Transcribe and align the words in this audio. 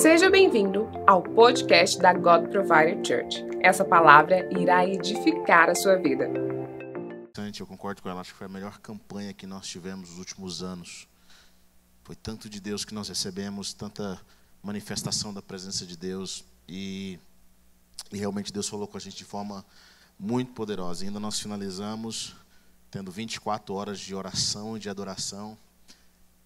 Seja 0.00 0.30
bem-vindo 0.30 0.88
ao 1.06 1.22
podcast 1.22 1.98
da 1.98 2.14
God 2.14 2.48
Provider 2.48 2.96
Church. 3.06 3.44
Essa 3.62 3.84
palavra 3.84 4.48
irá 4.58 4.86
edificar 4.86 5.68
a 5.68 5.74
sua 5.74 5.96
vida. 5.96 6.26
Eu 7.58 7.66
concordo 7.66 8.00
com 8.00 8.08
ela, 8.08 8.22
acho 8.22 8.32
que 8.32 8.38
foi 8.38 8.46
a 8.46 8.50
melhor 8.50 8.78
campanha 8.78 9.34
que 9.34 9.46
nós 9.46 9.66
tivemos 9.66 10.08
nos 10.08 10.18
últimos 10.18 10.62
anos. 10.62 11.06
Foi 12.02 12.16
tanto 12.16 12.48
de 12.48 12.62
Deus 12.62 12.82
que 12.82 12.94
nós 12.94 13.10
recebemos, 13.10 13.74
tanta 13.74 14.18
manifestação 14.62 15.34
da 15.34 15.42
presença 15.42 15.84
de 15.84 15.98
Deus 15.98 16.46
e, 16.66 17.18
e 18.10 18.16
realmente 18.16 18.50
Deus 18.50 18.70
falou 18.70 18.88
com 18.88 18.96
a 18.96 19.00
gente 19.00 19.18
de 19.18 19.24
forma 19.26 19.62
muito 20.18 20.52
poderosa. 20.52 21.04
E 21.04 21.08
ainda 21.08 21.20
nós 21.20 21.38
finalizamos 21.38 22.34
tendo 22.90 23.12
24 23.12 23.74
horas 23.74 24.00
de 24.00 24.14
oração 24.14 24.78
e 24.78 24.80
de 24.80 24.88
adoração. 24.88 25.58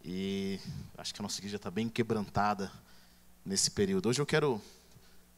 E 0.04 0.58
acho 0.98 1.14
que 1.14 1.20
a 1.20 1.22
nossa 1.22 1.38
igreja 1.38 1.54
está 1.54 1.70
bem 1.70 1.88
quebrantada 1.88 2.68
nesse 3.44 3.70
período. 3.70 4.08
Hoje 4.08 4.20
eu 4.20 4.26
quero 4.26 4.60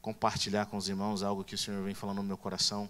compartilhar 0.01 0.67
com 0.67 0.77
os 0.77 0.89
irmãos 0.89 1.23
algo 1.23 1.43
que 1.43 1.57
o 1.57 1.59
Senhor 1.59 1.83
vem 1.83 1.95
falando 1.95 2.19
no 2.19 2.23
meu 2.23 2.37
coração. 2.37 2.89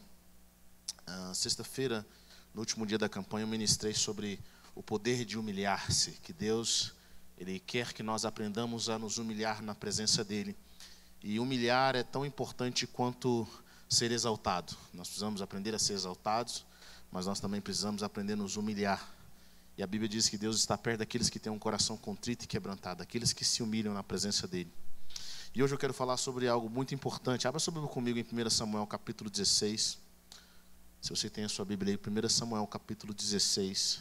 Uh, 1.09 1.34
Sexta-feira, 1.34 2.06
no 2.52 2.61
último 2.61 2.87
dia 2.87 2.98
da 2.98 3.09
campanha, 3.09 3.45
eu 3.45 3.48
ministrei 3.48 3.95
sobre 3.95 4.39
o 4.75 4.83
poder 4.83 5.25
de 5.25 5.39
humilhar-se, 5.39 6.12
que 6.23 6.33
Deus 6.33 6.92
ele 7.39 7.59
quer 7.59 7.92
que 7.92 8.02
nós 8.02 8.25
aprendamos 8.25 8.89
a 8.89 8.98
nos 8.98 9.16
humilhar 9.19 9.62
na 9.62 9.75
presença 9.75 10.23
dele. 10.23 10.56
E 11.23 11.41
humilhar 11.41 11.97
é 11.97 12.03
tão 12.03 12.25
importante 12.25 12.87
quanto 12.87 13.47
ser 13.89 14.11
exaltado. 14.11 14.77
Nós 14.92 15.09
precisamos 15.09 15.41
aprender 15.41 15.75
a 15.75 15.78
ser 15.78 15.95
exaltados, 15.95 16.64
mas 17.11 17.27
nós 17.27 17.41
também 17.41 17.61
precisamos 17.61 18.03
aprender 18.03 18.34
a 18.34 18.37
nos 18.37 18.56
humilhar. 18.56 19.14
E 19.78 19.83
a 19.83 19.87
Bíblia 19.87 20.09
diz 20.09 20.28
que 20.28 20.39
Deus 20.39 20.59
está 20.59 20.77
perto 20.77 20.98
daqueles 20.98 21.28
que 21.28 21.39
têm 21.39 21.53
um 21.53 21.59
coração 21.59 21.97
contrito 21.97 22.45
e 22.45 22.48
quebrantado, 22.48 22.98
daqueles 22.98 23.33
que 23.33 23.45
se 23.45 23.62
humilham 23.62 23.92
na 23.92 24.03
presença 24.03 24.47
dele. 24.47 24.73
E 25.56 25.62
hoje 25.62 25.72
eu 25.72 25.78
quero 25.78 25.94
falar 25.94 26.18
sobre 26.18 26.46
algo 26.46 26.68
muito 26.68 26.94
importante. 26.94 27.48
Abra 27.48 27.58
sobre 27.58 27.80
comigo 27.88 28.18
em 28.18 28.22
1 28.22 28.50
Samuel 28.50 28.86
capítulo 28.86 29.30
16. 29.30 29.98
Se 31.00 31.08
você 31.08 31.30
tem 31.30 31.44
a 31.44 31.48
sua 31.48 31.64
Bíblia 31.64 31.94
aí, 31.94 32.24
1 32.24 32.28
Samuel 32.28 32.66
capítulo 32.66 33.14
16, 33.14 34.00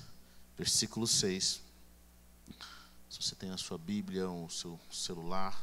versículo 0.57 1.07
6. 1.07 1.61
Se 3.09 3.23
você 3.23 3.35
tem 3.35 3.51
a 3.51 3.57
sua 3.57 3.77
Bíblia 3.77 4.27
ou 4.27 4.47
o 4.47 4.49
seu 4.49 4.77
celular. 4.91 5.57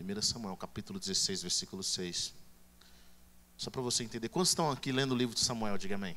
1 0.00 0.22
Samuel 0.22 0.56
capítulo 0.56 0.98
16, 0.98 1.42
versículo 1.42 1.84
6. 1.84 2.34
Só 3.56 3.70
para 3.70 3.80
você 3.80 4.02
entender. 4.02 4.28
Quantos 4.28 4.50
estão 4.50 4.72
aqui 4.72 4.90
lendo 4.90 5.12
o 5.12 5.16
livro 5.16 5.36
de 5.36 5.40
Samuel? 5.40 5.78
Diga 5.78 5.94
amém. 5.94 6.16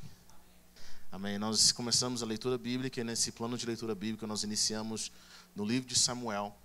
Amém. 1.11 1.37
Nós 1.37 1.71
começamos 1.71 2.23
a 2.23 2.25
leitura 2.25 2.57
bíblica 2.57 2.99
e 3.01 3.03
nesse 3.03 3.31
plano 3.31 3.55
de 3.55 3.67
leitura 3.67 3.93
bíblica 3.93 4.25
nós 4.25 4.41
iniciamos 4.41 5.11
no 5.55 5.63
livro 5.63 5.87
de 5.87 5.95
Samuel. 5.95 6.57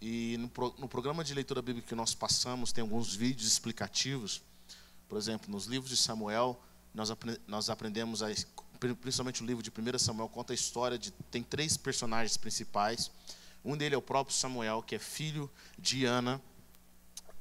E 0.00 0.36
no, 0.38 0.48
pro, 0.48 0.74
no, 0.78 0.88
programa 0.88 1.22
de 1.22 1.34
leitura 1.34 1.60
bíblica 1.60 1.88
que 1.88 1.94
nós 1.94 2.14
passamos, 2.14 2.72
tem 2.72 2.82
alguns 2.82 3.14
vídeos 3.14 3.46
explicativos. 3.46 4.42
Por 5.08 5.18
exemplo, 5.18 5.50
nos 5.50 5.66
livros 5.66 5.90
de 5.90 5.96
Samuel, 5.96 6.58
nós, 6.94 7.12
nós 7.46 7.68
aprendemos, 7.68 8.22
a, 8.22 8.28
principalmente 9.00 9.42
o 9.42 9.46
livro 9.46 9.62
de 9.62 9.70
1 9.70 9.98
Samuel, 9.98 10.28
conta 10.28 10.52
a 10.52 10.54
história 10.54 10.98
de. 10.98 11.10
Tem 11.30 11.42
três 11.42 11.76
personagens 11.76 12.36
principais. 12.36 13.10
Um 13.62 13.76
deles 13.76 13.94
é 13.94 13.98
o 13.98 14.02
próprio 14.02 14.34
Samuel, 14.34 14.82
que 14.82 14.94
é 14.94 14.98
filho 14.98 15.50
de 15.78 16.06
Ana. 16.06 16.40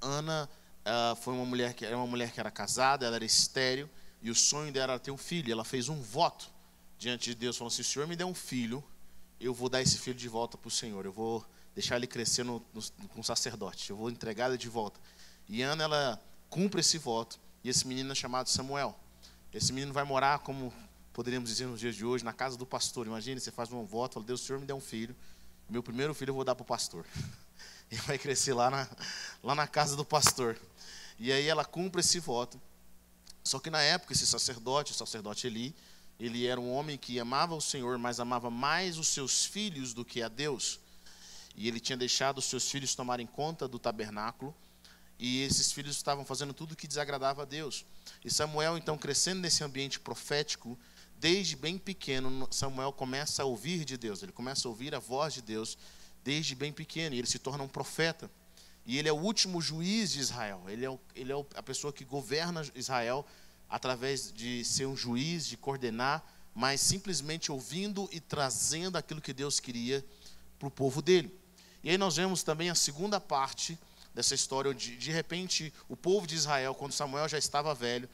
Ana 0.02 0.50
uh, 0.86 1.16
foi 1.16 1.34
uma 1.34 1.46
mulher 1.46 1.74
que 1.74 1.86
era 1.86 1.96
uma 1.96 2.08
mulher 2.08 2.32
que 2.32 2.42
era 2.42 2.52
casada, 2.52 3.06
ela 3.06 3.16
era 3.16 3.26
estéril, 3.26 3.90
e 4.22 4.30
o 4.30 4.36
sonho 4.36 4.72
dela 4.74 4.94
era 4.94 5.00
ter 5.00 5.12
um 5.12 5.18
filho. 5.18 5.50
Ela 5.50 5.64
fez 5.64 5.88
um 5.88 6.02
voto 6.02 6.50
diante 6.98 7.30
de 7.30 7.36
Deus, 7.36 7.56
falando 7.56 7.72
assim: 7.72 7.84
o 7.84 7.86
Senhor 7.86 8.08
me 8.08 8.18
der 8.18 8.26
um 8.26 8.36
filho, 8.36 8.84
eu 9.40 9.54
vou 9.54 9.70
dar 9.70 9.82
esse 9.82 9.98
filho 9.98 10.18
de 10.18 10.28
volta 10.28 10.58
para 10.58 10.68
o 10.68 10.72
Senhor. 10.72 11.06
Eu 11.06 11.14
vou 11.14 11.46
deixar 11.80 11.96
ele 11.96 12.08
crescer 12.08 12.44
no, 12.44 12.62
no, 12.74 13.08
com 13.08 13.24
sacerdote. 13.24 13.90
Eu 13.90 13.96
vou 13.96 14.10
entregar 14.10 14.50
ele 14.50 14.58
de 14.58 14.68
volta. 14.68 15.00
E 15.48 15.62
Ana, 15.62 15.86
ela 15.86 16.22
cumpre 16.50 16.82
esse 16.82 16.98
voto. 16.98 17.40
E 17.64 17.70
esse 17.70 17.88
menino 17.88 18.12
é 18.12 18.16
chamado 18.16 18.50
Samuel. 18.50 19.00
Esse 19.54 19.72
menino 19.72 19.94
vai 19.94 20.04
morar, 20.04 20.40
como 20.40 20.74
poderíamos 21.14 21.50
dizer 21.50 21.68
nos 21.68 21.80
dias 21.80 21.96
de 21.96 22.04
hoje, 22.04 22.26
na 22.26 22.34
casa 22.34 22.58
do 22.58 22.66
pastor. 22.66 23.08
Imagine, 23.08 23.40
você 23.40 23.50
faz 23.50 23.72
um 23.72 23.86
voto, 23.86 24.16
fala, 24.16 24.26
Deus, 24.26 24.42
o 24.42 24.46
Senhor 24.46 24.60
me 24.60 24.66
deu 24.66 24.76
um 24.76 24.82
filho. 24.82 25.16
Meu 25.70 25.82
primeiro 25.82 26.14
filho 26.14 26.32
eu 26.32 26.36
vou 26.36 26.44
dar 26.44 26.54
para 26.54 26.64
o 26.64 26.66
pastor. 26.66 27.06
E 27.92 27.96
vai 27.96 28.20
crescer 28.20 28.54
lá 28.54 28.70
na, 28.70 28.88
lá 29.42 29.56
na 29.56 29.66
casa 29.66 29.96
do 29.96 30.06
pastor. 30.06 30.56
E 31.18 31.32
aí 31.32 31.48
ela 31.48 31.66
cumpre 31.66 32.02
esse 32.02 32.20
voto. 32.20 32.62
Só 33.44 33.58
que 33.58 33.72
na 33.72 33.82
época, 33.82 34.14
esse 34.14 34.28
sacerdote, 34.28 34.92
o 34.92 34.96
sacerdote 34.96 35.48
Eli, 35.48 35.76
ele 36.20 36.46
era 36.46 36.62
um 36.62 36.72
homem 36.72 37.00
que 37.00 37.20
amava 37.20 37.56
o 37.56 37.62
Senhor, 37.62 37.98
mas 37.98 38.20
amava 38.20 38.52
mais 38.52 39.00
os 39.00 39.08
seus 39.08 39.44
filhos 39.44 39.92
do 39.92 40.06
que 40.06 40.22
a 40.22 40.28
Deus 40.28 40.80
e 41.60 41.68
ele 41.68 41.82
tinha 41.82 41.98
deixado 41.98 42.38
os 42.38 42.46
seus 42.46 42.72
filhos 42.72 42.96
tomarem 42.96 43.28
conta 43.28 43.68
do 43.68 43.78
tabernáculo, 43.78 44.56
e 45.20 45.44
esses 45.44 45.74
filhos 45.74 45.98
estavam 45.98 46.24
fazendo 46.24 46.54
tudo 46.54 46.74
que 46.74 46.88
desagradava 46.88 47.42
a 47.42 47.46
Deus. 47.46 47.86
E 48.24 48.32
Samuel, 48.32 48.78
então, 48.78 48.98
crescendo 48.98 49.42
nesse 49.42 49.62
ambiente 49.62 50.00
profético, 50.00 50.80
desde 51.18 51.58
bem 51.58 51.78
pequeno, 51.78 52.48
Samuel 52.50 52.94
começa 52.94 53.44
a 53.44 53.46
ouvir 53.46 53.84
de 53.84 53.98
Deus, 53.98 54.24
ele 54.24 54.32
começa 54.32 54.70
a 54.70 54.72
ouvir 54.72 54.96
a 54.96 55.00
voz 55.00 55.34
de 55.34 55.42
Deus 55.42 55.78
desde 56.24 56.56
bem 56.56 56.72
pequeno, 56.72 57.14
e 57.14 57.18
ele 57.20 57.28
se 57.28 57.38
torna 57.38 57.62
um 57.62 57.68
profeta. 57.68 58.32
E 58.86 58.98
ele 58.98 59.10
é 59.10 59.12
o 59.12 59.20
último 59.20 59.62
juiz 59.62 60.14
de 60.14 60.22
Israel, 60.22 60.64
ele 60.70 60.86
é, 60.86 60.90
o, 60.90 60.98
ele 61.14 61.34
é 61.34 61.46
a 61.56 61.62
pessoa 61.62 61.92
que 61.92 62.06
governa 62.06 62.66
Israel 62.74 63.26
através 63.68 64.32
de 64.32 64.64
ser 64.64 64.86
um 64.86 64.96
juiz, 64.96 65.46
de 65.46 65.58
coordenar, 65.58 66.24
mas 66.56 66.80
simplesmente 66.80 67.52
ouvindo 67.52 68.08
e 68.14 68.22
trazendo 68.22 68.98
aquilo 68.98 69.20
que 69.20 69.34
Deus 69.34 69.60
queria 69.60 70.06
para 70.58 70.70
o 70.70 70.72
povo 70.72 71.02
dele. 71.02 71.38
E 71.84 71.90
aí 71.90 71.98
nós 71.98 72.18
vemos 72.18 72.44
também 72.44 72.70
a 72.70 72.76
segunda 72.76 73.20
parte 73.20 73.78
dessa 74.14 74.36
história, 74.36 74.72
onde 74.72 74.98
de 74.98 75.12
repente 75.12 75.74
o 75.88 75.96
povo 75.96 76.28
de 76.28 76.36
Israel, 76.36 76.76
quando 76.76 76.92
Samuel 76.92 77.28
já 77.30 77.38
estava 77.38 77.74
velho, 77.74 78.10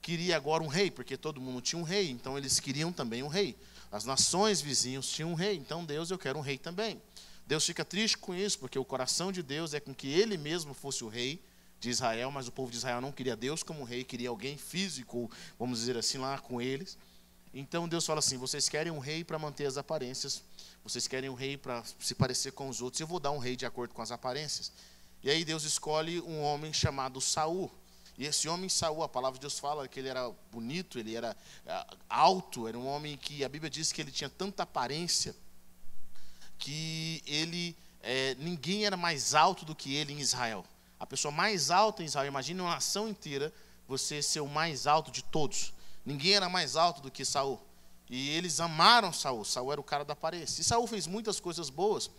queria 0.00 0.36
agora 0.36 0.62
um 0.62 0.68
rei, 0.68 0.90
porque 0.90 1.16
todo 1.16 1.40
mundo 1.40 1.60
tinha 1.60 1.80
um 1.80 1.84
rei, 1.84 2.10
então 2.10 2.38
eles 2.38 2.60
queriam 2.60 2.92
também 2.92 3.22
um 3.22 3.28
rei. 3.28 3.56
As 3.90 4.04
nações 4.04 4.60
vizinhos 4.60 5.10
tinham 5.10 5.32
um 5.32 5.34
rei, 5.34 5.56
então 5.56 5.84
Deus, 5.84 6.10
eu 6.10 6.18
quero 6.18 6.38
um 6.38 6.42
rei 6.42 6.58
também. 6.58 7.00
Deus 7.46 7.64
fica 7.64 7.84
triste 7.84 8.18
com 8.18 8.34
isso, 8.34 8.58
porque 8.58 8.78
o 8.78 8.84
coração 8.84 9.32
de 9.32 9.42
Deus 9.42 9.72
é 9.72 9.80
com 9.80 9.94
que 9.94 10.08
ele 10.08 10.36
mesmo 10.36 10.74
fosse 10.74 11.02
o 11.02 11.08
rei 11.08 11.42
de 11.80 11.88
Israel, 11.88 12.30
mas 12.30 12.46
o 12.46 12.52
povo 12.52 12.70
de 12.70 12.76
Israel 12.76 13.00
não 13.00 13.10
queria 13.10 13.34
Deus 13.34 13.62
como 13.62 13.84
rei, 13.84 14.04
queria 14.04 14.28
alguém 14.28 14.56
físico, 14.58 15.30
vamos 15.58 15.78
dizer 15.78 15.96
assim, 15.96 16.18
lá 16.18 16.38
com 16.38 16.60
eles. 16.60 16.98
Então 17.52 17.88
Deus 17.88 18.04
fala 18.04 18.18
assim: 18.18 18.36
vocês 18.36 18.68
querem 18.68 18.92
um 18.92 18.98
rei 18.98 19.24
para 19.24 19.38
manter 19.38 19.66
as 19.66 19.76
aparências, 19.76 20.42
vocês 20.82 21.06
querem 21.06 21.30
um 21.30 21.34
rei 21.34 21.56
para 21.56 21.82
se 21.98 22.14
parecer 22.14 22.52
com 22.52 22.68
os 22.68 22.80
outros, 22.80 23.00
eu 23.00 23.06
vou 23.06 23.20
dar 23.20 23.30
um 23.30 23.38
rei 23.38 23.56
de 23.56 23.66
acordo 23.66 23.94
com 23.94 24.02
as 24.02 24.10
aparências. 24.10 24.72
E 25.22 25.30
aí 25.30 25.44
Deus 25.44 25.64
escolhe 25.64 26.20
um 26.20 26.42
homem 26.42 26.72
chamado 26.72 27.20
Saul. 27.20 27.70
E 28.16 28.24
esse 28.24 28.48
homem 28.48 28.68
Saul, 28.68 29.02
a 29.02 29.08
palavra 29.08 29.38
de 29.38 29.42
Deus 29.42 29.58
fala 29.58 29.86
que 29.86 30.00
ele 30.00 30.08
era 30.08 30.30
bonito, 30.50 30.98
ele 30.98 31.14
era 31.14 31.36
alto, 32.08 32.66
era 32.66 32.76
um 32.76 32.86
homem 32.86 33.16
que 33.16 33.44
a 33.44 33.48
Bíblia 33.48 33.70
diz 33.70 33.92
que 33.92 34.00
ele 34.00 34.10
tinha 34.10 34.28
tanta 34.28 34.64
aparência 34.64 35.34
que 36.58 37.22
ele 37.24 37.76
é, 38.02 38.34
ninguém 38.36 38.84
era 38.84 38.96
mais 38.96 39.34
alto 39.34 39.64
do 39.64 39.74
que 39.74 39.94
ele 39.94 40.12
em 40.12 40.18
Israel. 40.18 40.64
A 40.98 41.06
pessoa 41.06 41.30
mais 41.30 41.70
alta 41.70 42.02
em 42.02 42.06
Israel, 42.06 42.26
imagine 42.26 42.60
uma 42.60 42.70
nação 42.70 43.08
inteira, 43.08 43.52
você 43.86 44.22
ser 44.22 44.40
o 44.40 44.48
mais 44.48 44.86
alto 44.86 45.10
de 45.10 45.22
todos. 45.22 45.72
Ninguém 46.08 46.32
era 46.32 46.48
mais 46.48 46.74
alto 46.74 47.02
do 47.02 47.10
que 47.10 47.22
Saul. 47.22 47.60
E 48.08 48.30
eles 48.30 48.60
amaram 48.60 49.12
Saul. 49.12 49.44
Saul 49.44 49.72
era 49.72 49.78
o 49.78 49.84
cara 49.84 50.06
da 50.06 50.14
aparência. 50.14 50.62
E 50.62 50.64
Saul 50.64 50.86
fez 50.86 51.06
muitas 51.06 51.38
coisas 51.38 51.68
boas, 51.68 52.10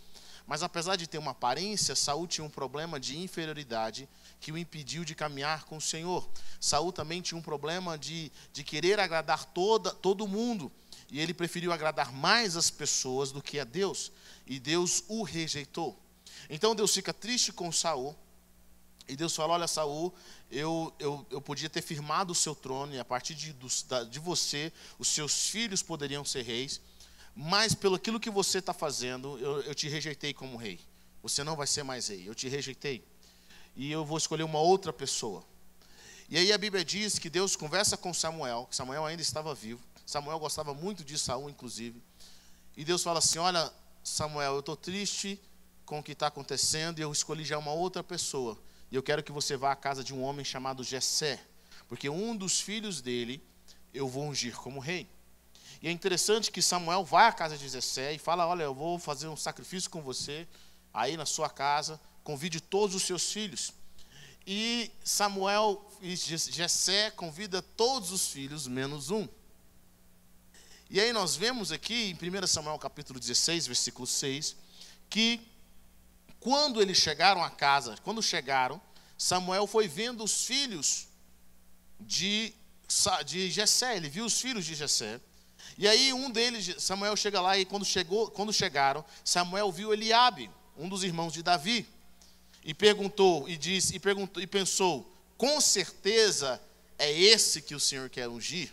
mas 0.45 0.61
apesar 0.61 0.95
de 0.95 1.07
ter 1.07 1.17
uma 1.17 1.31
aparência, 1.31 1.95
Saul 1.95 2.27
tinha 2.27 2.45
um 2.45 2.51
problema 2.51 2.99
de 2.99 3.17
inferioridade 3.17 4.07
que 4.39 4.51
o 4.51 4.57
impediu 4.59 5.03
de 5.03 5.15
caminhar 5.15 5.63
com 5.63 5.77
o 5.77 5.81
Senhor. 5.81 6.29
Saul 6.59 6.93
também 6.93 7.19
tinha 7.19 7.35
um 7.35 7.41
problema 7.41 7.97
de, 7.97 8.31
de 8.53 8.63
querer 8.63 8.99
agradar 8.99 9.43
toda, 9.43 9.89
todo 9.89 10.27
mundo. 10.27 10.71
E 11.09 11.19
ele 11.19 11.33
preferiu 11.33 11.73
agradar 11.73 12.13
mais 12.13 12.55
as 12.55 12.69
pessoas 12.69 13.31
do 13.31 13.41
que 13.41 13.59
a 13.59 13.63
Deus. 13.63 14.11
E 14.45 14.59
Deus 14.59 15.03
o 15.07 15.23
rejeitou. 15.23 15.99
Então 16.47 16.75
Deus 16.75 16.93
fica 16.93 17.11
triste 17.11 17.51
com 17.51 17.71
Saul. 17.71 18.15
E 19.09 19.15
Deus 19.15 19.35
fala: 19.35 19.53
Olha, 19.53 19.67
Saul, 19.67 20.13
eu, 20.51 20.93
eu, 20.99 21.25
eu 21.31 21.41
podia 21.41 21.69
ter 21.69 21.81
firmado 21.81 22.31
o 22.31 22.35
seu 22.35 22.53
trono, 22.53 22.93
e 22.93 22.99
a 22.99 23.03
partir 23.03 23.33
de, 23.33 23.53
de 24.09 24.19
você, 24.19 24.71
os 24.99 25.07
seus 25.07 25.49
filhos 25.49 25.81
poderiam 25.81 26.23
ser 26.23 26.43
reis, 26.43 26.79
mas 27.35 27.73
pelo 27.73 27.95
aquilo 27.95 28.19
que 28.19 28.29
você 28.29 28.59
está 28.59 28.71
fazendo, 28.71 29.37
eu, 29.39 29.61
eu 29.63 29.73
te 29.73 29.89
rejeitei 29.89 30.31
como 30.31 30.57
rei. 30.57 30.79
Você 31.23 31.43
não 31.43 31.55
vai 31.55 31.65
ser 31.65 31.83
mais 31.83 32.07
rei, 32.07 32.23
eu 32.27 32.35
te 32.35 32.47
rejeitei. 32.47 33.03
E 33.75 33.91
eu 33.91 34.05
vou 34.05 34.17
escolher 34.17 34.43
uma 34.43 34.59
outra 34.59 34.93
pessoa. 34.93 35.43
E 36.29 36.37
aí 36.37 36.53
a 36.53 36.57
Bíblia 36.57 36.85
diz 36.85 37.17
que 37.17 37.29
Deus 37.29 37.55
conversa 37.55 37.97
com 37.97 38.13
Samuel, 38.13 38.67
que 38.69 38.75
Samuel 38.75 39.05
ainda 39.05 39.21
estava 39.21 39.55
vivo. 39.55 39.81
Samuel 40.05 40.37
gostava 40.37 40.73
muito 40.73 41.03
de 41.03 41.17
Saul, 41.17 41.49
inclusive. 41.49 42.01
E 42.77 42.85
Deus 42.85 43.01
fala 43.01 43.17
assim: 43.17 43.39
Olha, 43.39 43.71
Samuel, 44.03 44.53
eu 44.53 44.59
estou 44.59 44.75
triste 44.75 45.39
com 45.85 45.99
o 45.99 46.03
que 46.03 46.11
está 46.11 46.27
acontecendo 46.27 46.99
e 46.99 47.01
eu 47.01 47.11
escolhi 47.11 47.43
já 47.43 47.57
uma 47.57 47.73
outra 47.73 48.03
pessoa. 48.03 48.57
E 48.91 48.95
eu 48.95 49.03
quero 49.03 49.23
que 49.23 49.31
você 49.31 49.55
vá 49.55 49.71
à 49.71 49.75
casa 49.75 50.03
de 50.03 50.13
um 50.13 50.23
homem 50.23 50.43
chamado 50.43 50.83
Jessé, 50.83 51.39
porque 51.87 52.09
um 52.09 52.35
dos 52.35 52.59
filhos 52.59 53.01
dele 53.01 53.43
eu 53.93 54.07
vou 54.07 54.27
ungir 54.27 54.55
como 54.55 54.79
rei. 54.79 55.07
E 55.81 55.87
é 55.87 55.91
interessante 55.91 56.51
que 56.51 56.61
Samuel 56.61 57.05
vai 57.05 57.27
à 57.27 57.31
casa 57.31 57.57
de 57.57 57.67
Jessé 57.69 58.13
e 58.13 58.19
fala: 58.19 58.45
Olha, 58.47 58.63
eu 58.63 58.73
vou 58.73 58.99
fazer 58.99 59.27
um 59.27 59.37
sacrifício 59.37 59.89
com 59.89 60.01
você. 60.01 60.47
aí 60.93 61.15
na 61.15 61.25
sua 61.25 61.49
casa, 61.49 61.99
convide 62.23 62.59
todos 62.59 62.95
os 62.95 63.03
seus 63.03 63.31
filhos. 63.31 63.71
E 64.45 64.91
Samuel 65.03 65.85
e 66.01 66.15
Jessé 66.15 67.11
convida 67.11 67.61
todos 67.61 68.11
os 68.11 68.27
filhos, 68.27 68.67
menos 68.67 69.11
um. 69.11 69.27
E 70.89 70.99
aí 70.99 71.13
nós 71.13 71.35
vemos 71.35 71.71
aqui 71.71 72.17
em 72.19 72.43
1 72.43 72.47
Samuel 72.47 72.79
capítulo 72.79 73.19
16, 73.19 73.67
versículo 73.67 74.07
6, 74.07 74.55
que 75.07 75.39
quando 76.39 76.81
eles 76.81 76.97
chegaram 76.97 77.43
à 77.43 77.49
casa, 77.49 77.95
quando 78.03 78.23
chegaram, 78.23 78.81
Samuel 79.17 79.67
foi 79.67 79.87
vendo 79.87 80.23
os 80.23 80.45
filhos 80.45 81.07
de, 81.99 82.53
de 83.25 83.51
Jessé, 83.51 83.97
ele 83.97 84.09
viu 84.09 84.25
os 84.25 84.39
filhos 84.39 84.65
de 84.65 84.73
Jessé. 84.73 85.19
E 85.77 85.87
aí 85.87 86.13
um 86.13 86.31
deles, 86.31 86.75
Samuel 86.81 87.15
chega 87.15 87.41
lá 87.41 87.57
e 87.57 87.65
quando, 87.65 87.85
chegou, 87.85 88.31
quando 88.31 88.53
chegaram, 88.53 89.03
Samuel 89.23 89.71
viu 89.71 89.93
Eliabe, 89.93 90.49
um 90.77 90.87
dos 90.87 91.03
irmãos 91.03 91.33
de 91.33 91.43
Davi, 91.43 91.85
e 92.63 92.73
perguntou 92.73 93.47
e 93.47 93.57
disse 93.57 93.95
e 93.95 93.99
perguntou 93.99 94.41
e 94.41 94.47
pensou: 94.47 95.09
"Com 95.37 95.59
certeza 95.59 96.61
é 96.97 97.11
esse 97.11 97.61
que 97.61 97.75
o 97.75 97.79
Senhor 97.79 98.09
quer 98.09 98.27
ungir?" 98.27 98.71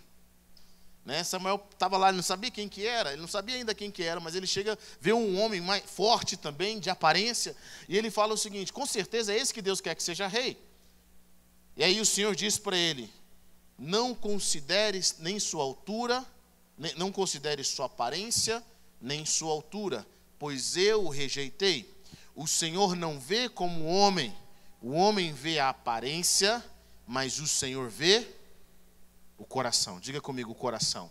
Né? 1.07 1.23
Samuel 1.23 1.65
estava 1.73 1.97
lá, 1.97 2.09
ele 2.09 2.17
não 2.17 2.23
sabia 2.25 2.51
quem 2.51 2.69
que 2.69 2.85
era, 2.85 3.13
ele 3.13 3.21
não 3.21 3.29
sabia 3.29 3.55
ainda 3.55 3.73
quem 3.73 3.93
que 3.93 4.03
era, 4.03 4.19
mas 4.19 4.35
ele 4.35 4.47
chega, 4.47 4.77
vê 5.01 5.13
um 5.13 5.41
homem 5.41 5.61
mais 5.61 5.85
forte 5.85 6.37
também, 6.37 6.81
de 6.81 6.91
aparência, 6.91 7.55
e 7.89 7.97
ele 7.97 8.11
fala 8.11 8.35
o 8.35 8.37
seguinte: 8.37 8.73
com 8.73 8.85
certeza 8.85 9.33
é 9.33 9.39
esse 9.39 9.55
que 9.55 9.63
Deus 9.63 9.81
quer 9.81 9.95
que 9.95 10.03
seja 10.03 10.27
rei. 10.27 10.61
E 11.77 11.85
aí 11.85 12.01
o 12.01 12.05
Senhor 12.05 12.35
diz 12.35 12.59
para 12.59 12.77
ele: 12.77 13.09
não 13.79 14.17
consideres 14.17 15.15
nem 15.21 15.39
sua 15.39 15.63
altura, 15.63 16.27
nem, 16.77 16.93
não 16.97 17.13
consideres 17.13 17.69
sua 17.69 17.87
aparência, 17.87 18.61
nem 19.01 19.25
sua 19.25 19.53
altura, 19.53 20.05
pois 20.41 20.77
eu 20.77 21.05
o 21.05 21.09
rejeitei. 21.09 21.89
O 22.35 22.49
Senhor 22.49 22.97
não 22.97 23.21
vê 23.21 23.49
como 23.49 23.87
homem, 23.87 24.37
o 24.83 24.91
homem 24.91 25.33
vê 25.33 25.61
a 25.61 25.69
aparência, 25.69 26.65
mas 27.07 27.39
o 27.39 27.47
Senhor 27.47 27.89
vê 27.89 28.27
o 29.39 29.45
coração. 29.45 30.01
Diga 30.01 30.21
comigo, 30.21 30.53
o 30.53 30.55
coração. 30.55 31.11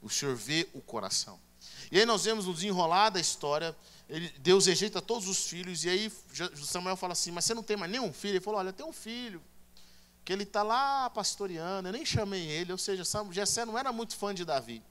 O 0.00 0.10
Senhor 0.10 0.34
vê 0.34 0.68
o 0.72 0.80
coração. 0.80 1.38
E 1.90 1.98
aí 1.98 2.06
nós 2.06 2.24
vemos 2.24 2.46
no 2.46 2.54
desenrolar 2.54 3.10
da 3.10 3.20
história, 3.20 3.76
ele, 4.08 4.28
Deus 4.38 4.66
rejeita 4.66 5.00
todos 5.00 5.28
os 5.28 5.46
filhos, 5.46 5.84
e 5.84 5.88
aí 5.88 6.12
Samuel 6.56 6.96
fala 6.96 7.12
assim, 7.12 7.30
mas 7.30 7.44
você 7.44 7.54
não 7.54 7.62
tem 7.62 7.76
mais 7.76 7.90
nenhum 7.90 8.12
filho? 8.12 8.34
Ele 8.34 8.40
falou, 8.40 8.60
olha, 8.60 8.72
tem 8.72 8.84
um 8.84 8.92
filho, 8.92 9.42
que 10.24 10.32
ele 10.32 10.42
está 10.42 10.62
lá 10.62 11.08
pastoreando, 11.10 11.88
eu 11.88 11.92
nem 11.92 12.04
chamei 12.04 12.46
ele, 12.46 12.72
ou 12.72 12.78
seja, 12.78 13.04
Jessé 13.30 13.64
não 13.64 13.78
era 13.78 13.92
muito 13.92 14.16
fã 14.16 14.34
de 14.34 14.44
Davi. 14.44 14.82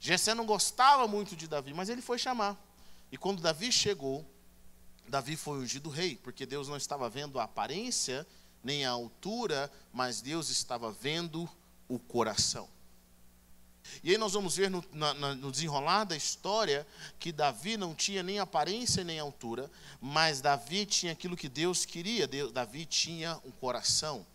Jessé 0.00 0.34
não 0.34 0.46
gostava 0.46 1.06
muito 1.08 1.34
de 1.36 1.46
Davi, 1.48 1.72
mas 1.72 1.88
ele 1.88 2.02
foi 2.02 2.18
chamar. 2.18 2.56
E 3.10 3.16
quando 3.16 3.40
Davi 3.40 3.70
chegou, 3.72 4.24
Davi 5.08 5.36
foi 5.36 5.58
ungido 5.58 5.88
rei, 5.88 6.16
porque 6.16 6.46
Deus 6.46 6.68
não 6.68 6.76
estava 6.76 7.08
vendo 7.08 7.38
a 7.38 7.44
aparência 7.44 8.26
nem 8.64 8.84
a 8.84 8.90
altura, 8.90 9.70
mas 9.92 10.20
Deus 10.20 10.48
estava 10.48 10.90
vendo 10.90 11.48
o 11.88 11.98
coração. 11.98 12.68
E 14.02 14.10
aí 14.10 14.18
nós 14.18 14.32
vamos 14.32 14.56
ver 14.56 14.70
no, 14.70 14.82
na, 14.92 15.14
no, 15.14 15.52
desenrolar 15.52 16.04
da 16.04 16.16
história 16.16 16.86
que 17.18 17.30
Davi 17.30 17.76
não 17.76 17.94
tinha 17.94 18.22
nem 18.22 18.38
aparência 18.38 19.04
nem 19.04 19.18
altura, 19.18 19.70
mas 20.00 20.40
Davi 20.40 20.86
tinha 20.86 21.12
aquilo 21.12 21.36
que 21.36 21.48
Deus 21.48 21.84
queria, 21.84 22.26
Deus, 22.26 22.50
Davi 22.50 22.86
tinha 22.86 23.38
um 23.44 23.50
coração. 23.50 24.26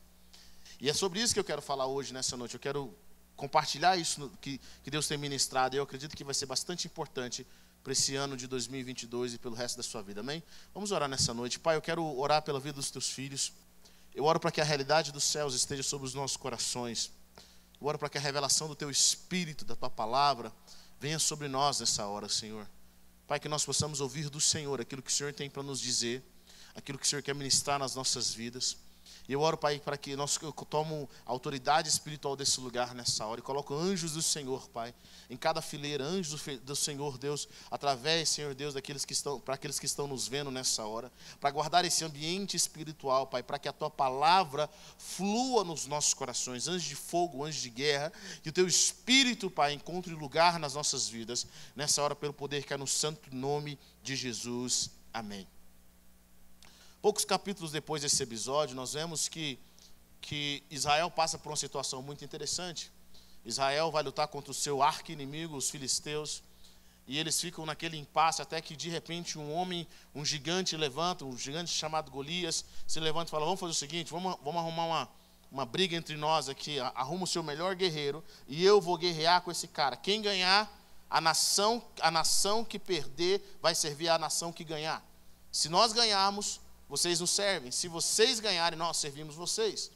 E 0.80 0.90
é 0.90 0.94
sobre 0.94 1.20
isso 1.20 1.34
que 1.34 1.40
eu 1.40 1.44
quero 1.44 1.62
falar 1.62 1.88
hoje, 1.88 2.14
nessa 2.14 2.38
noite. 2.38 2.54
Eu 2.54 2.60
quero 2.60 2.94
compartilhar 3.36 3.98
isso 3.98 4.20
no, 4.20 4.30
que, 4.38 4.62
que 4.84 4.92
Deus 4.92 5.08
tem 5.08 5.18
ministrado, 5.18 5.76
e 5.76 5.80
eu 5.80 5.84
acredito 5.84 6.16
que 6.16 6.24
vai 6.24 6.34
ser 6.34 6.46
bastante 6.46 6.88
importante 6.88 7.46
para 7.84 7.94
esse 7.94 8.16
ano 8.16 8.38
de 8.38 8.48
2022 8.48 9.34
e 9.34 9.38
pelo 9.38 9.56
resto 9.56 9.78
da 9.78 9.84
sua 9.84 10.02
vida, 10.02 10.20
amém? 10.20 10.44
Vamos 10.74 10.92
orar 10.92 11.08
nessa 11.10 11.34
noite. 11.34 11.60
Pai, 11.60 11.76
eu 11.76 11.82
quero 11.82 12.04
orar 12.18 12.42
pela 12.42 12.60
vida 12.60 12.76
dos 12.76 12.92
teus 12.92 13.10
filhos. 13.10 13.54
Eu 14.20 14.26
oro 14.26 14.38
para 14.38 14.52
que 14.52 14.60
a 14.60 14.66
realidade 14.66 15.14
dos 15.14 15.24
céus 15.24 15.54
esteja 15.54 15.82
sobre 15.82 16.06
os 16.06 16.14
nossos 16.14 16.36
corações. 16.36 17.10
Eu 17.80 17.88
oro 17.88 17.98
para 17.98 18.10
que 18.10 18.18
a 18.18 18.22
revelação 18.22 18.68
do 18.68 18.76
teu 18.76 18.92
espírito, 18.92 19.64
da 19.64 19.78
tua 19.78 19.90
palavra, 19.90 20.52
venha 21.00 21.18
sobre 21.18 21.48
nós 21.48 21.80
nessa 21.80 22.06
hora, 22.06 22.28
Senhor. 22.28 22.70
Pai, 23.26 23.40
que 23.40 23.48
nós 23.48 23.64
possamos 23.64 24.02
ouvir 24.02 24.30
do 24.30 24.42
Senhor 24.42 24.82
aquilo 24.82 25.02
que 25.02 25.10
o 25.10 25.14
Senhor 25.14 25.32
tem 25.32 25.50
para 25.50 25.64
nos 25.64 25.80
dizer, 25.80 26.22
aquilo 26.76 27.00
que 27.00 27.06
o 27.06 27.08
Senhor 27.08 27.22
quer 27.22 27.34
ministrar 27.34 27.80
nas 27.80 27.96
nossas 27.96 28.34
vidas. 28.34 28.76
E 29.30 29.34
eu 29.34 29.42
oro, 29.42 29.56
Pai, 29.56 29.80
para 29.80 29.96
que 29.96 30.16
nós 30.16 30.40
eu 30.42 30.52
tomo 30.52 31.08
autoridade 31.24 31.88
espiritual 31.88 32.36
desse 32.36 32.60
lugar 32.60 32.96
nessa 32.96 33.28
hora 33.28 33.40
e 33.40 33.44
coloco 33.44 33.76
anjos 33.76 34.14
do 34.14 34.24
Senhor, 34.24 34.68
Pai, 34.70 34.92
em 35.30 35.38
cada 35.38 35.62
fileira, 35.62 36.04
anjos 36.04 36.42
do 36.64 36.76
Senhor, 36.76 37.16
Deus, 37.16 37.48
através, 37.70 38.28
Senhor 38.28 38.56
Deus, 38.56 38.74
daqueles 38.74 39.06
que 39.06 39.14
estão, 39.14 39.40
para 39.40 39.54
aqueles 39.54 39.78
que 39.78 39.86
estão 39.86 40.08
nos 40.08 40.28
vendo 40.28 40.50
nessa 40.50 40.84
hora, 40.84 41.12
para 41.40 41.52
guardar 41.52 41.86
esse 41.86 42.04
ambiente 42.04 42.58
espiritual, 42.58 43.28
Pai, 43.28 43.44
para 43.44 43.60
que 43.60 43.70
a 43.70 43.72
tua 43.72 43.92
palavra 43.92 44.68
flua 44.98 45.64
nos 45.64 45.86
nossos 45.86 46.16
corações, 46.16 46.68
anjos 46.68 46.90
de 46.90 46.96
fogo, 46.96 47.46
anjos 47.46 47.62
de 47.62 47.70
guerra, 47.70 48.12
que 48.42 48.50
o 48.50 48.54
teu 48.54 48.66
espírito, 48.68 49.52
Pai, 49.52 49.74
encontre 49.74 50.12
lugar 50.12 50.58
nas 50.58 50.74
nossas 50.74 51.08
vidas, 51.08 51.46
nessa 51.76 52.02
hora, 52.02 52.16
pelo 52.16 52.34
poder 52.34 52.66
que 52.66 52.74
é 52.74 52.78
no 52.78 52.88
santo 52.88 53.30
nome 53.32 53.78
de 54.02 54.16
Jesus. 54.16 54.90
Amém. 55.14 55.48
Poucos 57.02 57.24
capítulos 57.24 57.72
depois 57.72 58.02
desse 58.02 58.22
episódio, 58.22 58.76
nós 58.76 58.92
vemos 58.92 59.30
que, 59.30 59.58
que 60.20 60.62
Israel 60.70 61.10
passa 61.10 61.38
por 61.38 61.50
uma 61.50 61.56
situação 61.56 62.02
muito 62.02 62.26
interessante. 62.26 62.92
Israel 63.46 63.90
vai 63.90 64.04
lutar 64.04 64.28
contra 64.28 64.52
o 64.52 64.54
seu 64.54 64.84
arqui-inimigo, 64.84 65.56
os 65.56 65.70
filisteus, 65.70 66.44
e 67.08 67.18
eles 67.18 67.40
ficam 67.40 67.66
naquele 67.66 67.96
impasse 67.96 68.42
até 68.42 68.60
que 68.60 68.76
de 68.76 68.90
repente 68.90 69.40
um 69.40 69.54
homem, 69.54 69.88
um 70.14 70.26
gigante 70.26 70.76
levanta, 70.76 71.24
um 71.24 71.38
gigante 71.38 71.72
chamado 71.72 72.12
Golias, 72.12 72.66
se 72.86 73.00
levanta 73.00 73.30
e 73.30 73.32
fala: 73.32 73.46
Vamos 73.46 73.62
fazer 73.62 73.72
o 73.72 73.76
seguinte, 73.76 74.12
vamos, 74.12 74.36
vamos 74.44 74.60
arrumar 74.60 74.86
uma, 74.86 75.10
uma 75.50 75.66
briga 75.66 75.96
entre 75.96 76.18
nós 76.18 76.50
aqui, 76.50 76.82
arruma 76.82 77.24
o 77.24 77.28
seu 77.28 77.42
melhor 77.42 77.76
guerreiro 77.76 78.22
e 78.46 78.64
eu 78.66 78.82
vou 78.82 78.98
guerrear 78.98 79.42
com 79.42 79.50
esse 79.50 79.70
cara. 79.70 79.96
Quem 79.96 80.22
ganhar, 80.22 80.70
a 81.10 81.22
nação, 81.22 81.82
a 82.02 82.12
nação 82.12 82.66
que 82.66 82.78
perder 82.78 83.58
vai 83.62 83.74
servir 83.74 84.10
à 84.10 84.20
nação 84.20 84.52
que 84.52 84.66
ganhar. 84.66 85.02
Se 85.50 85.70
nós 85.70 85.94
ganharmos, 85.94 86.60
vocês 86.90 87.20
nos 87.20 87.30
servem. 87.30 87.72
Se 87.72 87.88
vocês 87.88 88.40
ganharem, 88.40 88.78
nós 88.78 88.98
servimos 88.98 89.36
vocês. 89.36 89.92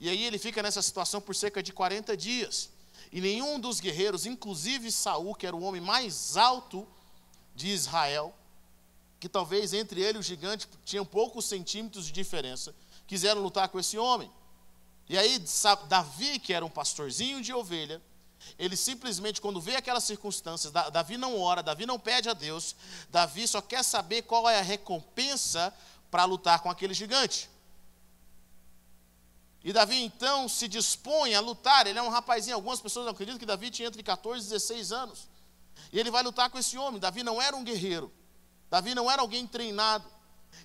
E 0.00 0.10
aí 0.10 0.24
ele 0.24 0.38
fica 0.38 0.62
nessa 0.62 0.82
situação 0.82 1.20
por 1.20 1.34
cerca 1.34 1.62
de 1.62 1.72
40 1.72 2.16
dias. 2.16 2.68
E 3.12 3.20
nenhum 3.20 3.60
dos 3.60 3.78
guerreiros, 3.78 4.26
inclusive 4.26 4.90
Saul, 4.90 5.34
que 5.34 5.46
era 5.46 5.54
o 5.54 5.62
homem 5.62 5.80
mais 5.80 6.36
alto 6.36 6.86
de 7.54 7.68
Israel, 7.68 8.34
que 9.20 9.28
talvez 9.28 9.72
entre 9.72 10.02
ele 10.02 10.18
e 10.18 10.20
o 10.20 10.22
gigante 10.22 10.68
tinham 10.84 11.06
poucos 11.06 11.46
centímetros 11.46 12.06
de 12.06 12.12
diferença, 12.12 12.74
quiseram 13.06 13.40
lutar 13.40 13.68
com 13.68 13.78
esse 13.78 13.96
homem. 13.96 14.30
E 15.08 15.16
aí 15.16 15.42
Davi, 15.88 16.40
que 16.40 16.52
era 16.52 16.66
um 16.66 16.68
pastorzinho 16.68 17.40
de 17.40 17.52
ovelha, 17.52 18.02
ele 18.58 18.76
simplesmente, 18.76 19.40
quando 19.40 19.60
vê 19.60 19.76
aquelas 19.76 20.04
circunstâncias, 20.04 20.72
Davi 20.72 21.16
não 21.16 21.40
ora, 21.40 21.62
Davi 21.62 21.86
não 21.86 21.98
pede 21.98 22.28
a 22.28 22.34
Deus, 22.34 22.76
Davi 23.10 23.46
só 23.46 23.60
quer 23.60 23.82
saber 23.82 24.22
qual 24.22 24.48
é 24.48 24.58
a 24.58 24.62
recompensa 24.62 25.72
para 26.16 26.24
lutar 26.24 26.60
com 26.60 26.70
aquele 26.70 26.94
gigante. 26.94 27.50
E 29.62 29.70
Davi 29.70 30.02
então 30.02 30.48
se 30.48 30.66
dispõe 30.66 31.34
a 31.34 31.40
lutar. 31.40 31.86
Ele 31.86 31.98
é 31.98 32.02
um 32.02 32.08
rapazinho. 32.08 32.56
Algumas 32.56 32.80
pessoas 32.80 33.06
acreditam 33.06 33.38
que 33.38 33.44
Davi 33.44 33.70
tinha 33.70 33.88
entre 33.88 34.02
14 34.02 34.46
e 34.46 34.48
16 34.48 34.92
anos. 34.92 35.28
E 35.92 36.00
ele 36.00 36.10
vai 36.10 36.22
lutar 36.22 36.48
com 36.48 36.58
esse 36.58 36.78
homem. 36.78 36.98
Davi 36.98 37.22
não 37.22 37.42
era 37.42 37.54
um 37.54 37.62
guerreiro. 37.62 38.10
Davi 38.70 38.94
não 38.94 39.10
era 39.10 39.20
alguém 39.20 39.46
treinado. 39.46 40.06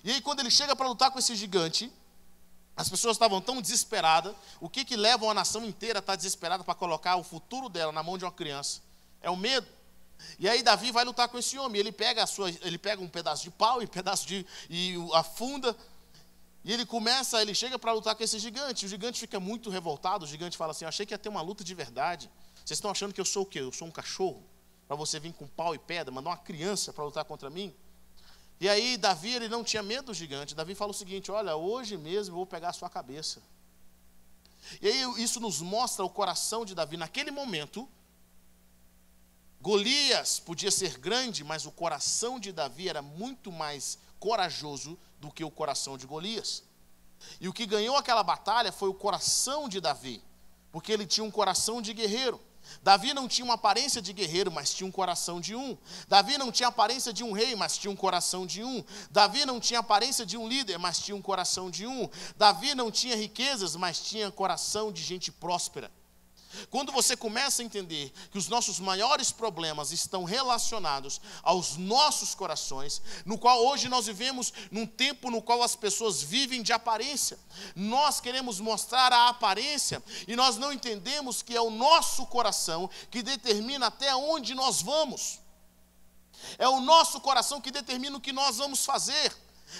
E 0.02 0.10
aí, 0.10 0.22
quando 0.22 0.40
ele 0.40 0.50
chega 0.50 0.74
para 0.74 0.88
lutar 0.88 1.10
com 1.10 1.18
esse 1.18 1.36
gigante, 1.36 1.92
as 2.74 2.88
pessoas 2.88 3.16
estavam 3.16 3.38
tão 3.38 3.60
desesperadas. 3.60 4.34
O 4.58 4.70
que, 4.70 4.86
que 4.86 4.96
leva 4.96 5.26
uma 5.26 5.34
nação 5.34 5.66
inteira 5.66 5.98
a 5.98 6.00
estar 6.00 6.16
desesperada 6.16 6.64
para 6.64 6.74
colocar 6.74 7.16
o 7.16 7.22
futuro 7.22 7.68
dela 7.68 7.92
na 7.92 8.02
mão 8.02 8.16
de 8.16 8.24
uma 8.24 8.32
criança? 8.32 8.80
É 9.20 9.28
o 9.28 9.36
medo. 9.36 9.68
E 10.38 10.48
aí 10.48 10.62
Davi 10.62 10.90
vai 10.90 11.04
lutar 11.04 11.28
com 11.28 11.38
esse 11.38 11.58
homem. 11.58 11.80
Ele 11.80 11.92
pega, 11.92 12.22
a 12.22 12.26
sua, 12.26 12.50
ele 12.50 12.78
pega 12.78 13.02
um 13.02 13.08
pedaço 13.08 13.42
de 13.44 13.50
pau 13.50 13.80
e 13.82 13.84
um 13.84 13.88
pedaço 13.88 14.26
de. 14.26 14.46
e 14.68 14.94
afunda. 15.14 15.76
E 16.64 16.72
ele 16.72 16.86
começa, 16.86 17.42
ele 17.42 17.54
chega 17.54 17.78
para 17.78 17.92
lutar 17.92 18.14
com 18.14 18.22
esse 18.22 18.38
gigante. 18.38 18.86
O 18.86 18.88
gigante 18.88 19.18
fica 19.18 19.40
muito 19.40 19.68
revoltado. 19.68 20.24
O 20.24 20.28
gigante 20.28 20.56
fala 20.56 20.70
assim: 20.70 20.84
achei 20.84 21.04
que 21.04 21.12
ia 21.12 21.18
ter 21.18 21.28
uma 21.28 21.42
luta 21.42 21.64
de 21.64 21.74
verdade. 21.74 22.30
Vocês 22.64 22.78
estão 22.78 22.90
achando 22.90 23.12
que 23.12 23.20
eu 23.20 23.24
sou 23.24 23.42
o 23.42 23.46
quê? 23.46 23.60
Eu 23.60 23.72
sou 23.72 23.88
um 23.88 23.90
cachorro? 23.90 24.42
Para 24.86 24.96
você 24.96 25.18
vir 25.18 25.32
com 25.32 25.46
pau 25.46 25.74
e 25.74 25.78
pedra, 25.78 26.12
mandar 26.12 26.30
uma 26.30 26.36
criança 26.36 26.92
para 26.92 27.04
lutar 27.04 27.24
contra 27.24 27.50
mim? 27.50 27.74
E 28.60 28.68
aí 28.68 28.96
Davi 28.96 29.34
ele 29.34 29.48
não 29.48 29.64
tinha 29.64 29.82
medo 29.82 30.06
do 30.06 30.14
gigante. 30.14 30.54
Davi 30.54 30.74
fala 30.74 30.92
o 30.92 30.94
seguinte: 30.94 31.30
olha, 31.32 31.56
hoje 31.56 31.96
mesmo 31.96 32.32
eu 32.32 32.36
vou 32.36 32.46
pegar 32.46 32.68
a 32.68 32.72
sua 32.72 32.88
cabeça. 32.88 33.42
E 34.80 34.86
aí 34.86 35.22
isso 35.22 35.40
nos 35.40 35.60
mostra 35.60 36.04
o 36.04 36.10
coração 36.10 36.64
de 36.64 36.74
Davi 36.74 36.96
naquele 36.96 37.32
momento 37.32 37.88
Golias 39.62 40.40
podia 40.40 40.72
ser 40.72 40.98
grande, 40.98 41.44
mas 41.44 41.66
o 41.66 41.70
coração 41.70 42.40
de 42.40 42.50
Davi 42.50 42.88
era 42.88 43.00
muito 43.00 43.52
mais 43.52 43.96
corajoso 44.18 44.98
do 45.20 45.30
que 45.30 45.44
o 45.44 45.52
coração 45.52 45.96
de 45.96 46.04
Golias. 46.04 46.64
E 47.40 47.48
o 47.48 47.52
que 47.52 47.64
ganhou 47.64 47.96
aquela 47.96 48.24
batalha 48.24 48.72
foi 48.72 48.88
o 48.88 48.94
coração 48.94 49.68
de 49.68 49.80
Davi, 49.80 50.20
porque 50.72 50.90
ele 50.90 51.06
tinha 51.06 51.22
um 51.22 51.30
coração 51.30 51.80
de 51.80 51.94
guerreiro. 51.94 52.40
Davi 52.82 53.14
não 53.14 53.28
tinha 53.28 53.44
uma 53.44 53.54
aparência 53.54 54.02
de 54.02 54.12
guerreiro, 54.12 54.50
mas 54.50 54.74
tinha 54.74 54.84
um 54.86 54.90
coração 54.90 55.40
de 55.40 55.54
um. 55.54 55.78
Davi 56.08 56.36
não 56.36 56.50
tinha 56.50 56.68
aparência 56.68 57.12
de 57.12 57.22
um 57.22 57.30
rei, 57.30 57.54
mas 57.54 57.78
tinha 57.78 57.92
um 57.92 57.96
coração 57.96 58.44
de 58.44 58.64
um. 58.64 58.82
Davi 59.12 59.44
não 59.44 59.60
tinha 59.60 59.78
aparência 59.78 60.26
de 60.26 60.36
um 60.36 60.48
líder, 60.48 60.76
mas 60.76 60.98
tinha 60.98 61.16
um 61.16 61.22
coração 61.22 61.70
de 61.70 61.86
um. 61.86 62.08
Davi 62.36 62.74
não 62.74 62.90
tinha 62.90 63.14
riquezas, 63.14 63.76
mas 63.76 64.00
tinha 64.00 64.28
coração 64.32 64.90
de 64.90 65.04
gente 65.04 65.30
próspera. 65.30 65.88
Quando 66.70 66.92
você 66.92 67.16
começa 67.16 67.62
a 67.62 67.64
entender 67.64 68.12
que 68.30 68.38
os 68.38 68.48
nossos 68.48 68.78
maiores 68.78 69.30
problemas 69.30 69.92
estão 69.92 70.24
relacionados 70.24 71.20
aos 71.42 71.76
nossos 71.76 72.34
corações, 72.34 73.00
no 73.24 73.38
qual 73.38 73.64
hoje 73.64 73.88
nós 73.88 74.06
vivemos 74.06 74.52
num 74.70 74.86
tempo 74.86 75.30
no 75.30 75.42
qual 75.42 75.62
as 75.62 75.76
pessoas 75.76 76.22
vivem 76.22 76.62
de 76.62 76.72
aparência. 76.72 77.38
Nós 77.74 78.20
queremos 78.20 78.60
mostrar 78.60 79.12
a 79.12 79.28
aparência 79.28 80.02
e 80.26 80.36
nós 80.36 80.56
não 80.56 80.72
entendemos 80.72 81.42
que 81.42 81.56
é 81.56 81.60
o 81.60 81.70
nosso 81.70 82.26
coração 82.26 82.88
que 83.10 83.22
determina 83.22 83.86
até 83.86 84.14
onde 84.14 84.54
nós 84.54 84.82
vamos. 84.82 85.40
É 86.58 86.68
o 86.68 86.80
nosso 86.80 87.20
coração 87.20 87.60
que 87.60 87.70
determina 87.70 88.16
o 88.16 88.20
que 88.20 88.32
nós 88.32 88.56
vamos 88.56 88.84
fazer. 88.84 89.32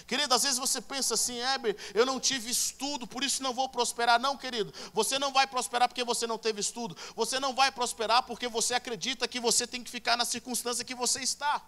Querido, 0.07 0.35
às 0.35 0.43
vezes 0.43 0.59
você 0.59 0.81
pensa 0.81 1.15
assim, 1.15 1.39
Heber, 1.39 1.77
eu 1.95 2.05
não 2.07 2.19
tive 2.19 2.51
estudo, 2.51 3.07
por 3.07 3.23
isso 3.23 3.43
não 3.43 3.53
vou 3.53 3.69
prosperar. 3.69 4.21
Não, 4.21 4.37
querido, 4.37 4.73
você 4.93 5.19
não 5.19 5.33
vai 5.33 5.47
prosperar 5.47 5.89
porque 5.89 6.05
você 6.05 6.27
não 6.27 6.39
teve 6.39 6.61
estudo. 6.61 6.97
Você 7.15 7.39
não 7.39 7.55
vai 7.55 7.71
prosperar 7.71 8.23
porque 8.23 8.49
você 8.49 8.75
acredita 8.75 9.29
que 9.29 9.41
você 9.41 9.67
tem 9.67 9.83
que 9.83 9.91
ficar 9.91 10.17
na 10.17 10.25
circunstância 10.25 10.85
que 10.85 10.95
você 10.95 11.21
está. 11.21 11.63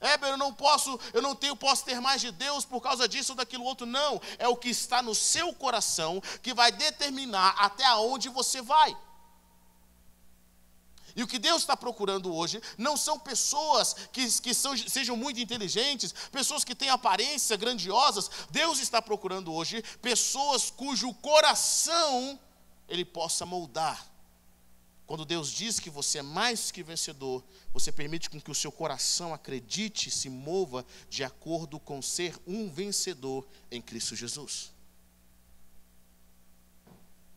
Heber, 0.00 0.30
eu 0.30 0.36
não 0.36 0.52
posso, 0.52 0.98
eu 1.12 1.20
não 1.20 1.34
tenho, 1.34 1.56
posso 1.56 1.84
ter 1.84 2.00
mais 2.00 2.20
de 2.20 2.30
Deus 2.30 2.64
por 2.64 2.80
causa 2.80 3.08
disso 3.08 3.32
ou 3.32 3.36
daquilo 3.36 3.64
outro. 3.64 3.86
Não, 3.86 4.20
é 4.38 4.48
o 4.48 4.56
que 4.56 4.68
está 4.68 5.02
no 5.02 5.14
seu 5.14 5.52
coração 5.52 6.22
que 6.42 6.54
vai 6.54 6.72
determinar 6.72 7.54
até 7.58 7.84
aonde 7.84 8.28
você 8.28 8.62
vai. 8.62 8.96
E 11.16 11.22
o 11.22 11.26
que 11.26 11.38
Deus 11.38 11.62
está 11.62 11.74
procurando 11.74 12.32
hoje 12.34 12.60
não 12.76 12.94
são 12.94 13.18
pessoas 13.18 13.94
que, 14.12 14.30
que 14.42 14.52
são, 14.52 14.76
sejam 14.76 15.16
muito 15.16 15.40
inteligentes, 15.40 16.14
pessoas 16.30 16.62
que 16.62 16.74
têm 16.74 16.90
aparência 16.90 17.56
grandiosas. 17.56 18.30
Deus 18.50 18.78
está 18.78 19.00
procurando 19.00 19.50
hoje 19.50 19.82
pessoas 20.02 20.70
cujo 20.70 21.14
coração 21.14 22.38
Ele 22.86 23.02
possa 23.02 23.46
moldar. 23.46 24.06
Quando 25.06 25.24
Deus 25.24 25.50
diz 25.50 25.80
que 25.80 25.88
você 25.88 26.18
é 26.18 26.22
mais 26.22 26.70
que 26.70 26.82
vencedor, 26.82 27.42
você 27.72 27.90
permite 27.90 28.28
com 28.28 28.40
que 28.40 28.50
o 28.50 28.54
seu 28.54 28.70
coração 28.70 29.32
acredite 29.32 30.10
e 30.10 30.12
se 30.12 30.28
mova 30.28 30.84
de 31.08 31.24
acordo 31.24 31.80
com 31.80 32.02
ser 32.02 32.36
um 32.46 32.68
vencedor 32.68 33.46
em 33.70 33.80
Cristo 33.80 34.14
Jesus. 34.14 34.70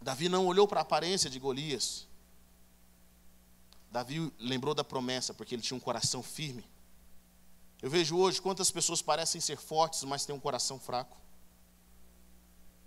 Davi 0.02 0.28
não 0.28 0.48
olhou 0.48 0.68
para 0.68 0.82
a 0.82 0.82
aparência 0.82 1.30
de 1.30 1.40
Golias. 1.40 2.09
Davi 3.91 4.31
lembrou 4.39 4.75
da 4.75 4.84
promessa 4.84 5.34
porque 5.34 5.55
ele 5.55 5.62
tinha 5.62 5.77
um 5.77 5.79
coração 5.79 6.22
firme. 6.22 6.63
Eu 7.81 7.89
vejo 7.89 8.17
hoje 8.17 8.41
quantas 8.41 8.69
pessoas 8.72 9.01
parecem 9.01 9.39
ser 9.39 9.58
fortes, 9.58 10.03
mas 10.03 10.25
têm 10.25 10.36
um 10.36 10.39
coração 10.39 10.79
fraco. 10.79 11.17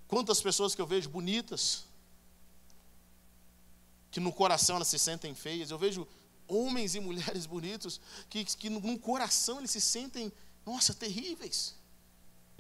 Quantas 0.06 0.40
pessoas 0.40 0.74
que 0.74 0.82
eu 0.82 0.86
vejo 0.86 1.08
bonitas, 1.08 1.84
que 4.10 4.20
no 4.20 4.32
coração 4.32 4.76
elas 4.76 4.88
se 4.88 4.98
sentem 4.98 5.34
feias. 5.34 5.70
Eu 5.70 5.78
vejo 5.78 6.06
homens 6.46 6.94
e 6.94 7.00
mulheres 7.00 7.46
bonitos 7.46 8.00
que, 8.28 8.44
que 8.44 8.68
no 8.68 8.98
coração 8.98 9.58
eles 9.58 9.70
se 9.70 9.80
sentem, 9.80 10.30
nossa, 10.64 10.94
terríveis. 10.94 11.74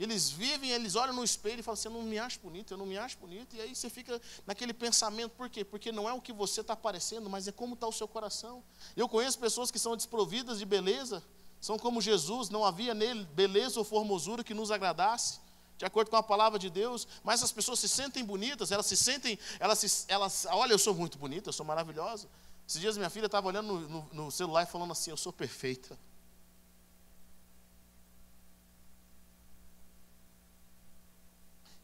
Eles 0.02 0.30
vivem, 0.30 0.72
eles 0.72 0.96
olham 0.96 1.14
no 1.14 1.22
espelho 1.22 1.60
e 1.60 1.62
falam 1.62 1.74
assim: 1.74 1.86
Eu 1.86 1.94
não 1.94 2.02
me 2.02 2.18
acho 2.18 2.40
bonito, 2.40 2.74
eu 2.74 2.76
não 2.76 2.84
me 2.84 2.98
acho 2.98 3.16
bonito. 3.18 3.54
E 3.54 3.60
aí 3.60 3.72
você 3.72 3.88
fica 3.88 4.20
naquele 4.44 4.74
pensamento, 4.74 5.30
por 5.30 5.48
quê? 5.48 5.64
Porque 5.64 5.92
não 5.92 6.08
é 6.08 6.12
o 6.12 6.20
que 6.20 6.32
você 6.32 6.60
está 6.60 6.74
parecendo, 6.74 7.30
mas 7.30 7.46
é 7.46 7.52
como 7.52 7.74
está 7.74 7.86
o 7.86 7.92
seu 7.92 8.08
coração. 8.08 8.64
Eu 8.96 9.08
conheço 9.08 9.38
pessoas 9.38 9.70
que 9.70 9.78
são 9.78 9.96
desprovidas 9.96 10.58
de 10.58 10.64
beleza, 10.64 11.22
são 11.60 11.78
como 11.78 12.00
Jesus, 12.00 12.50
não 12.50 12.64
havia 12.64 12.94
nele 12.94 13.24
beleza 13.26 13.78
ou 13.78 13.84
formosura 13.84 14.42
que 14.42 14.52
nos 14.52 14.72
agradasse, 14.72 15.38
de 15.78 15.84
acordo 15.84 16.10
com 16.10 16.16
a 16.16 16.22
palavra 16.22 16.58
de 16.58 16.68
Deus, 16.68 17.06
mas 17.22 17.40
as 17.40 17.52
pessoas 17.52 17.78
se 17.78 17.88
sentem 17.88 18.24
bonitas, 18.24 18.72
elas 18.72 18.86
se 18.86 18.96
sentem, 18.96 19.38
elas, 19.60 19.78
se, 19.78 20.04
elas 20.08 20.48
olha, 20.50 20.72
eu 20.72 20.80
sou 20.80 20.94
muito 20.94 21.16
bonita, 21.16 21.50
eu 21.50 21.52
sou 21.52 21.64
maravilhosa. 21.64 22.28
Esses 22.66 22.80
dias 22.80 22.96
minha 22.96 23.10
filha 23.10 23.26
estava 23.26 23.46
olhando 23.46 23.72
no, 23.72 23.88
no, 23.88 24.08
no 24.24 24.30
celular 24.32 24.64
e 24.64 24.66
falando 24.66 24.90
assim: 24.90 25.10
Eu 25.10 25.16
sou 25.16 25.32
perfeita. 25.32 25.96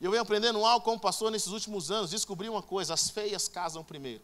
E 0.00 0.04
eu 0.04 0.10
venho 0.10 0.22
aprendendo 0.22 0.64
algo 0.64 0.84
como 0.84 1.00
pastor 1.00 1.30
nesses 1.30 1.48
últimos 1.48 1.90
anos, 1.90 2.10
descobri 2.10 2.48
uma 2.48 2.62
coisa: 2.62 2.94
as 2.94 3.10
feias 3.10 3.48
casam 3.48 3.82
primeiro. 3.82 4.22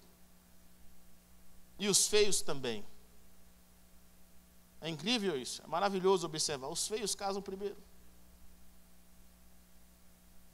E 1.79 1.89
os 1.89 2.07
feios 2.07 2.41
também. 2.41 2.85
É 4.81 4.89
incrível 4.89 5.37
isso, 5.41 5.63
é 5.63 5.67
maravilhoso 5.67 6.27
observar. 6.27 6.69
Os 6.69 6.87
feios 6.87 7.15
casam 7.15 7.43
primeiro. 7.43 7.77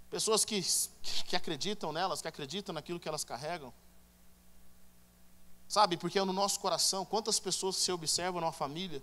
Pessoas 0.09 0.45
que, 0.45 0.61
que 1.27 1.37
acreditam 1.37 1.93
nelas, 1.93 2.21
que 2.23 2.29
acreditam 2.29 2.73
naquilo 2.73 2.99
que 2.99 3.09
elas 3.09 3.25
carregam. 3.25 3.73
Sabe, 5.69 5.97
porque 5.97 6.19
é 6.19 6.25
no 6.25 6.33
nosso 6.33 6.59
coração, 6.59 7.05
quantas 7.05 7.39
pessoas 7.39 7.77
se 7.77 7.93
observam 7.93 8.41
numa 8.41 8.53
família 8.53 9.01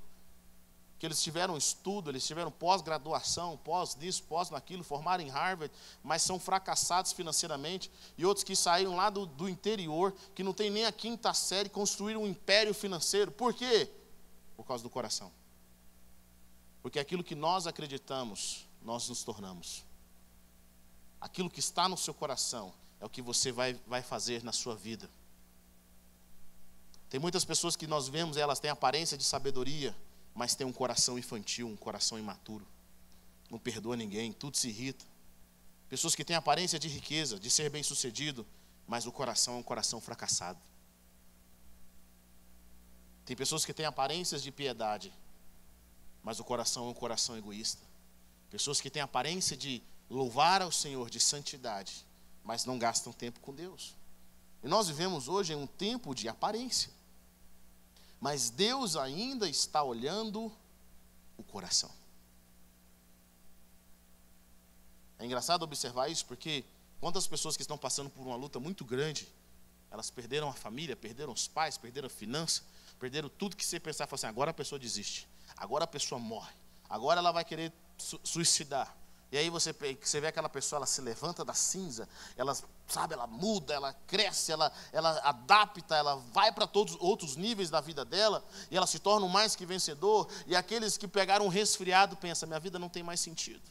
que 1.00 1.06
eles 1.06 1.22
tiveram 1.22 1.56
estudo, 1.56 2.10
eles 2.10 2.26
tiveram 2.26 2.52
pós-graduação, 2.52 3.58
pós 3.58 3.96
nisso, 3.96 4.24
pós 4.24 4.50
naquilo, 4.50 4.84
formaram 4.84 5.24
em 5.24 5.30
Harvard, 5.30 5.74
mas 6.04 6.24
são 6.24 6.40
fracassados 6.40 7.14
financeiramente, 7.14 7.92
e 8.18 8.26
outros 8.26 8.44
que 8.44 8.56
saíram 8.56 8.96
lá 8.96 9.10
do, 9.10 9.26
do 9.26 9.48
interior, 9.48 10.14
que 10.34 10.44
não 10.44 10.54
tem 10.54 10.70
nem 10.70 10.86
a 10.86 10.92
quinta 10.92 11.34
série, 11.34 11.70
construíram 11.70 12.24
um 12.24 12.28
império 12.28 12.74
financeiro. 12.74 13.32
Por 13.32 13.54
quê? 13.54 13.90
Por 14.56 14.66
causa 14.66 14.82
do 14.82 14.90
coração. 14.90 15.32
Porque 16.82 17.00
aquilo 17.00 17.24
que 17.24 17.36
nós 17.36 17.68
acreditamos, 17.68 18.68
nós 18.82 19.08
nos 19.08 19.24
tornamos. 19.24 19.84
Aquilo 21.22 21.50
que 21.50 21.60
está 21.60 21.88
no 21.88 21.98
seu 21.98 22.14
coração 22.14 22.74
é 23.00 23.06
o 23.06 23.10
que 23.10 23.22
você 23.22 23.52
vai, 23.52 23.80
vai 23.86 24.02
fazer 24.02 24.44
na 24.44 24.52
sua 24.52 24.76
vida. 24.76 25.10
Tem 27.10 27.20
muitas 27.20 27.46
pessoas 27.46 27.76
que 27.76 27.88
nós 27.88 28.08
vemos, 28.08 28.36
elas 28.36 28.60
têm 28.60 28.70
aparência 28.70 29.18
de 29.18 29.24
sabedoria, 29.24 29.96
mas 30.38 30.54
tem 30.54 30.68
um 30.68 30.72
coração 30.72 31.18
infantil, 31.18 31.68
um 31.68 31.76
coração 31.76 32.20
imaturo. 32.20 32.64
Não 33.50 33.58
perdoa 33.58 33.98
ninguém, 33.98 34.32
tudo 34.32 34.56
se 34.56 34.70
irrita. 34.70 35.04
Pessoas 35.90 36.14
que 36.14 36.24
têm 36.24 36.36
aparência 36.36 36.78
de 36.78 36.88
riqueza, 36.88 37.40
de 37.40 37.50
ser 37.50 37.72
bem-sucedido, 37.72 38.46
mas 38.86 39.08
o 39.08 39.12
coração 39.12 39.56
é 39.56 39.58
um 39.58 39.64
coração 39.64 40.00
fracassado. 40.00 40.60
Tem 43.26 43.36
pessoas 43.36 43.66
que 43.66 43.74
têm 43.74 43.88
aparências 43.88 44.44
de 44.44 44.52
piedade, 44.52 45.12
mas 46.22 46.40
o 46.40 46.44
coração 46.44 46.86
é 46.86 46.90
um 46.92 46.94
coração 46.94 47.36
egoísta. 47.36 47.82
Pessoas 48.52 48.80
que 48.80 48.92
têm 48.92 49.02
aparência 49.02 49.58
de 49.58 49.82
louvar 50.08 50.62
ao 50.62 50.72
Senhor, 50.72 51.10
de 51.10 51.20
santidade, 51.20 52.06
mas 52.44 52.64
não 52.64 52.78
gastam 52.78 53.12
tempo 53.12 53.40
com 53.40 53.56
Deus. 53.56 53.96
E 54.64 54.68
nós 54.68 54.88
vivemos 54.88 55.28
hoje 55.28 55.54
em 55.54 55.56
um 55.56 55.66
tempo 55.66 56.14
de 56.14 56.30
aparência. 56.30 56.92
Mas 58.20 58.50
Deus 58.50 58.96
ainda 58.96 59.48
está 59.48 59.84
olhando 59.84 60.52
o 61.38 61.44
coração. 61.44 61.92
É 65.20 65.26
engraçado 65.26 65.64
observar 65.64 66.10
isso 66.10 66.26
porque 66.26 66.64
quantas 67.00 67.28
pessoas 67.28 67.56
que 67.56 67.62
estão 67.62 67.78
passando 67.78 68.10
por 68.10 68.26
uma 68.26 68.36
luta 68.36 68.60
muito 68.60 68.86
grande, 68.86 69.28
elas 69.90 70.10
perderam 70.10 70.50
a 70.50 70.54
família, 70.54 70.96
perderam 70.96 71.34
os 71.34 71.48
pais, 71.48 71.78
perderam 71.78 72.08
a 72.08 72.10
finança, 72.10 72.64
perderam 73.00 73.30
tudo 73.30 73.56
que 73.56 73.66
você 73.66 73.80
pensar, 73.80 74.08
assim, 74.12 74.28
agora 74.28 74.52
a 74.52 74.54
pessoa 74.54 74.78
desiste, 74.78 75.28
agora 75.56 75.86
a 75.86 75.88
pessoa 75.88 76.20
morre, 76.20 76.54
agora 76.90 77.20
ela 77.20 77.32
vai 77.32 77.46
querer 77.46 77.72
su 77.98 78.20
suicidar, 78.24 78.96
e 79.30 79.38
aí 79.38 79.50
você, 79.50 79.76
você 80.02 80.22
vê 80.22 80.28
aquela 80.28 80.48
pessoa, 80.48 80.78
ela 80.78 80.86
se 80.86 81.02
levanta 81.02 81.44
da 81.44 81.54
cinza, 81.54 82.08
ela, 82.38 82.56
sabe, 82.88 83.14
ela 83.14 83.28
muda, 83.28 83.74
ela 83.74 83.94
cresce, 84.08 84.54
ela, 84.54 84.72
ela 84.94 85.20
adapta, 85.20 85.96
ela 85.98 86.16
vai 86.32 86.52
para 86.52 86.66
todos 86.66 86.96
outros 87.00 87.36
níveis 87.36 87.70
da 87.70 87.82
vida 87.82 88.06
dela, 88.06 88.44
e 88.72 88.78
ela 88.78 88.88
se 88.88 89.00
torna 89.00 89.26
um 89.26 89.30
mais 89.30 89.54
que 89.54 89.66
vencedor, 89.66 90.30
e 90.46 90.56
aqueles 90.56 90.98
que 90.98 91.08
pegaram 91.08 91.46
um 91.46 91.50
resfriado 91.50 92.16
pensam, 92.16 92.48
minha 92.48 92.60
vida 92.60 92.80
não 92.80 92.88
tem 92.88 93.04
mais 93.04 93.20
sentido. 93.20 93.70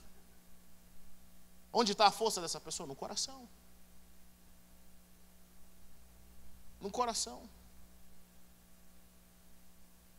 Onde 1.73 1.93
está 1.93 2.07
a 2.07 2.11
força 2.11 2.41
dessa 2.41 2.61
pessoa? 2.61 2.87
No 2.87 2.95
coração. 2.95 3.49
No 6.81 6.91
coração. 6.91 7.49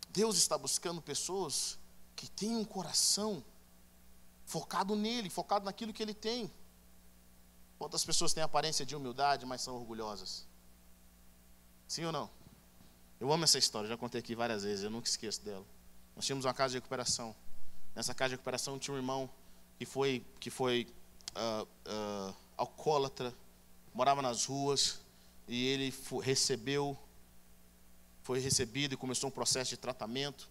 Deus 0.09 0.35
está 0.35 0.57
buscando 0.57 0.99
pessoas 0.99 1.77
que 2.15 2.27
têm 2.27 2.55
um 2.55 2.65
coração 2.65 3.43
focado 4.47 4.95
nele, 4.95 5.29
focado 5.29 5.65
naquilo 5.65 5.93
que 5.93 6.01
ele 6.01 6.15
tem. 6.15 6.51
Quantas 7.77 8.03
pessoas 8.03 8.33
têm 8.33 8.41
aparência 8.41 8.83
de 8.83 8.95
humildade, 8.95 9.45
mas 9.45 9.61
são 9.61 9.75
orgulhosas? 9.75 10.47
Sim 11.87 12.05
ou 12.05 12.11
não? 12.11 12.27
Eu 13.19 13.31
amo 13.31 13.43
essa 13.43 13.59
história, 13.59 13.87
já 13.87 13.97
contei 13.97 14.19
aqui 14.19 14.33
várias 14.33 14.63
vezes, 14.63 14.83
eu 14.83 14.89
nunca 14.89 15.07
esqueço 15.07 15.43
dela. 15.45 15.65
Nós 16.15 16.25
tínhamos 16.25 16.45
uma 16.45 16.53
casa 16.53 16.71
de 16.71 16.77
recuperação. 16.77 17.35
Nessa 17.93 18.15
casa 18.15 18.29
de 18.29 18.35
recuperação 18.35 18.79
tinha 18.79 18.95
um 18.95 18.97
irmão 18.97 19.29
que 19.77 19.85
foi, 19.85 20.25
que 20.39 20.49
foi 20.49 20.87
uh, 21.35 21.63
uh, 21.63 22.35
alcoólatra, 22.55 23.35
morava 23.93 24.21
nas 24.21 24.45
ruas, 24.45 24.99
e 25.47 25.67
ele 25.67 25.93
recebeu 26.23 26.97
foi 28.23 28.41
recebido 28.41 28.93
e 28.93 28.97
começou 28.97 29.29
um 29.29 29.31
processo 29.31 29.69
de 29.69 29.77
tratamento. 29.77 30.49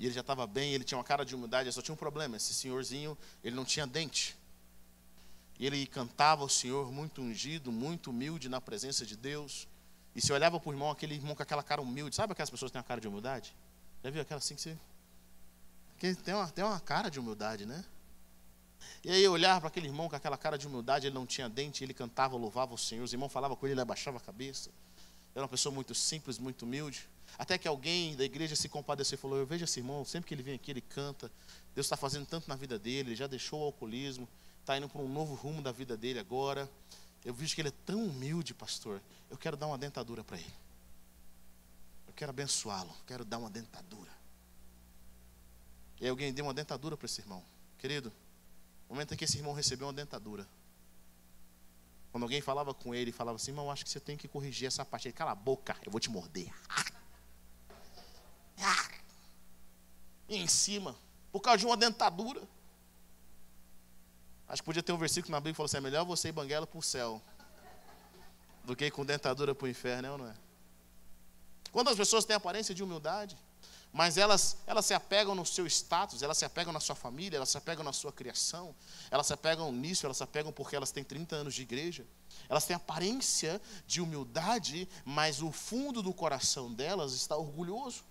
E 0.00 0.06
ele 0.06 0.14
já 0.14 0.22
estava 0.22 0.46
bem, 0.46 0.72
ele 0.72 0.82
tinha 0.82 0.96
uma 0.96 1.04
cara 1.04 1.26
de 1.26 1.34
humildade, 1.34 1.70
só 1.70 1.82
tinha 1.82 1.92
um 1.92 1.96
problema, 1.96 2.34
esse 2.34 2.54
senhorzinho, 2.54 3.18
ele 3.44 3.54
não 3.54 3.66
tinha 3.66 3.86
dente. 3.86 4.34
E 5.58 5.66
ele 5.66 5.86
cantava 5.86 6.40
ao 6.40 6.48
Senhor 6.48 6.90
muito 6.90 7.20
ungido, 7.20 7.70
muito 7.70 8.08
humilde 8.08 8.48
na 8.48 8.62
presença 8.62 9.04
de 9.04 9.14
Deus. 9.14 9.68
E 10.16 10.22
se 10.22 10.32
olhava 10.32 10.58
para 10.58 10.70
o 10.70 10.72
irmão, 10.72 10.90
aquele 10.90 11.16
irmão 11.16 11.34
com 11.34 11.42
aquela 11.42 11.62
cara 11.62 11.82
humilde, 11.82 12.16
sabe 12.16 12.32
aquelas 12.32 12.48
pessoas 12.48 12.70
que 12.70 12.72
têm 12.72 12.80
uma 12.80 12.88
cara 12.88 12.98
de 12.98 13.08
humildade? 13.08 13.54
Já 14.02 14.08
viu 14.08 14.22
aquela 14.22 14.38
assim 14.38 14.54
que 14.54 14.62
você. 14.62 14.78
Tem 16.24 16.32
uma, 16.32 16.48
tem 16.48 16.64
uma 16.64 16.80
cara 16.80 17.10
de 17.10 17.20
humildade, 17.20 17.66
né? 17.66 17.84
E 19.04 19.10
aí 19.10 19.22
eu 19.22 19.32
olhava 19.32 19.60
para 19.60 19.68
aquele 19.68 19.86
irmão 19.86 20.08
com 20.08 20.16
aquela 20.16 20.38
cara 20.38 20.56
de 20.56 20.66
humildade, 20.66 21.08
ele 21.08 21.14
não 21.14 21.26
tinha 21.26 21.46
dente, 21.46 21.84
ele 21.84 21.92
cantava, 21.92 22.38
louvava 22.38 22.72
o 22.72 22.78
Senhor, 22.78 23.04
os 23.04 23.12
irmãos 23.12 23.30
falavam 23.30 23.54
com 23.54 23.66
ele, 23.66 23.74
ele 23.74 23.82
abaixava 23.82 24.16
a 24.16 24.20
cabeça. 24.20 24.70
Era 25.34 25.42
uma 25.42 25.48
pessoa 25.48 25.74
muito 25.74 25.94
simples, 25.94 26.38
muito 26.38 26.62
humilde. 26.62 27.06
Até 27.38 27.56
que 27.56 27.66
alguém 27.66 28.16
da 28.16 28.24
igreja 28.24 28.54
se 28.54 28.68
compadeceu 28.68 29.16
e 29.16 29.18
falou: 29.18 29.38
Eu 29.38 29.46
vejo 29.46 29.64
esse 29.64 29.80
irmão, 29.80 30.04
sempre 30.04 30.28
que 30.28 30.34
ele 30.34 30.42
vem 30.42 30.54
aqui, 30.54 30.70
ele 30.70 30.80
canta. 30.80 31.30
Deus 31.74 31.86
está 31.86 31.96
fazendo 31.96 32.26
tanto 32.26 32.48
na 32.48 32.56
vida 32.56 32.78
dele, 32.78 33.10
ele 33.10 33.16
já 33.16 33.26
deixou 33.26 33.60
o 33.60 33.64
alcoolismo, 33.64 34.28
está 34.60 34.76
indo 34.76 34.88
para 34.88 35.00
um 35.00 35.08
novo 35.08 35.34
rumo 35.34 35.62
da 35.62 35.72
vida 35.72 35.96
dele 35.96 36.18
agora. 36.18 36.68
Eu 37.24 37.34
vejo 37.34 37.54
que 37.54 37.60
ele 37.60 37.68
é 37.68 37.74
tão 37.84 38.04
humilde, 38.04 38.54
pastor. 38.54 39.00
Eu 39.30 39.36
quero 39.36 39.56
dar 39.56 39.66
uma 39.66 39.78
dentadura 39.78 40.24
para 40.24 40.38
ele. 40.38 40.54
Eu 42.06 42.14
quero 42.14 42.30
abençoá-lo, 42.30 42.94
quero 43.06 43.24
dar 43.24 43.38
uma 43.38 43.50
dentadura. 43.50 44.10
E 46.00 46.08
alguém 46.08 46.32
deu 46.32 46.46
uma 46.46 46.54
dentadura 46.54 46.96
para 46.96 47.06
esse 47.06 47.20
irmão. 47.20 47.44
Querido, 47.78 48.10
no 48.88 48.94
momento 48.94 49.14
em 49.14 49.16
que 49.16 49.24
esse 49.24 49.36
irmão 49.36 49.52
recebeu 49.52 49.86
uma 49.86 49.92
dentadura, 49.92 50.46
quando 52.10 52.24
alguém 52.24 52.40
falava 52.40 52.74
com 52.74 52.94
ele, 52.94 53.12
falava 53.12 53.36
assim, 53.36 53.52
irmão, 53.52 53.70
acho 53.70 53.84
que 53.84 53.90
você 53.90 54.00
tem 54.00 54.16
que 54.16 54.26
corrigir 54.26 54.66
essa 54.66 54.84
parte. 54.84 55.08
Ele, 55.08 55.12
cala 55.12 55.32
a 55.32 55.34
boca, 55.34 55.76
eu 55.84 55.92
vou 55.92 56.00
te 56.00 56.10
morder. 56.10 56.52
E 60.28 60.36
em 60.36 60.46
cima, 60.46 60.96
por 61.32 61.40
causa 61.40 61.58
de 61.58 61.66
uma 61.66 61.76
dentadura. 61.76 62.42
Acho 64.48 64.62
que 64.62 64.66
podia 64.66 64.82
ter 64.82 64.92
um 64.92 64.98
versículo 64.98 65.32
na 65.32 65.40
Bíblia 65.40 65.52
que 65.52 65.56
falou 65.56 65.66
assim: 65.66 65.76
é 65.76 65.80
melhor 65.80 66.04
você 66.04 66.28
ir 66.28 66.32
banguela 66.32 66.66
para 66.66 66.78
o 66.78 66.82
céu 66.82 67.22
do 68.64 68.76
que 68.76 68.86
ir 68.86 68.90
com 68.90 69.04
dentadura 69.04 69.54
para 69.54 69.64
o 69.64 69.68
inferno, 69.68 70.08
é 70.08 70.10
ou 70.10 70.18
não 70.18 70.28
é? 70.28 70.34
Quando 71.72 71.88
as 71.88 71.96
pessoas 71.96 72.24
têm 72.24 72.36
aparência 72.36 72.74
de 72.74 72.82
humildade, 72.82 73.36
mas 73.92 74.16
elas, 74.16 74.56
elas 74.66 74.86
se 74.86 74.94
apegam 74.94 75.34
no 75.34 75.44
seu 75.44 75.66
status, 75.66 76.22
elas 76.22 76.38
se 76.38 76.44
apegam 76.44 76.72
na 76.72 76.80
sua 76.80 76.94
família, 76.94 77.36
elas 77.36 77.48
se 77.48 77.58
apegam 77.58 77.84
na 77.84 77.92
sua 77.92 78.12
criação, 78.12 78.74
elas 79.10 79.26
se 79.26 79.32
apegam 79.32 79.72
nisso, 79.72 80.06
elas 80.06 80.16
se 80.16 80.22
apegam 80.22 80.52
porque 80.52 80.76
elas 80.76 80.92
têm 80.92 81.02
30 81.02 81.36
anos 81.36 81.54
de 81.54 81.62
igreja, 81.62 82.06
elas 82.48 82.64
têm 82.64 82.76
aparência 82.76 83.60
de 83.86 84.00
humildade, 84.00 84.88
mas 85.04 85.42
o 85.42 85.50
fundo 85.50 86.02
do 86.02 86.12
coração 86.12 86.72
delas 86.72 87.12
está 87.12 87.36
orgulhoso. 87.36 88.04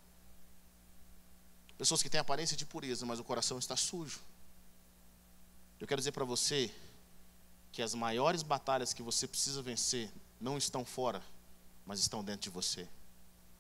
Pessoas 1.80 2.04
que 2.04 2.10
têm 2.10 2.20
aparência 2.20 2.58
de 2.58 2.66
pureza, 2.66 3.06
mas 3.06 3.22
o 3.22 3.24
coração 3.24 3.58
está 3.58 3.74
sujo. 3.78 4.20
Eu 5.80 5.88
quero 5.88 6.02
dizer 6.02 6.12
para 6.12 6.26
você 6.26 6.70
que 7.72 7.82
as 7.82 7.94
maiores 7.94 8.44
batalhas 8.44 8.92
que 8.92 9.02
você 9.02 9.26
precisa 9.26 9.62
vencer 9.62 10.12
não 10.42 10.58
estão 10.58 10.84
fora, 10.84 11.24
mas 11.86 12.02
estão 12.02 12.22
dentro 12.22 12.42
de 12.42 12.50
você. 12.50 12.86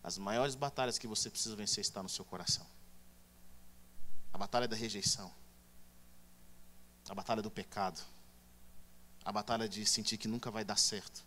As 0.03 0.17
maiores 0.17 0.53
batalhas 0.53 0.97
que 0.97 1.07
você 1.07 1.29
precisa 1.29 1.55
vencer 1.55 1.79
estão 1.79 2.03
no 2.03 2.09
seu 2.09 2.25
coração. 2.25 2.67
A 4.33 4.37
batalha 4.37 4.67
da 4.67 4.75
rejeição. 4.75 5.33
A 7.07 7.15
batalha 7.15 7.41
do 7.41 7.49
pecado. 7.49 8.01
A 9.23 9.31
batalha 9.31 9.69
de 9.69 9.85
sentir 9.85 10.17
que 10.17 10.27
nunca 10.27 10.51
vai 10.51 10.65
dar 10.65 10.77
certo. 10.77 11.23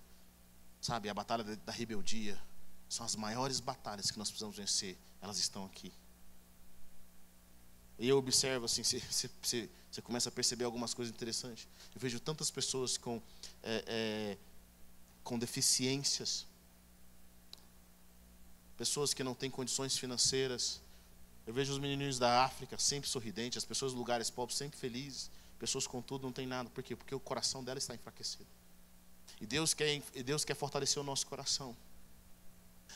Sabe, 0.79 1.09
a 1.09 1.15
batalha 1.15 1.43
da 1.57 1.73
rebeldia. 1.73 2.39
São 2.87 3.07
as 3.07 3.17
maiores 3.17 3.61
batalhas 3.61 4.11
que 4.11 4.19
nós 4.19 4.29
precisamos 4.29 4.59
vencer. 4.59 4.99
Elas 5.23 5.39
estão 5.39 5.65
aqui. 5.65 5.91
E 7.99 8.09
eu 8.09 8.19
observo 8.19 8.65
assim, 8.65 8.83
você, 8.83 9.69
começa 10.03 10.29
a 10.29 10.33
perceber 10.33 10.64
algumas 10.64 10.95
coisas 10.95 11.14
interessantes. 11.14 11.69
Eu 11.95 12.01
vejo 12.01 12.19
tantas 12.19 12.51
pessoas 12.51 12.97
com, 12.97 13.21
é, 13.62 13.85
é, 13.87 14.38
com 15.23 15.38
deficiências, 15.38 16.47
pessoas 18.77 19.14
que 19.14 19.23
não 19.23 19.35
têm 19.35 19.51
condições 19.51 19.97
financeiras. 19.97 20.81
Eu 21.47 21.55
vejo 21.55 21.73
os 21.73 21.79
menininhos 21.79 22.19
da 22.19 22.45
África 22.45 22.79
sempre 22.79 23.09
sorridentes, 23.09 23.59
as 23.59 23.64
pessoas 23.64 23.93
dos 23.93 23.99
lugares 23.99 24.31
pobres 24.31 24.57
sempre 24.57 24.79
felizes, 24.79 25.31
pessoas 25.59 25.87
com 25.87 26.01
tudo 26.03 26.23
não 26.23 26.33
têm 26.33 26.47
nada. 26.47 26.69
Por 26.71 26.83
quê? 26.83 26.97
Porque 26.97 27.14
o 27.14 27.21
coração 27.21 27.62
dela 27.62 27.79
está 27.79 27.95
enfraquecido. 27.95 28.47
E 29.40 29.47
Deus 29.47 29.75
quer, 29.75 30.01
Deus 30.25 30.45
quer 30.45 30.55
fortalecer 30.55 31.01
o 31.01 31.05
nosso 31.05 31.27
coração. 31.27 31.77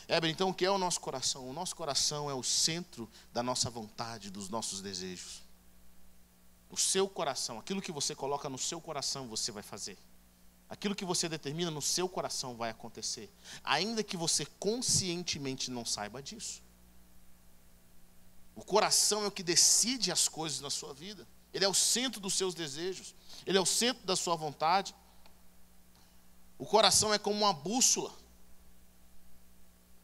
Éber, 0.09 0.31
então 0.31 0.51
o 0.51 0.55
que 0.55 0.65
é 0.65 0.71
o 0.71 0.79
nosso 0.79 1.01
coração? 1.01 1.49
O 1.49 1.53
nosso 1.53 1.75
coração 1.75 2.31
é 2.31 2.35
o 2.35 2.43
centro 2.43 3.11
da 3.33 3.43
nossa 3.43 3.69
vontade, 3.69 4.31
dos 4.31 4.49
nossos 4.49 4.81
desejos. 4.81 5.43
O 6.71 6.77
seu 6.77 7.09
coração, 7.09 7.59
aquilo 7.59 7.83
que 7.83 7.93
você 7.93 8.15
coloca 8.15 8.49
no 8.49 8.59
seu 8.59 8.81
coração, 8.81 9.29
você 9.29 9.53
vai 9.53 9.63
fazer. 9.63 9.99
Aquilo 10.69 10.97
que 10.97 11.05
você 11.05 11.29
determina 11.29 11.71
no 11.71 11.81
seu 11.81 12.09
coração 12.09 12.57
vai 12.57 12.71
acontecer, 12.71 13.33
ainda 13.63 14.03
que 14.03 14.17
você 14.17 14.45
conscientemente 14.59 15.71
não 15.71 15.85
saiba 15.85 16.21
disso. 16.21 16.61
O 18.55 18.65
coração 18.65 19.23
é 19.23 19.27
o 19.27 19.31
que 19.31 19.43
decide 19.43 20.11
as 20.11 20.29
coisas 20.29 20.61
na 20.61 20.71
sua 20.71 20.93
vida. 20.93 21.27
Ele 21.53 21.65
é 21.65 21.69
o 21.69 21.75
centro 21.75 22.21
dos 22.21 22.35
seus 22.35 22.55
desejos, 22.55 23.15
ele 23.47 23.59
é 23.59 23.61
o 23.61 23.67
centro 23.67 24.05
da 24.05 24.17
sua 24.17 24.35
vontade. 24.35 24.95
O 26.59 26.67
coração 26.67 27.15
é 27.15 27.19
como 27.19 27.39
uma 27.39 27.53
bússola. 27.53 28.13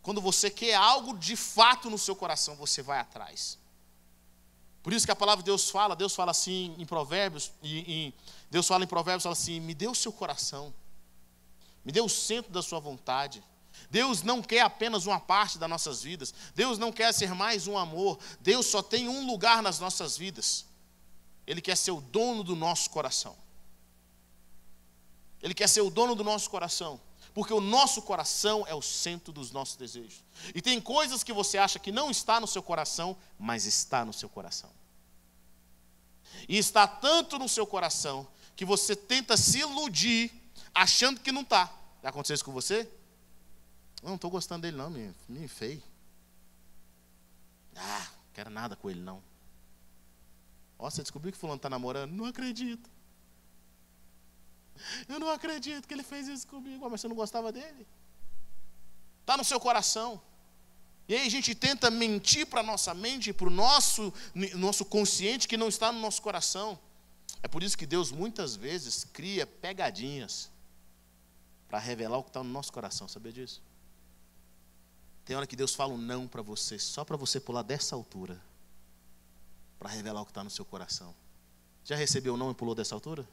Quando 0.03 0.21
você 0.21 0.51
quer 0.51 0.75
algo 0.75 1.17
de 1.17 1.37
fato 1.37 1.89
no 1.89 1.97
seu 1.97 2.17
coração, 2.17 2.57
você 2.57 2.83
vai 2.83 2.99
atrás. 2.99 3.59
Por 4.83 4.93
isso 4.93 5.07
que 5.07 5.13
a 5.13 5.17
palavra 5.17 5.45
de 5.45 5.47
Deus 5.47 5.71
fala, 5.71 5.95
Deus 5.95 6.13
fala 6.13 6.33
assim 6.33 6.75
em 6.77 6.85
Provérbios, 6.85 7.53
e, 7.63 7.79
e 7.79 8.15
Deus 8.51 8.67
fala 8.67 8.83
em 8.83 8.89
Provérbios, 8.89 9.23
fala 9.23 9.35
assim: 9.35 9.61
me 9.61 9.75
dê 9.75 9.87
o 9.87 9.95
seu 9.95 10.13
coração, 10.13 10.75
me 11.85 11.93
dê 11.93 12.01
o 12.01 12.09
centro 12.09 12.53
da 12.53 12.61
sua 12.61 12.81
vontade. 12.81 13.43
Deus 13.89 14.23
não 14.23 14.43
quer 14.43 14.61
apenas 14.61 15.07
uma 15.07 15.21
parte 15.21 15.57
das 15.57 15.71
nossas 15.71 16.03
vidas, 16.03 16.35
Deus 16.55 16.79
não 16.79 16.91
quer 16.91 17.13
ser 17.15 17.33
mais 17.33 17.67
um 17.69 17.79
amor, 17.79 18.19
Deus 18.41 18.67
só 18.67 18.83
tem 18.83 19.09
um 19.09 19.27
lugar 19.27 19.63
nas 19.63 19.79
nossas 19.79 20.17
vidas, 20.17 20.67
Ele 21.47 21.61
quer 21.61 21.77
ser 21.77 21.93
o 21.93 22.01
dono 22.01 22.43
do 22.43 22.57
nosso 22.57 22.91
coração. 22.91 23.37
Ele 25.41 25.55
quer 25.55 25.69
ser 25.69 25.81
o 25.81 25.91
dono 25.91 26.15
do 26.15 26.25
nosso 26.25 26.51
coração 26.51 27.01
porque 27.35 27.53
o 27.53 27.61
nosso 27.61 28.03
coração 28.03 28.65
é 28.67 28.75
o 28.75 28.83
centro 28.83 29.33
dos 29.33 29.51
nossos 29.51 29.77
desejos. 29.77 30.23
E 30.55 30.61
tem 30.61 30.81
coisas 30.81 31.25
que 31.25 31.33
você 31.33 31.57
acha 31.59 31.79
que 31.79 31.91
não 31.91 32.11
está 32.11 32.39
no 32.39 32.47
seu 32.47 32.63
coração, 32.63 33.17
mas 33.39 33.65
está 33.65 34.05
no 34.05 34.13
seu 34.13 34.29
coração. 34.29 34.71
E 36.49 36.59
está 36.59 36.87
tanto 36.87 37.39
no 37.39 37.49
seu 37.49 37.67
coração 37.67 38.29
que 38.55 38.65
você 38.65 38.95
tenta 38.95 39.37
se 39.37 39.61
iludir 39.61 40.31
achando 40.75 41.21
que 41.21 41.33
não 41.33 41.43
está. 41.43 41.73
Já 42.03 42.11
aconteceu 42.11 42.35
isso 42.35 42.45
com 42.45 42.53
você? 42.53 42.91
Não 44.03 44.17
estou 44.17 44.31
gostando 44.31 44.63
dele 44.63 44.77
não, 44.77 44.91
me, 44.91 45.15
me. 45.29 45.51
Ah, 47.77 48.09
não 48.27 48.33
quero 48.35 48.51
nada 48.51 48.77
com 48.77 48.91
ele 48.91 49.01
não. 49.01 49.23
Ó, 50.79 50.91
você 50.91 51.01
descobriu 51.01 51.33
que 51.33 51.39
fulano 51.39 51.57
está 51.57 51.71
namorando? 51.71 52.11
Não 52.11 52.25
acredito. 52.25 52.91
Eu 55.09 55.19
não 55.19 55.31
acredito 55.31 55.87
que 55.87 55.95
ele 55.95 56.03
fez 56.03 56.29
isso 56.29 56.47
comigo. 56.47 56.89
Mas 56.91 57.01
você 57.01 57.09
não 57.09 57.17
gostava 57.17 57.53
dele? 57.53 57.87
Está 59.21 59.37
no 59.37 59.45
seu 59.45 59.61
coração. 59.61 60.21
E 61.09 61.15
aí 61.15 61.27
a 61.27 61.31
gente 61.31 61.55
tenta 61.55 61.91
mentir 61.91 62.47
para 62.47 62.61
a 62.61 62.63
nossa 62.63 62.95
mente, 62.95 63.33
para 63.33 63.47
o 63.47 63.51
nosso, 63.51 64.13
nosso 64.55 64.85
consciente 64.85 65.49
que 65.49 65.57
não 65.57 65.69
está 65.69 65.93
no 65.93 66.01
nosso 66.01 66.23
coração. 66.23 66.79
É 67.43 67.49
por 67.49 67.63
isso 67.63 67.77
que 67.77 67.87
Deus 67.87 68.11
muitas 68.13 68.55
vezes 68.55 69.05
cria 69.05 69.47
pegadinhas 69.47 70.51
para 71.69 71.79
revelar 71.79 72.19
o 72.19 72.23
que 72.23 72.31
está 72.31 72.43
no 72.43 72.51
nosso 72.51 72.73
coração. 72.73 73.09
Sabia 73.09 73.33
disso? 73.33 73.61
Tem 75.25 75.37
hora 75.37 75.47
que 75.47 75.57
Deus 75.57 75.75
fala 75.75 75.93
um 75.93 75.99
não 75.99 76.27
para 76.27 76.43
você, 76.43 76.79
só 76.79 77.05
para 77.05 77.17
você 77.17 77.41
pular 77.41 77.63
dessa 77.63 77.95
altura, 77.95 78.41
para 79.79 79.89
revelar 79.89 80.23
o 80.23 80.25
que 80.25 80.31
está 80.31 80.43
no 80.43 80.51
seu 80.51 80.65
coração. 80.65 81.15
Já 81.85 81.97
recebeu 81.97 82.35
o 82.35 82.37
não 82.37 82.51
e 82.51 82.55
pulou 82.55 82.75
dessa 82.75 82.95
altura? 82.95 83.29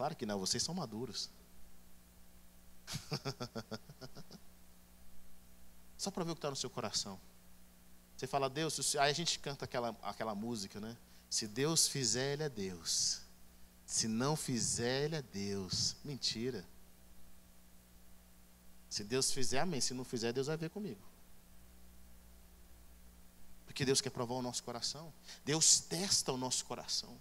Claro 0.00 0.16
que 0.16 0.24
não, 0.24 0.38
vocês 0.38 0.62
são 0.62 0.74
maduros. 0.74 1.28
Só 5.98 6.10
para 6.10 6.24
ver 6.24 6.30
o 6.30 6.34
que 6.34 6.38
está 6.38 6.48
no 6.48 6.56
seu 6.56 6.70
coração. 6.70 7.20
Você 8.16 8.26
fala, 8.26 8.48
Deus, 8.48 8.96
aí 8.96 9.10
a 9.10 9.12
gente 9.12 9.38
canta 9.38 9.66
aquela, 9.66 9.94
aquela 10.00 10.34
música, 10.34 10.80
né? 10.80 10.96
Se 11.28 11.46
Deus 11.46 11.86
fizer, 11.86 12.32
Ele 12.32 12.44
é 12.44 12.48
Deus. 12.48 13.20
Se 13.84 14.08
não 14.08 14.36
fizer, 14.36 15.04
Ele 15.04 15.16
é 15.16 15.22
Deus. 15.22 15.94
Mentira. 16.02 16.64
Se 18.88 19.04
Deus 19.04 19.30
fizer, 19.30 19.58
amém. 19.58 19.82
Se 19.82 19.92
não 19.92 20.02
fizer, 20.02 20.32
Deus 20.32 20.46
vai 20.46 20.56
ver 20.56 20.70
comigo. 20.70 21.02
Porque 23.66 23.84
Deus 23.84 24.00
quer 24.00 24.08
provar 24.08 24.36
o 24.36 24.40
nosso 24.40 24.64
coração. 24.64 25.12
Deus 25.44 25.78
testa 25.78 26.32
o 26.32 26.38
nosso 26.38 26.64
coração. 26.64 27.20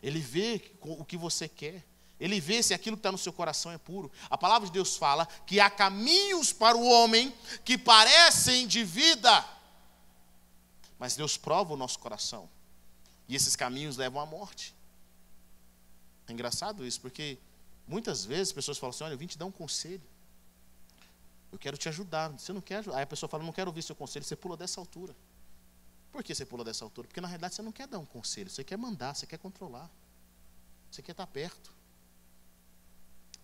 Ele 0.00 0.20
vê 0.20 0.72
o 0.82 1.04
que 1.04 1.16
você 1.16 1.48
quer. 1.48 1.90
Ele 2.22 2.40
vê 2.40 2.62
se 2.62 2.72
aquilo 2.72 2.96
que 2.96 3.00
está 3.00 3.10
no 3.10 3.18
seu 3.18 3.32
coração 3.32 3.72
é 3.72 3.78
puro. 3.78 4.08
A 4.30 4.38
palavra 4.38 4.68
de 4.68 4.72
Deus 4.72 4.96
fala 4.96 5.26
que 5.44 5.58
há 5.58 5.68
caminhos 5.68 6.52
para 6.52 6.76
o 6.76 6.88
homem 6.88 7.34
que 7.64 7.76
parecem 7.76 8.64
de 8.64 8.84
vida, 8.84 9.44
mas 11.00 11.16
Deus 11.16 11.36
prova 11.36 11.74
o 11.74 11.76
nosso 11.76 11.98
coração. 11.98 12.48
E 13.26 13.34
esses 13.34 13.56
caminhos 13.56 13.96
levam 13.96 14.22
à 14.22 14.26
morte. 14.26 14.72
É 16.28 16.32
engraçado 16.32 16.86
isso, 16.86 17.00
porque 17.00 17.38
muitas 17.88 18.24
vezes 18.24 18.52
pessoas 18.52 18.78
falam 18.78 18.90
assim: 18.90 19.02
Olha, 19.02 19.14
eu 19.14 19.18
vim 19.18 19.26
te 19.26 19.36
dar 19.36 19.46
um 19.46 19.50
conselho. 19.50 20.08
Eu 21.50 21.58
quero 21.58 21.76
te 21.76 21.88
ajudar. 21.88 22.28
Você 22.28 22.52
não 22.52 22.60
quer 22.60 22.76
ajudar? 22.76 22.98
Aí 22.98 23.02
a 23.02 23.06
pessoa 23.06 23.28
fala: 23.28 23.42
Não 23.42 23.52
quero 23.52 23.68
ouvir 23.68 23.82
seu 23.82 23.96
conselho. 23.96 24.24
Você 24.24 24.36
pula 24.36 24.56
dessa 24.56 24.78
altura. 24.78 25.12
Por 26.12 26.22
que 26.22 26.32
você 26.32 26.46
pula 26.46 26.62
dessa 26.62 26.84
altura? 26.84 27.08
Porque 27.08 27.20
na 27.20 27.26
realidade 27.26 27.56
você 27.56 27.62
não 27.62 27.72
quer 27.72 27.88
dar 27.88 27.98
um 27.98 28.06
conselho. 28.06 28.48
Você 28.48 28.62
quer 28.62 28.76
mandar, 28.76 29.12
você 29.12 29.26
quer 29.26 29.38
controlar. 29.38 29.90
Você 30.88 31.02
quer 31.02 31.10
estar 31.10 31.26
perto. 31.26 31.81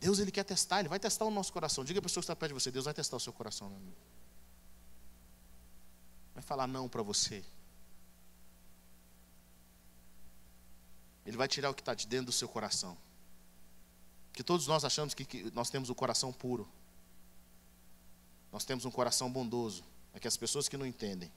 Deus 0.01 0.19
ele 0.19 0.31
quer 0.31 0.45
testar, 0.45 0.81
ele 0.81 0.89
vai 0.89 1.01
testar 1.01 1.25
o 1.25 1.31
nosso 1.31 1.53
coração. 1.53 1.85
Diga 1.85 1.99
a 1.99 2.03
pessoa 2.03 2.23
que 2.23 2.25
está 2.25 2.37
perto 2.37 2.55
de 2.55 2.61
você, 2.61 2.71
Deus 2.71 2.85
vai 2.85 2.95
testar 2.95 3.17
o 3.17 3.21
seu 3.21 3.33
coração, 3.33 3.69
meu 3.69 3.79
amigo. 3.79 3.97
Vai 6.35 6.43
falar 6.43 6.67
não 6.67 6.89
para 6.89 7.03
você. 7.03 7.45
Ele 11.27 11.37
vai 11.37 11.49
tirar 11.49 11.69
o 11.69 11.75
que 11.75 11.83
está 11.83 11.95
de 11.95 12.07
dentro 12.07 12.27
do 12.27 12.33
seu 12.33 12.49
coração. 12.49 12.97
Que 14.33 14.45
todos 14.45 14.67
nós 14.67 14.85
achamos 14.85 15.15
que, 15.15 15.25
que 15.25 15.51
nós 15.51 15.69
temos 15.69 15.91
o 15.91 15.95
coração 15.95 16.33
puro. 16.33 16.69
Nós 18.53 18.65
temos 18.65 18.85
um 18.85 18.91
coração 18.91 19.31
bondoso. 19.31 19.85
É 20.15 20.21
que 20.21 20.29
as 20.29 20.37
pessoas 20.37 20.69
que 20.69 20.77
não 20.77 20.87
entendem. 20.87 21.31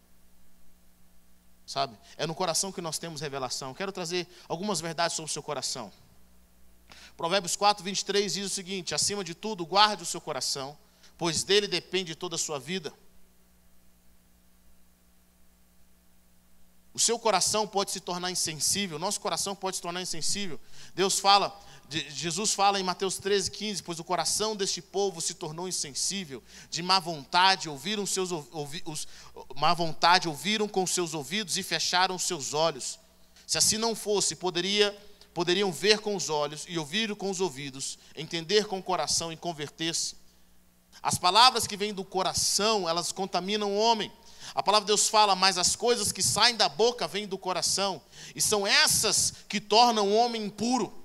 Sabe? 1.65 1.97
É 2.15 2.27
no 2.27 2.35
coração 2.35 2.71
que 2.71 2.79
nós 2.79 2.99
temos 2.99 3.21
revelação. 3.21 3.73
Quero 3.73 3.91
trazer 3.91 4.27
algumas 4.47 4.79
verdades 4.79 5.15
sobre 5.15 5.29
o 5.29 5.33
seu 5.33 5.41
coração. 5.41 5.91
Provérbios 7.15 7.55
4, 7.55 7.83
23 7.83 8.33
diz 8.33 8.45
o 8.45 8.49
seguinte: 8.49 8.95
acima 8.95 9.23
de 9.23 9.33
tudo, 9.33 9.65
guarde 9.65 10.03
o 10.03 10.05
seu 10.05 10.21
coração, 10.21 10.77
pois 11.17 11.43
dele 11.43 11.67
depende 11.67 12.15
toda 12.15 12.35
a 12.35 12.39
sua 12.39 12.59
vida. 12.59 12.93
O 16.93 16.99
seu 16.99 17.17
coração 17.17 17.65
pode 17.65 17.91
se 17.91 18.01
tornar 18.01 18.31
insensível, 18.31 18.99
nosso 18.99 19.19
coração 19.21 19.55
pode 19.55 19.77
se 19.77 19.81
tornar 19.81 20.01
insensível. 20.01 20.59
Deus 20.93 21.19
fala, 21.19 21.57
Jesus 21.89 22.53
fala 22.53 22.79
em 22.79 22.83
Mateus 22.83 23.17
13, 23.17 23.49
15: 23.49 23.83
Pois 23.83 23.99
o 23.99 24.03
coração 24.03 24.55
deste 24.55 24.81
povo 24.81 25.21
se 25.21 25.33
tornou 25.33 25.67
insensível, 25.69 26.43
de 26.69 26.83
má 26.83 26.99
vontade, 26.99 27.69
ouviram 27.69 28.05
seus 28.05 28.31
ouvi, 28.31 28.81
os, 28.85 29.07
má 29.55 29.73
vontade, 29.73 30.27
ouviram 30.27 30.67
com 30.67 30.85
seus 30.85 31.13
ouvidos 31.13 31.57
e 31.57 31.63
fecharam 31.63 32.19
seus 32.19 32.53
olhos. 32.53 32.99
Se 33.47 33.57
assim 33.57 33.77
não 33.77 33.95
fosse, 33.95 34.35
poderia 34.35 34.97
poderiam 35.33 35.71
ver 35.71 35.99
com 35.99 36.15
os 36.15 36.29
olhos 36.29 36.65
e 36.67 36.77
ouvir 36.77 37.15
com 37.15 37.29
os 37.29 37.39
ouvidos, 37.39 37.97
entender 38.15 38.65
com 38.65 38.79
o 38.79 38.83
coração 38.83 39.31
e 39.31 39.37
converter-se. 39.37 40.15
As 41.01 41.17
palavras 41.17 41.65
que 41.65 41.77
vêm 41.77 41.93
do 41.93 42.03
coração, 42.03 42.87
elas 42.87 43.11
contaminam 43.11 43.71
o 43.71 43.77
homem. 43.77 44.11
A 44.53 44.61
palavra 44.61 44.85
de 44.85 44.87
Deus 44.87 45.07
fala, 45.07 45.35
mas 45.35 45.57
as 45.57 45.75
coisas 45.75 46.11
que 46.11 46.21
saem 46.21 46.55
da 46.55 46.67
boca 46.67 47.07
vêm 47.07 47.25
do 47.25 47.37
coração, 47.37 48.01
e 48.35 48.41
são 48.41 48.67
essas 48.67 49.33
que 49.47 49.61
tornam 49.61 50.09
o 50.09 50.15
homem 50.15 50.45
impuro. 50.45 51.01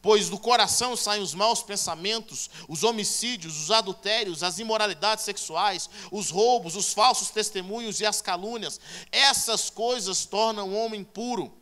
Pois 0.00 0.28
do 0.28 0.38
coração 0.38 0.96
saem 0.96 1.22
os 1.22 1.34
maus 1.34 1.62
pensamentos, 1.62 2.48
os 2.68 2.84
homicídios, 2.84 3.60
os 3.60 3.70
adultérios, 3.70 4.42
as 4.42 4.58
imoralidades 4.58 5.24
sexuais, 5.24 5.88
os 6.10 6.30
roubos, 6.30 6.76
os 6.76 6.92
falsos 6.92 7.30
testemunhos 7.30 8.00
e 8.00 8.06
as 8.06 8.22
calúnias. 8.22 8.80
Essas 9.10 9.68
coisas 9.70 10.24
tornam 10.24 10.68
o 10.68 10.76
homem 10.76 11.02
puro. 11.02 11.52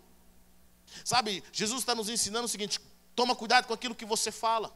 Sabe, 1.05 1.45
Jesus 1.53 1.81
está 1.81 1.95
nos 1.95 2.09
ensinando 2.09 2.47
o 2.47 2.49
seguinte: 2.49 2.81
toma 3.15 3.37
cuidado 3.37 3.67
com 3.67 3.75
aquilo 3.75 3.95
que 3.95 4.07
você 4.07 4.33
fala, 4.33 4.75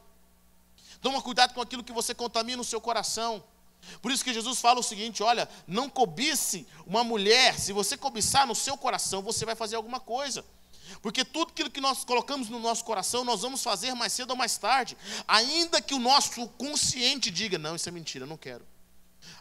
toma 1.00 1.22
cuidado 1.22 1.54
com 1.54 1.62
aquilo 1.62 1.82
que 1.82 1.92
você 1.92 2.14
contamina 2.14 2.58
no 2.58 2.64
seu 2.64 2.80
coração. 2.80 3.42
Por 4.02 4.12
isso 4.12 4.22
que 4.22 4.34
Jesus 4.34 4.60
fala 4.60 4.78
o 4.78 4.82
seguinte: 4.82 5.22
olha, 5.22 5.48
não 5.66 5.88
cobice 5.88 6.66
uma 6.86 7.02
mulher, 7.02 7.58
se 7.58 7.72
você 7.72 7.96
cobiçar 7.96 8.46
no 8.46 8.54
seu 8.54 8.76
coração, 8.76 9.22
você 9.22 9.46
vai 9.46 9.54
fazer 9.54 9.76
alguma 9.76 9.98
coisa. 9.98 10.44
Porque 11.00 11.24
tudo 11.24 11.50
aquilo 11.50 11.70
que 11.70 11.80
nós 11.80 12.04
colocamos 12.04 12.48
no 12.48 12.58
nosso 12.58 12.84
coração, 12.84 13.24
nós 13.24 13.42
vamos 13.42 13.62
fazer 13.62 13.94
mais 13.94 14.12
cedo 14.12 14.30
ou 14.30 14.36
mais 14.36 14.56
tarde, 14.58 14.96
ainda 15.26 15.80
que 15.80 15.94
o 15.94 15.98
nosso 15.98 16.46
consciente 16.50 17.30
diga: 17.30 17.56
não, 17.56 17.74
isso 17.74 17.88
é 17.88 17.92
mentira, 17.92 18.24
eu 18.24 18.28
não 18.28 18.36
quero. 18.36 18.66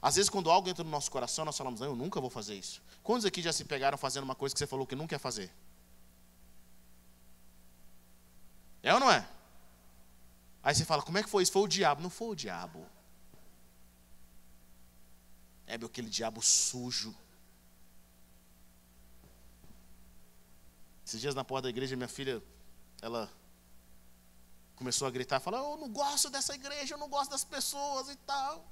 Às 0.02 0.15
vezes, 0.15 0.30
quando 0.30 0.50
algo 0.50 0.69
entra 0.69 0.84
no 0.84 0.89
nosso 0.89 1.12
coração, 1.12 1.43
nós 1.43 1.58
falamos: 1.58 1.82
não, 1.82 1.88
eu 1.88 1.95
nunca 1.95 2.21
vou 2.21 2.30
fazer 2.30 2.56
isso. 2.56 2.82
Quantos 3.04 3.26
aqui 3.26 3.41
já 3.41 3.52
se 3.52 3.65
pegaram 3.65 3.97
fazendo 3.97 4.23
uma 4.23 4.36
coisa 4.36 4.56
que 4.56 4.60
você 4.60 4.67
falou 4.67 4.88
que 4.88 4.95
não 4.95 5.08
quer 5.08 5.19
fazer? 5.19 5.52
É 8.88 8.93
ou 8.93 9.02
não 9.02 9.12
é? 9.12 9.28
Aí 10.63 10.73
você 10.73 10.86
fala, 10.86 11.04
como 11.04 11.17
é 11.17 11.23
que 11.23 11.30
foi 11.30 11.43
isso? 11.43 11.52
Foi 11.52 11.62
o 11.63 11.67
diabo. 11.67 12.02
Não 12.02 12.10
foi 12.10 12.30
o 12.30 12.36
diabo. 12.36 12.88
É 15.65 15.76
aquele 15.76 16.10
diabo 16.10 16.41
sujo. 16.41 17.13
Esses 21.06 21.19
dias 21.19 21.36
na 21.36 21.43
porta 21.43 21.63
da 21.63 21.69
igreja, 21.69 21.97
minha 21.97 22.08
filha, 22.08 22.41
ela 23.02 23.30
começou 24.78 25.06
a 25.06 25.12
gritar, 25.12 25.41
falar, 25.41 25.58
eu 25.58 25.76
não 25.76 25.89
gosto 25.89 26.30
dessa 26.30 26.56
igreja, 26.56 26.95
eu 26.95 26.97
não 26.97 27.10
gosto 27.10 27.32
das 27.32 27.43
pessoas 27.43 28.08
e 28.08 28.15
tal. 28.15 28.65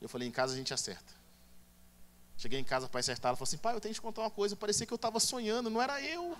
Eu 0.00 0.08
falei, 0.08 0.26
em 0.26 0.32
casa 0.32 0.54
a 0.54 0.56
gente 0.56 0.72
acerta. 0.72 1.12
Cheguei 2.38 2.58
em 2.58 2.64
casa 2.64 2.88
para 2.88 3.00
acertar, 3.00 3.30
ela 3.30 3.36
falou 3.36 3.48
assim, 3.48 3.58
pai, 3.58 3.74
eu 3.74 3.80
tenho 3.82 3.92
que 3.92 4.00
te 4.00 4.02
contar 4.02 4.22
uma 4.22 4.30
coisa, 4.30 4.56
parecia 4.56 4.86
que 4.86 4.92
eu 4.94 4.96
estava 4.96 5.20
sonhando, 5.20 5.68
não 5.68 5.82
era 5.82 6.00
eu. 6.00 6.34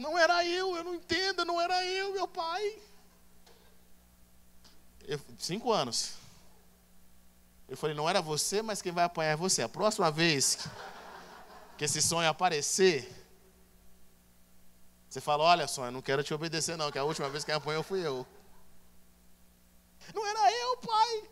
Não 0.00 0.18
era 0.18 0.42
eu, 0.46 0.74
eu 0.74 0.82
não 0.82 0.94
entendo, 0.94 1.44
não 1.44 1.60
era 1.60 1.84
eu, 1.84 2.14
meu 2.14 2.26
pai. 2.26 2.80
Eu, 5.06 5.20
cinco 5.38 5.70
anos. 5.70 6.14
Eu 7.68 7.76
falei, 7.76 7.94
não 7.94 8.08
era 8.08 8.22
você, 8.22 8.62
mas 8.62 8.80
quem 8.80 8.92
vai 8.92 9.04
apanhar 9.04 9.32
é 9.32 9.36
você. 9.36 9.60
A 9.60 9.68
próxima 9.68 10.10
vez 10.10 10.66
que 11.76 11.84
esse 11.84 12.00
sonho 12.00 12.30
aparecer, 12.30 13.12
você 15.06 15.20
fala, 15.20 15.44
olha 15.44 15.68
sonho, 15.68 15.92
não 15.92 16.00
quero 16.00 16.24
te 16.24 16.32
obedecer 16.32 16.78
não, 16.78 16.90
que 16.90 16.98
a 16.98 17.04
última 17.04 17.28
vez 17.28 17.44
que 17.44 17.52
apanhou 17.52 17.82
fui 17.82 18.00
eu. 18.00 18.26
Não 20.14 20.26
era 20.26 20.50
eu, 20.50 20.78
pai. 20.78 21.28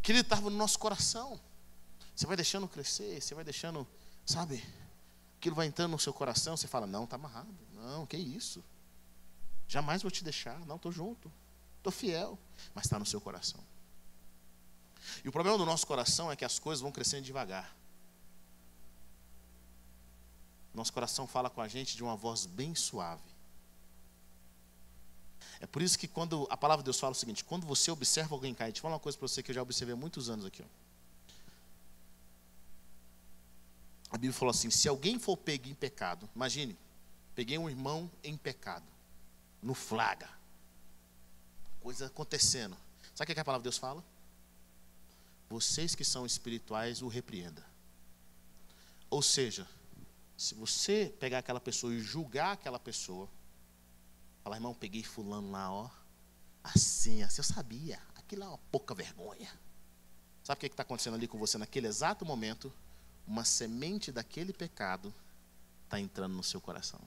Que 0.00 0.12
ele 0.12 0.20
estava 0.20 0.48
no 0.48 0.56
nosso 0.56 0.78
coração. 0.78 1.40
Você 2.14 2.24
vai 2.24 2.36
deixando 2.36 2.68
crescer, 2.68 3.20
você 3.20 3.34
vai 3.34 3.42
deixando, 3.42 3.84
sabe? 4.24 4.64
Aquilo 5.38 5.54
vai 5.54 5.66
entrando 5.66 5.92
no 5.92 5.98
seu 5.98 6.12
coração, 6.12 6.56
você 6.56 6.66
fala: 6.66 6.86
Não, 6.86 7.04
está 7.04 7.16
amarrado. 7.16 7.48
Não, 7.74 8.04
que 8.04 8.16
isso? 8.16 8.62
Jamais 9.68 10.02
vou 10.02 10.10
te 10.10 10.24
deixar. 10.24 10.58
Não, 10.66 10.76
estou 10.76 10.90
junto. 10.90 11.32
Estou 11.78 11.92
fiel. 11.92 12.38
Mas 12.74 12.86
está 12.86 12.98
no 12.98 13.06
seu 13.06 13.20
coração. 13.20 13.60
E 15.24 15.28
o 15.28 15.32
problema 15.32 15.56
do 15.56 15.64
nosso 15.64 15.86
coração 15.86 16.30
é 16.30 16.36
que 16.36 16.44
as 16.44 16.58
coisas 16.58 16.82
vão 16.82 16.90
crescendo 16.90 17.22
devagar. 17.22 17.74
Nosso 20.74 20.92
coração 20.92 21.26
fala 21.26 21.48
com 21.48 21.60
a 21.60 21.68
gente 21.68 21.96
de 21.96 22.02
uma 22.02 22.16
voz 22.16 22.44
bem 22.44 22.74
suave. 22.74 23.22
É 25.60 25.66
por 25.66 25.82
isso 25.82 25.98
que 25.98 26.06
quando 26.06 26.46
a 26.50 26.56
palavra 26.56 26.82
de 26.82 26.86
Deus 26.86 26.98
fala 26.98 27.12
o 27.12 27.16
seguinte: 27.16 27.44
quando 27.44 27.66
você 27.66 27.90
observa 27.90 28.34
alguém 28.34 28.54
cair, 28.54 28.74
eu 28.74 28.82
falar 28.82 28.94
uma 28.94 29.00
coisa 29.00 29.16
para 29.16 29.28
você 29.28 29.42
que 29.42 29.50
eu 29.50 29.54
já 29.54 29.62
observei 29.62 29.94
há 29.94 29.96
muitos 29.96 30.28
anos 30.28 30.44
aqui. 30.44 30.62
Ó. 30.62 30.87
a 34.10 34.16
Bíblia 34.16 34.32
falou 34.32 34.50
assim: 34.50 34.70
se 34.70 34.88
alguém 34.88 35.18
for 35.18 35.36
pego 35.36 35.68
em 35.68 35.74
pecado, 35.74 36.28
imagine, 36.34 36.76
peguei 37.34 37.58
um 37.58 37.68
irmão 37.68 38.10
em 38.22 38.36
pecado, 38.36 38.86
no 39.62 39.74
flaga, 39.74 40.28
coisa 41.80 42.06
acontecendo. 42.06 42.76
Sabe 43.14 43.30
o 43.30 43.34
que 43.34 43.40
a 43.40 43.44
palavra 43.44 43.62
de 43.62 43.64
Deus 43.64 43.78
fala? 43.78 44.04
Vocês 45.48 45.94
que 45.94 46.04
são 46.04 46.26
espirituais 46.26 47.02
o 47.02 47.08
repreenda. 47.08 47.64
Ou 49.10 49.22
seja, 49.22 49.66
se 50.36 50.54
você 50.54 51.12
pegar 51.18 51.38
aquela 51.38 51.60
pessoa 51.60 51.92
e 51.92 52.00
julgar 52.00 52.52
aquela 52.52 52.78
pessoa, 52.78 53.28
falar, 54.44 54.56
irmão, 54.56 54.74
peguei 54.74 55.02
fulano 55.02 55.50
lá, 55.50 55.72
ó, 55.72 55.90
assim, 56.62 57.22
assim, 57.22 57.40
eu 57.40 57.44
sabia, 57.44 58.00
aquilo 58.14 58.44
é 58.44 58.46
uma 58.46 58.58
pouca 58.70 58.94
vergonha. 58.94 59.50
Sabe 60.44 60.58
o 60.58 60.60
que 60.60 60.66
está 60.66 60.82
acontecendo 60.82 61.14
ali 61.14 61.26
com 61.26 61.38
você 61.38 61.58
naquele 61.58 61.86
exato 61.86 62.24
momento? 62.24 62.72
Uma 63.28 63.44
semente 63.44 64.10
daquele 64.10 64.54
pecado 64.54 65.14
está 65.84 66.00
entrando 66.00 66.34
no 66.34 66.42
seu 66.42 66.60
coração. 66.60 66.98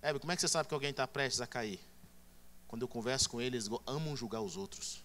Hebe, 0.00 0.18
como 0.18 0.32
é 0.32 0.36
que 0.36 0.40
você 0.40 0.48
sabe 0.48 0.68
que 0.68 0.74
alguém 0.74 0.90
está 0.90 1.06
prestes 1.06 1.40
a 1.40 1.46
cair? 1.46 1.78
Quando 2.66 2.82
eu 2.82 2.88
converso 2.88 3.28
com 3.28 3.40
eles, 3.40 3.68
amam 3.86 4.16
julgar 4.16 4.40
os 4.40 4.56
outros. 4.56 5.02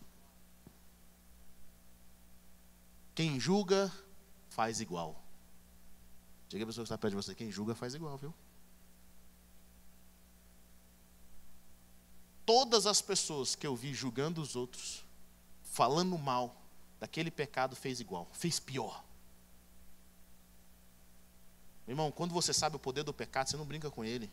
Quem 3.13 3.39
julga, 3.39 3.91
faz 4.49 4.79
igual. 4.79 5.21
Diga 6.47 6.63
a 6.63 6.67
pessoa 6.67 6.83
que 6.83 6.87
está 6.87 6.97
perto 6.97 7.11
de 7.11 7.23
você, 7.23 7.35
quem 7.35 7.51
julga, 7.51 7.75
faz 7.75 7.93
igual, 7.93 8.17
viu? 8.17 8.33
Todas 12.45 12.85
as 12.85 13.01
pessoas 13.01 13.55
que 13.55 13.67
eu 13.67 13.75
vi 13.75 13.93
julgando 13.93 14.41
os 14.41 14.55
outros, 14.55 15.03
falando 15.63 16.17
mal, 16.17 16.60
daquele 17.01 17.31
pecado 17.31 17.75
fez 17.75 17.99
igual, 17.99 18.27
fez 18.31 18.59
pior. 18.59 19.03
Irmão, 21.87 22.11
quando 22.11 22.31
você 22.31 22.53
sabe 22.53 22.75
o 22.75 22.79
poder 22.79 23.03
do 23.03 23.11
pecado, 23.11 23.49
você 23.49 23.57
não 23.57 23.65
brinca 23.65 23.89
com 23.89 24.05
ele. 24.05 24.31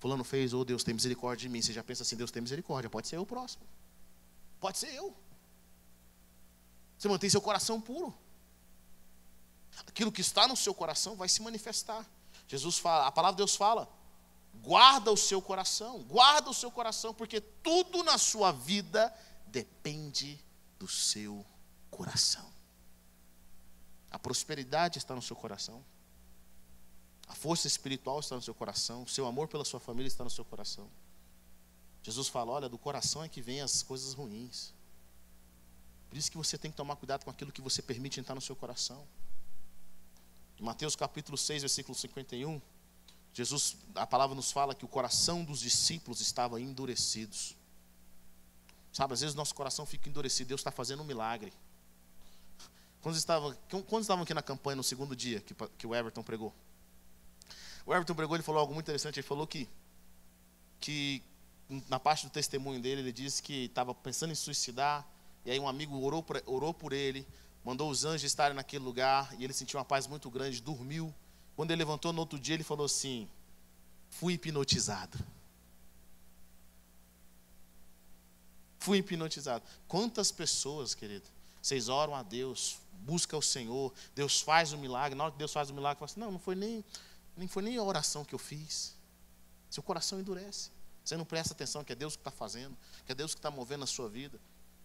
Fulano 0.00 0.24
fez, 0.24 0.54
oh 0.54 0.64
Deus 0.64 0.82
tem 0.82 0.94
misericórdia 0.94 1.46
de 1.46 1.52
mim. 1.52 1.60
Você 1.60 1.72
já 1.72 1.84
pensa 1.84 2.02
assim, 2.02 2.16
Deus 2.16 2.30
tem 2.30 2.40
misericórdia. 2.40 2.88
Pode 2.88 3.06
ser 3.06 3.16
eu 3.16 3.22
o 3.22 3.26
próximo. 3.26 3.62
Pode 4.58 4.78
ser 4.78 4.92
eu. 4.94 5.14
Você 6.96 7.08
mantém 7.08 7.28
seu 7.28 7.42
coração 7.42 7.78
puro. 7.78 8.12
Aquilo 9.86 10.10
que 10.10 10.22
está 10.22 10.48
no 10.48 10.56
seu 10.56 10.74
coração 10.74 11.14
vai 11.14 11.28
se 11.28 11.42
manifestar. 11.42 12.08
Jesus 12.48 12.78
fala, 12.78 13.06
a 13.06 13.12
palavra 13.12 13.34
de 13.34 13.38
Deus 13.38 13.54
fala: 13.54 13.86
guarda 14.62 15.12
o 15.12 15.16
seu 15.16 15.42
coração, 15.42 16.02
guarda 16.04 16.48
o 16.48 16.54
seu 16.54 16.70
coração, 16.70 17.12
porque 17.12 17.40
tudo 17.40 18.02
na 18.02 18.16
sua 18.16 18.50
vida 18.50 19.14
depende 19.46 20.42
do 20.78 20.88
seu 20.88 21.34
coração. 21.34 21.51
A 24.10 24.18
prosperidade 24.18 24.98
está 24.98 25.14
no 25.14 25.22
seu 25.22 25.36
coração. 25.36 25.84
A 27.28 27.34
força 27.34 27.66
espiritual 27.66 28.20
está 28.20 28.34
no 28.34 28.42
seu 28.42 28.54
coração. 28.54 29.04
O 29.04 29.08
seu 29.08 29.26
amor 29.26 29.48
pela 29.48 29.64
sua 29.64 29.80
família 29.80 30.08
está 30.08 30.24
no 30.24 30.30
seu 30.30 30.44
coração. 30.44 30.90
Jesus 32.02 32.28
fala: 32.28 32.52
olha, 32.52 32.68
do 32.68 32.76
coração 32.76 33.22
é 33.22 33.28
que 33.28 33.40
vem 33.40 33.60
as 33.60 33.82
coisas 33.82 34.12
ruins. 34.12 34.72
Por 36.10 36.18
isso 36.18 36.30
que 36.30 36.36
você 36.36 36.58
tem 36.58 36.70
que 36.70 36.76
tomar 36.76 36.96
cuidado 36.96 37.24
com 37.24 37.30
aquilo 37.30 37.50
que 37.50 37.62
você 37.62 37.80
permite 37.80 38.20
entrar 38.20 38.34
no 38.34 38.40
seu 38.40 38.54
coração. 38.54 39.06
Em 40.58 40.62
Mateus 40.62 40.94
capítulo 40.94 41.38
6, 41.38 41.62
versículo 41.62 41.96
51, 41.96 42.60
Jesus, 43.32 43.76
a 43.94 44.06
palavra 44.06 44.34
nos 44.34 44.52
fala 44.52 44.74
que 44.74 44.84
o 44.84 44.88
coração 44.88 45.42
dos 45.42 45.60
discípulos 45.60 46.20
estava 46.20 46.60
endurecidos. 46.60 47.56
Sabe, 48.92 49.14
às 49.14 49.22
vezes 49.22 49.34
nosso 49.34 49.54
coração 49.54 49.86
fica 49.86 50.10
endurecido, 50.10 50.48
Deus 50.48 50.60
está 50.60 50.70
fazendo 50.70 51.02
um 51.02 51.06
milagre. 51.06 51.50
Quando 53.02 53.16
estavam, 53.16 53.54
estavam 54.00 54.22
aqui 54.22 54.32
na 54.32 54.42
campanha 54.42 54.76
no 54.76 54.84
segundo 54.84 55.14
dia 55.14 55.40
que, 55.40 55.54
que 55.76 55.86
o 55.86 55.94
Everton 55.94 56.22
pregou? 56.22 56.54
O 57.84 57.92
Everton 57.92 58.14
pregou, 58.14 58.36
ele 58.36 58.44
falou 58.44 58.60
algo 58.60 58.72
muito 58.72 58.86
interessante, 58.86 59.18
ele 59.18 59.26
falou 59.26 59.44
que, 59.44 59.68
que 60.78 61.20
na 61.88 61.98
parte 61.98 62.26
do 62.26 62.30
testemunho 62.30 62.80
dele, 62.80 63.00
ele 63.00 63.12
disse 63.12 63.42
que 63.42 63.64
estava 63.64 63.92
pensando 63.92 64.30
em 64.30 64.36
suicidar, 64.36 65.04
e 65.44 65.50
aí 65.50 65.58
um 65.58 65.66
amigo 65.66 66.00
orou 66.00 66.22
por, 66.22 66.40
orou 66.46 66.72
por 66.72 66.92
ele, 66.92 67.26
mandou 67.64 67.90
os 67.90 68.04
anjos 68.04 68.22
estarem 68.22 68.54
naquele 68.54 68.84
lugar, 68.84 69.34
e 69.36 69.42
ele 69.42 69.52
sentiu 69.52 69.80
uma 69.80 69.84
paz 69.84 70.06
muito 70.06 70.30
grande, 70.30 70.62
dormiu. 70.62 71.12
Quando 71.56 71.72
ele 71.72 71.80
levantou 71.80 72.12
no 72.12 72.20
outro 72.20 72.38
dia, 72.38 72.54
ele 72.54 72.62
falou 72.62 72.86
assim: 72.86 73.28
Fui 74.10 74.34
hipnotizado. 74.34 75.18
Fui 78.78 78.98
hipnotizado. 78.98 79.64
Quantas 79.88 80.30
pessoas, 80.30 80.94
querido, 80.94 81.26
vocês 81.60 81.88
oram 81.88 82.14
a 82.14 82.22
Deus, 82.22 82.78
busca 83.02 83.36
o 83.36 83.42
Senhor, 83.42 83.92
Deus 84.14 84.40
faz 84.40 84.72
o 84.72 84.78
milagre, 84.78 85.16
na 85.16 85.24
hora 85.24 85.32
que 85.32 85.38
Deus 85.38 85.52
faz 85.52 85.70
o 85.70 85.74
milagre, 85.74 85.98
fala 85.98 86.10
assim, 86.10 86.20
não, 86.20 86.32
não 86.32 86.38
foi 86.38 86.54
nem, 86.54 86.84
nem 87.36 87.48
foi 87.48 87.62
nem 87.62 87.76
a 87.76 87.82
oração 87.82 88.24
que 88.24 88.34
eu 88.34 88.38
fiz. 88.38 88.94
Seu 89.68 89.82
coração 89.82 90.20
endurece. 90.20 90.70
Você 91.04 91.16
não 91.16 91.24
presta 91.24 91.52
atenção 91.52 91.82
que 91.82 91.92
é 91.92 91.96
Deus 91.96 92.14
que 92.14 92.20
está 92.20 92.30
fazendo, 92.30 92.76
que 93.04 93.12
é 93.12 93.14
Deus 93.14 93.34
que 93.34 93.38
está 93.38 93.50
movendo 93.50 93.84
a 93.84 93.86
sua 93.86 94.08
vida. 94.08 94.38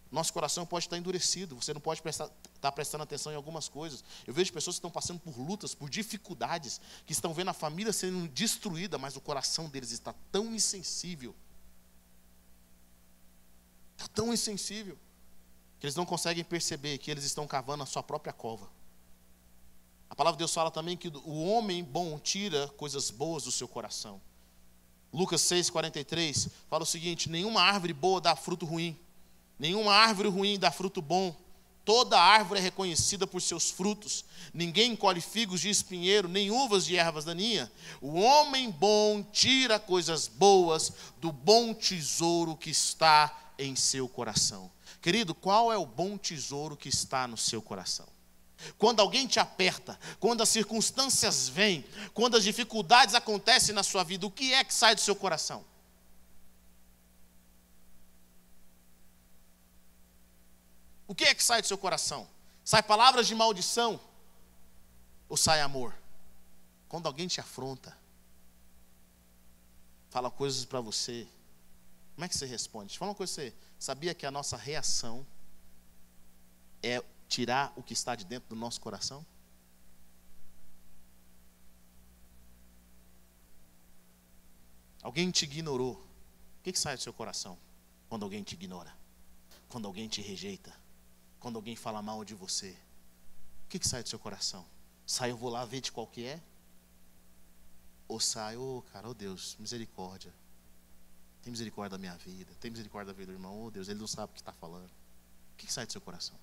Nosso 0.10 0.32
coração 0.32 0.66
pode 0.66 0.86
estar 0.86 0.98
endurecido, 0.98 1.56
você 1.56 1.74
não 1.74 1.82
pode 1.82 2.02
prestar, 2.02 2.30
estar 2.56 2.72
prestando 2.72 3.04
atenção 3.04 3.32
em 3.32 3.36
algumas 3.36 3.68
coisas. 3.68 4.04
Eu 4.26 4.34
vejo 4.34 4.54
pessoas 4.54 4.78
que 4.78 4.80
estão 4.80 4.90
passando 4.90 5.20
por 5.20 5.38
lutas, 5.38 5.76
por 5.76 5.90
dificuldades, 5.90 6.80
que 7.06 7.12
estão 7.12 7.34
vendo 7.34 7.50
a 7.50 7.54
família 7.54 7.92
sendo 7.92 8.28
destruída, 8.30 8.98
mas 8.98 9.18
o 9.18 9.22
coração 9.22 9.68
deles 9.68 9.92
está 9.92 10.14
tão 10.32 10.56
insensível. 10.56 11.36
Está 13.98 14.08
tão 14.08 14.34
insensível, 14.34 14.98
que 15.80 15.86
eles 15.86 15.96
não 15.96 16.06
conseguem 16.06 16.44
perceber 16.44 16.98
que 16.98 17.12
eles 17.12 17.24
estão 17.24 17.48
cavando 17.48 17.84
a 17.84 17.86
sua 17.86 18.04
própria 18.04 18.34
cova. 18.34 18.70
A 20.10 20.16
palavra 20.16 20.38
de 20.38 20.40
Deus 20.40 20.54
fala 20.54 20.72
também 20.72 20.98
que 20.98 21.10
o 21.10 21.44
homem 21.44 21.84
bom 21.84 22.18
tira 22.18 22.68
coisas 22.70 23.12
boas 23.12 23.44
do 23.44 23.52
seu 23.52 23.68
coração. 23.68 24.22
Lucas 25.14 25.42
6,43 25.42 26.50
fala 26.70 26.84
o 26.84 26.86
seguinte: 26.86 27.30
nenhuma 27.30 27.62
árvore 27.62 27.94
boa 27.94 28.22
dá 28.22 28.36
fruto 28.36 28.66
ruim 28.66 28.98
Nenhuma 29.60 29.94
árvore 29.94 30.30
ruim 30.30 30.60
dá 30.60 30.72
fruto 30.72 31.02
bom. 31.02 31.36
Toda 31.84 32.20
árvore 32.20 32.60
é 32.60 32.64
reconhecida 32.64 33.26
por 33.26 33.42
seus 33.42 33.72
frutos. 33.72 34.26
Ninguém 34.54 34.96
colhe 34.96 35.22
figos 35.22 35.62
de 35.62 35.70
espinheiro, 35.70 36.28
nem 36.28 36.52
uvas 36.52 36.86
de 36.86 36.98
ervas 36.98 37.26
daninha. 37.26 37.72
O 38.02 38.20
homem 38.20 38.70
bom 38.70 39.24
tira 39.24 39.80
coisas 39.80 40.28
boas 40.28 40.92
do 41.20 41.32
bom 41.32 41.74
tesouro 41.74 42.58
que 42.58 42.70
está 42.70 43.54
em 43.58 43.76
seu 43.76 44.08
coração. 44.08 44.70
Querido, 45.02 45.34
qual 45.36 45.72
é 45.72 45.78
o 45.78 45.86
bom 45.86 46.18
tesouro 46.18 46.76
que 46.76 46.90
está 46.90 47.28
no 47.28 47.38
seu 47.38 47.62
coração? 47.62 48.08
Quando 48.78 49.00
alguém 49.00 49.28
te 49.28 49.40
aperta, 49.40 50.00
quando 50.20 50.42
as 50.42 50.50
circunstâncias 50.50 51.48
vêm, 51.48 51.86
quando 52.14 52.36
as 52.36 52.44
dificuldades 52.44 53.14
acontecem 53.14 53.74
na 53.74 53.84
sua 53.84 54.04
vida, 54.04 54.26
o 54.26 54.32
que 54.32 54.54
é 54.54 54.64
que 54.64 54.74
sai 54.74 54.96
do 54.96 55.02
seu 55.02 55.16
coração? 55.16 55.64
O 61.08 61.16
que 61.16 61.24
é 61.24 61.34
que 61.34 61.44
sai 61.44 61.62
do 61.62 61.68
seu 61.68 61.78
coração? 61.78 62.28
Sai 62.66 62.84
palavras 62.84 63.28
de 63.28 63.36
maldição 63.36 64.00
ou 65.30 65.38
sai 65.38 65.62
amor? 65.62 65.96
Quando 66.90 67.06
alguém 67.06 67.28
te 67.28 67.40
afronta, 67.40 67.98
fala 70.10 70.32
coisas 70.32 70.66
para 70.66 70.82
você, 70.82 71.28
como 72.18 72.26
é 72.26 72.28
que 72.28 72.36
você 72.36 72.48
responde? 72.48 72.98
Fala 72.98 73.12
uma 73.12 73.16
coisa 73.16 73.32
você 73.32 73.54
sabia 73.78 74.16
que 74.16 74.26
a 74.26 74.32
nossa 74.32 74.58
reação 74.58 75.24
é 76.82 77.00
tirar 77.30 77.72
o 77.76 77.84
que 77.84 77.94
está 77.94 78.16
de 78.16 78.26
dentro 78.26 78.50
do 78.50 78.56
nosso 78.56 78.82
coração? 78.82 79.24
Alguém 85.04 85.30
te 85.30 85.46
ignorou. 85.46 85.94
O 85.94 86.64
que, 86.64 86.74
que 86.74 86.80
sai 86.80 86.98
do 86.98 87.04
seu 87.04 87.14
coração 87.14 87.56
quando 88.10 88.24
alguém 88.24 88.42
te 88.42 88.56
ignora? 88.56 88.92
Quando 89.70 89.86
alguém 89.86 90.08
te 90.08 90.20
rejeita? 90.20 90.74
quando 91.40 91.56
alguém 91.56 91.76
fala 91.76 92.02
mal 92.02 92.26
de 92.26 92.34
você? 92.34 92.76
O 93.66 93.70
que, 93.70 93.80
que 93.80 93.88
sai 93.88 94.04
do 94.04 94.10
seu 94.10 94.20
coração? 94.20 94.66
Sai, 95.06 95.32
eu 95.32 95.38
vou 95.38 95.50
lá 95.50 95.64
ver 95.66 95.82
de 95.82 95.92
qual 95.92 96.08
que 96.08 96.26
é? 96.26 96.42
Ou 98.08 98.20
sai, 98.20 98.58
ô 98.58 98.78
oh, 98.78 98.82
cara, 98.82 99.08
ô 99.08 99.12
oh 99.12 99.14
Deus, 99.14 99.56
misericórdia. 99.60 100.34
Tem 101.48 101.52
misericórdia 101.54 101.92
da 101.92 101.98
minha 101.98 102.14
vida, 102.18 102.54
tem 102.60 102.70
misericórdia 102.70 103.14
da 103.14 103.18
vida 103.18 103.32
do 103.32 103.38
irmão, 103.38 103.64
oh 103.64 103.72
Deus, 103.72 103.88
ele 103.88 104.02
não 104.02 104.06
sabe 104.06 104.32
o 104.32 104.34
que 104.34 104.42
está 104.42 104.52
falando. 104.52 104.90
O 104.90 105.56
que, 105.56 105.66
que 105.66 105.72
sai 105.72 105.86
do 105.86 105.92
seu 105.94 106.02
coração? 106.02 106.38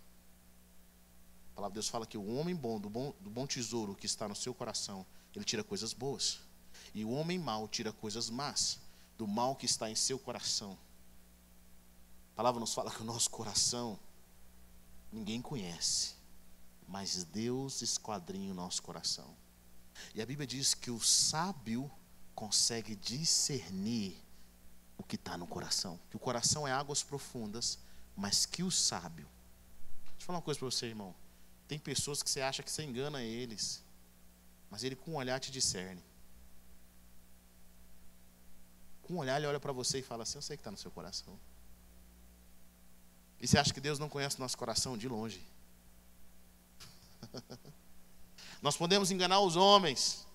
A 1.52 1.56
palavra 1.56 1.72
de 1.72 1.74
Deus 1.74 1.88
fala 1.88 2.06
que 2.06 2.16
o 2.16 2.26
homem 2.34 2.56
bom 2.56 2.80
do, 2.80 2.88
bom, 2.88 3.14
do 3.20 3.28
bom 3.28 3.46
tesouro 3.46 3.94
que 3.94 4.06
está 4.06 4.26
no 4.26 4.34
seu 4.34 4.54
coração, 4.54 5.04
ele 5.36 5.44
tira 5.44 5.62
coisas 5.62 5.92
boas. 5.92 6.40
E 6.94 7.04
o 7.04 7.10
homem 7.10 7.38
mau 7.38 7.68
tira 7.68 7.92
coisas 7.92 8.30
más. 8.30 8.80
Do 9.18 9.28
mal 9.28 9.54
que 9.54 9.66
está 9.66 9.90
em 9.90 9.94
seu 9.94 10.18
coração. 10.18 10.72
A 12.32 12.36
palavra 12.36 12.58
nos 12.58 12.72
fala 12.72 12.90
que 12.90 13.02
o 13.02 13.04
nosso 13.04 13.28
coração 13.28 14.00
ninguém 15.12 15.42
conhece, 15.42 16.14
mas 16.88 17.24
Deus 17.24 17.82
esquadrinha 17.82 18.52
o 18.52 18.54
nosso 18.54 18.82
coração. 18.82 19.36
E 20.14 20.22
a 20.22 20.24
Bíblia 20.24 20.46
diz 20.46 20.72
que 20.72 20.90
o 20.90 20.98
sábio 20.98 21.92
consegue 22.34 22.96
discernir 22.96 24.23
o 25.04 25.06
que 25.06 25.16
está 25.16 25.36
no 25.36 25.46
coração. 25.46 26.00
Que 26.10 26.16
o 26.16 26.18
coração 26.18 26.66
é 26.66 26.72
águas 26.72 27.02
profundas, 27.02 27.78
mas 28.16 28.46
que 28.46 28.62
o 28.62 28.70
sábio. 28.70 29.28
Deixa 30.04 30.22
eu 30.22 30.26
falar 30.26 30.38
uma 30.38 30.44
coisa 30.44 30.58
para 30.58 30.70
você, 30.70 30.86
irmão. 30.86 31.14
Tem 31.68 31.78
pessoas 31.78 32.22
que 32.22 32.30
você 32.30 32.40
acha 32.40 32.62
que 32.62 32.70
você 32.70 32.82
engana 32.82 33.22
eles, 33.22 33.82
mas 34.70 34.82
ele 34.82 34.96
com 34.96 35.12
um 35.12 35.16
olhar 35.16 35.38
te 35.38 35.52
discerne. 35.52 36.02
Com 39.02 39.14
um 39.14 39.18
olhar 39.18 39.36
ele 39.36 39.46
olha 39.46 39.60
para 39.60 39.72
você 39.72 39.98
e 39.98 40.02
fala 40.02 40.22
assim: 40.22 40.38
Eu 40.38 40.42
sei 40.42 40.56
que 40.56 40.62
está 40.62 40.70
no 40.70 40.78
seu 40.78 40.90
coração. 40.90 41.38
E 43.38 43.46
você 43.46 43.58
acha 43.58 43.74
que 43.74 43.80
Deus 43.80 43.98
não 43.98 44.08
conhece 44.08 44.36
o 44.36 44.40
nosso 44.40 44.56
coração 44.56 44.96
de 44.96 45.06
longe? 45.06 45.46
Nós 48.62 48.76
podemos 48.76 49.10
enganar 49.10 49.40
os 49.40 49.56
homens, 49.56 50.26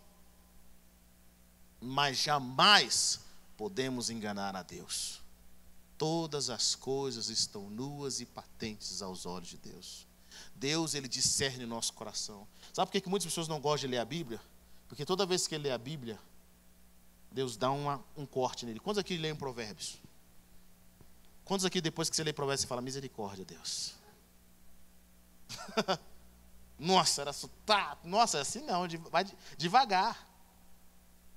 mas 1.82 2.18
jamais 2.20 3.20
podemos 3.60 4.10
enganar 4.10 4.56
a 4.56 4.64
Deus. 4.64 5.20
Todas 5.98 6.50
as 6.50 6.76
coisas 6.76 7.28
estão 7.28 7.70
nuas 7.70 8.22
e 8.22 8.26
patentes 8.26 9.02
aos 9.02 9.26
olhos 9.26 9.50
de 9.50 9.58
Deus. 9.58 10.08
Deus, 10.56 10.94
ele 10.94 11.10
discerne 11.10 11.66
o 11.66 11.68
nosso 11.68 11.92
coração. 11.92 12.48
Sabe 12.72 12.90
por 12.90 13.02
que, 13.02 13.10
muitas 13.10 13.26
pessoas 13.26 13.50
não 13.50 13.60
gostam 13.60 13.90
de 13.90 13.96
ler 13.96 13.98
a 13.98 14.06
Bíblia? 14.06 14.40
Porque 14.88 15.06
toda 15.06 15.26
vez 15.26 15.46
que 15.46 15.56
ele 15.56 15.66
lê 15.66 15.72
a 15.72 15.78
Bíblia, 15.78 16.18
Deus 17.30 17.58
dá 17.58 17.70
uma, 17.70 18.02
um 18.16 18.26
corte 18.26 18.66
nele. 18.66 18.80
Quantos 18.80 18.98
aqui 18.98 19.18
leem 19.18 19.36
Provérbios? 19.36 19.98
Quantos 21.44 21.66
aqui, 21.66 21.82
depois 21.82 22.10
que 22.10 22.16
você 22.16 22.24
lê 22.24 22.32
Provérbios, 22.32 22.62
você 22.62 22.68
fala, 22.68 22.82
misericórdia, 22.82 23.44
Deus? 23.44 23.94
Nossa, 26.80 27.24
era 27.24 27.34
tá, 27.66 27.98
nossa, 28.06 28.38
é 28.38 28.42
assim 28.42 28.62
não, 28.62 28.88
vai 29.12 29.26
devagar. 29.58 30.29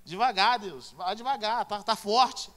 Devagar, 0.04 0.58
Deus, 0.58 0.92
vai 0.92 1.14
devagar, 1.14 1.64
tá, 1.64 1.82
tá 1.82 1.96
forte. 1.96 2.50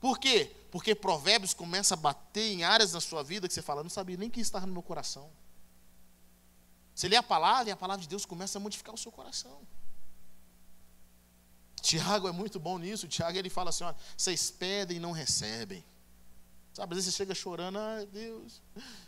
Por 0.00 0.18
quê? 0.18 0.54
Porque 0.70 0.94
Provérbios 0.94 1.54
começa 1.54 1.94
a 1.94 1.96
bater 1.96 2.52
em 2.52 2.64
áreas 2.64 2.92
da 2.92 3.00
sua 3.00 3.22
vida 3.22 3.48
que 3.48 3.54
você 3.54 3.62
fala, 3.62 3.82
não 3.82 3.90
sabia 3.90 4.16
nem 4.16 4.28
que 4.28 4.40
estava 4.40 4.66
no 4.66 4.72
meu 4.72 4.82
coração. 4.82 5.30
Você 6.94 7.08
lê 7.08 7.16
a 7.16 7.22
palavra 7.22 7.68
e 7.68 7.72
a 7.72 7.76
palavra 7.76 8.02
de 8.02 8.08
Deus 8.08 8.24
começa 8.24 8.58
a 8.58 8.60
modificar 8.60 8.94
o 8.94 8.98
seu 8.98 9.12
coração. 9.12 9.60
Tiago 11.82 12.26
é 12.26 12.32
muito 12.32 12.58
bom 12.58 12.78
nisso. 12.78 13.06
Tiago 13.06 13.38
ele 13.38 13.50
fala 13.50 13.70
assim: 13.70 13.84
olha, 13.84 13.96
vocês 14.16 14.50
pedem 14.50 14.96
e 14.96 15.00
não 15.00 15.12
recebem. 15.12 15.84
Sabe, 16.72 16.92
às 16.92 16.96
vezes 16.96 17.14
você 17.14 17.16
chega 17.16 17.34
chorando, 17.34 17.78
ah, 17.78 18.04
Deus, 18.12 18.60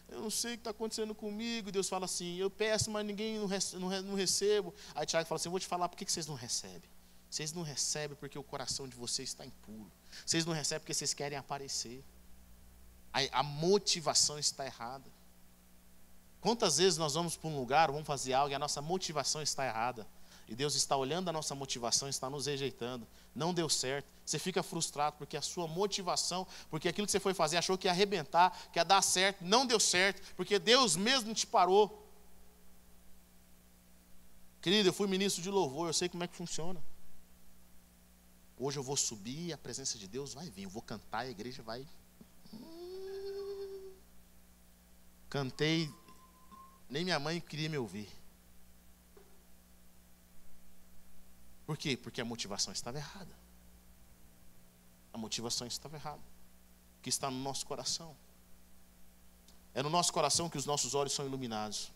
eu 0.09 0.21
não 0.21 0.31
sei 0.31 0.55
o 0.55 0.57
que 0.57 0.61
está 0.61 0.71
acontecendo 0.71 1.15
comigo. 1.15 1.71
Deus 1.71 1.87
fala 1.87 2.07
assim, 2.07 2.37
eu 2.37 2.49
peço, 2.49 2.91
mas 2.91 3.05
ninguém 3.05 3.39
não 3.39 4.15
recebo. 4.15 4.75
Aí 4.95 5.05
Tiago 5.05 5.29
fala 5.29 5.37
assim, 5.37 5.49
eu 5.49 5.51
vou 5.51 5.61
te 5.61 5.67
falar 5.67 5.87
por 5.87 5.97
que 5.97 6.11
vocês 6.11 6.27
não 6.27 6.35
recebem. 6.35 6.91
Vocês 7.31 7.53
não 7.53 7.63
recebem 7.63 8.17
porque 8.17 8.39
o 8.39 8.43
coração 8.43 8.89
de 8.89 8.97
vocês 8.97 9.29
está 9.29 9.45
impuro. 9.45 9.91
Vocês 10.25 10.47
não 10.47 10.53
recebem 10.53 10.81
porque 10.81 10.95
vocês 10.95 11.13
querem 11.13 11.37
aparecer. 11.37 12.03
A, 13.13 13.41
a 13.41 13.43
motivação 13.43 14.39
está 14.39 14.65
errada. 14.65 15.11
Quantas 16.41 16.79
vezes 16.79 16.99
nós 16.99 17.15
vamos 17.15 17.37
para 17.37 17.51
um 17.51 17.59
lugar, 17.59 17.91
vamos 17.91 18.07
fazer 18.07 18.33
algo 18.33 18.53
e 18.53 18.55
a 18.55 18.59
nossa 18.59 18.81
motivação 18.81 19.43
está 19.43 19.67
errada? 19.67 20.07
E 20.49 20.55
Deus 20.55 20.75
está 20.75 20.97
olhando 20.97 21.29
a 21.29 21.33
nossa 21.33 21.55
motivação, 21.55 22.09
está 22.09 22.31
nos 22.31 22.47
rejeitando. 22.47 23.07
Não 23.35 23.53
deu 23.53 23.69
certo. 23.69 24.09
Você 24.25 24.39
fica 24.39 24.63
frustrado 24.63 25.17
porque 25.19 25.37
a 25.37 25.43
sua 25.43 25.67
motivação, 25.69 26.47
porque 26.71 26.89
aquilo 26.89 27.07
que 27.07 27.13
você 27.13 27.21
foi 27.21 27.35
fazer 27.35 27.59
achou 27.59 27.77
que 27.77 27.87
ia 27.87 27.91
arrebentar, 27.91 28.57
que 28.73 28.79
ia 28.79 28.85
dar 28.85 29.03
certo, 29.03 29.45
não 29.45 29.67
deu 29.67 29.79
certo, 29.79 30.23
porque 30.37 30.59
Deus 30.59 30.97
mesmo 30.97 31.35
te 31.35 31.47
parou. 31.47 32.07
Querido, 34.63 34.89
eu 34.89 34.93
fui 34.93 35.07
ministro 35.07 35.43
de 35.43 35.51
louvor, 35.51 35.89
eu 35.89 35.93
sei 35.93 36.09
como 36.09 36.25
é 36.25 36.29
que 36.29 36.37
funciona. 36.37 36.83
Hoje 38.61 38.79
eu 38.79 38.83
vou 38.83 38.97
subir, 38.97 39.53
a 39.53 39.59
presença 39.59 39.97
de 39.97 40.09
Deus 40.09 40.35
vai 40.35 40.51
vir. 40.51 40.65
Eu 40.65 40.71
vou 40.71 40.83
cantar, 40.83 41.21
a 41.21 41.31
igreja 41.31 41.63
vai. 41.63 41.87
Cantei, 45.31 45.89
nem 46.91 47.05
minha 47.05 47.21
mãe 47.21 47.41
queria 47.41 47.69
me 47.69 47.79
ouvir. 47.79 48.09
Por 51.65 51.77
quê? 51.77 51.97
Porque 51.97 52.21
a 52.21 52.25
motivação 52.25 52.73
estava 52.73 52.99
errada. 52.99 53.37
A 55.13 55.19
motivação 55.19 55.67
estava 55.67 55.97
errada. 55.97 56.23
Que 57.01 57.11
está 57.11 57.31
no 57.31 57.39
nosso 57.39 57.65
coração. 57.65 58.17
É 59.73 59.83
no 59.83 59.91
nosso 59.91 60.13
coração 60.13 60.51
que 60.51 60.59
os 60.59 60.67
nossos 60.67 60.95
olhos 60.95 61.13
são 61.13 61.25
iluminados. 61.25 61.93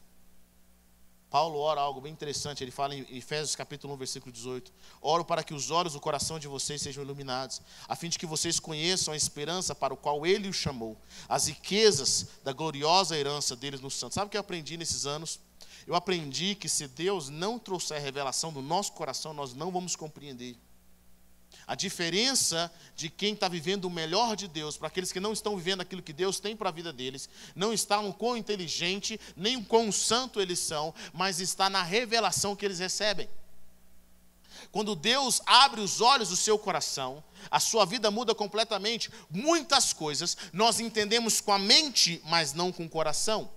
Paulo 1.32 1.58
ora 1.60 1.80
algo 1.80 1.98
bem 1.98 2.12
interessante, 2.12 2.62
ele 2.62 2.70
fala 2.70 2.94
em 2.94 3.06
Efésios 3.16 3.56
capítulo 3.56 3.94
1, 3.94 3.96
versículo 3.96 4.30
18: 4.30 4.70
Oro 5.00 5.24
para 5.24 5.42
que 5.42 5.54
os 5.54 5.70
olhos 5.70 5.94
do 5.94 6.00
coração 6.00 6.38
de 6.38 6.46
vocês 6.46 6.82
sejam 6.82 7.02
iluminados, 7.02 7.62
a 7.88 7.96
fim 7.96 8.10
de 8.10 8.18
que 8.18 8.26
vocês 8.26 8.60
conheçam 8.60 9.14
a 9.14 9.16
esperança 9.16 9.74
para 9.74 9.94
o 9.94 9.96
qual 9.96 10.26
ele 10.26 10.46
os 10.46 10.56
chamou, 10.56 10.94
as 11.26 11.46
riquezas 11.46 12.26
da 12.44 12.52
gloriosa 12.52 13.16
herança 13.16 13.56
deles 13.56 13.80
no 13.80 13.90
santo. 13.90 14.14
Sabe 14.14 14.26
o 14.26 14.30
que 14.30 14.36
eu 14.36 14.42
aprendi 14.42 14.76
nesses 14.76 15.06
anos? 15.06 15.40
Eu 15.86 15.94
aprendi 15.94 16.54
que 16.54 16.68
se 16.68 16.86
Deus 16.86 17.30
não 17.30 17.58
trouxer 17.58 17.98
revelação 17.98 18.52
do 18.52 18.60
nosso 18.60 18.92
coração, 18.92 19.32
nós 19.32 19.54
não 19.54 19.70
vamos 19.70 19.96
compreender. 19.96 20.58
A 21.66 21.74
diferença 21.74 22.72
de 22.96 23.08
quem 23.08 23.34
está 23.34 23.48
vivendo 23.48 23.84
o 23.86 23.90
melhor 23.90 24.36
de 24.36 24.48
Deus 24.48 24.76
para 24.76 24.88
aqueles 24.88 25.12
que 25.12 25.20
não 25.20 25.32
estão 25.32 25.56
vivendo 25.56 25.80
aquilo 25.80 26.02
que 26.02 26.12
Deus 26.12 26.40
tem 26.40 26.56
para 26.56 26.68
a 26.68 26.72
vida 26.72 26.92
deles, 26.92 27.28
não 27.54 27.72
está 27.72 28.00
no 28.02 28.12
quão 28.12 28.36
inteligente, 28.36 29.18
nem 29.36 29.56
o 29.56 29.64
quão 29.64 29.90
santo 29.92 30.40
eles 30.40 30.58
são, 30.58 30.94
mas 31.12 31.40
está 31.40 31.70
na 31.70 31.82
revelação 31.82 32.56
que 32.56 32.64
eles 32.64 32.78
recebem. 32.78 33.28
Quando 34.70 34.94
Deus 34.94 35.40
abre 35.46 35.80
os 35.80 36.00
olhos 36.00 36.28
do 36.28 36.36
seu 36.36 36.58
coração, 36.58 37.22
a 37.50 37.58
sua 37.58 37.84
vida 37.84 38.10
muda 38.10 38.34
completamente. 38.34 39.10
Muitas 39.30 39.92
coisas 39.92 40.36
nós 40.52 40.80
entendemos 40.80 41.40
com 41.40 41.52
a 41.52 41.58
mente, 41.58 42.22
mas 42.24 42.52
não 42.52 42.70
com 42.72 42.84
o 42.84 42.88
coração. 42.88 43.50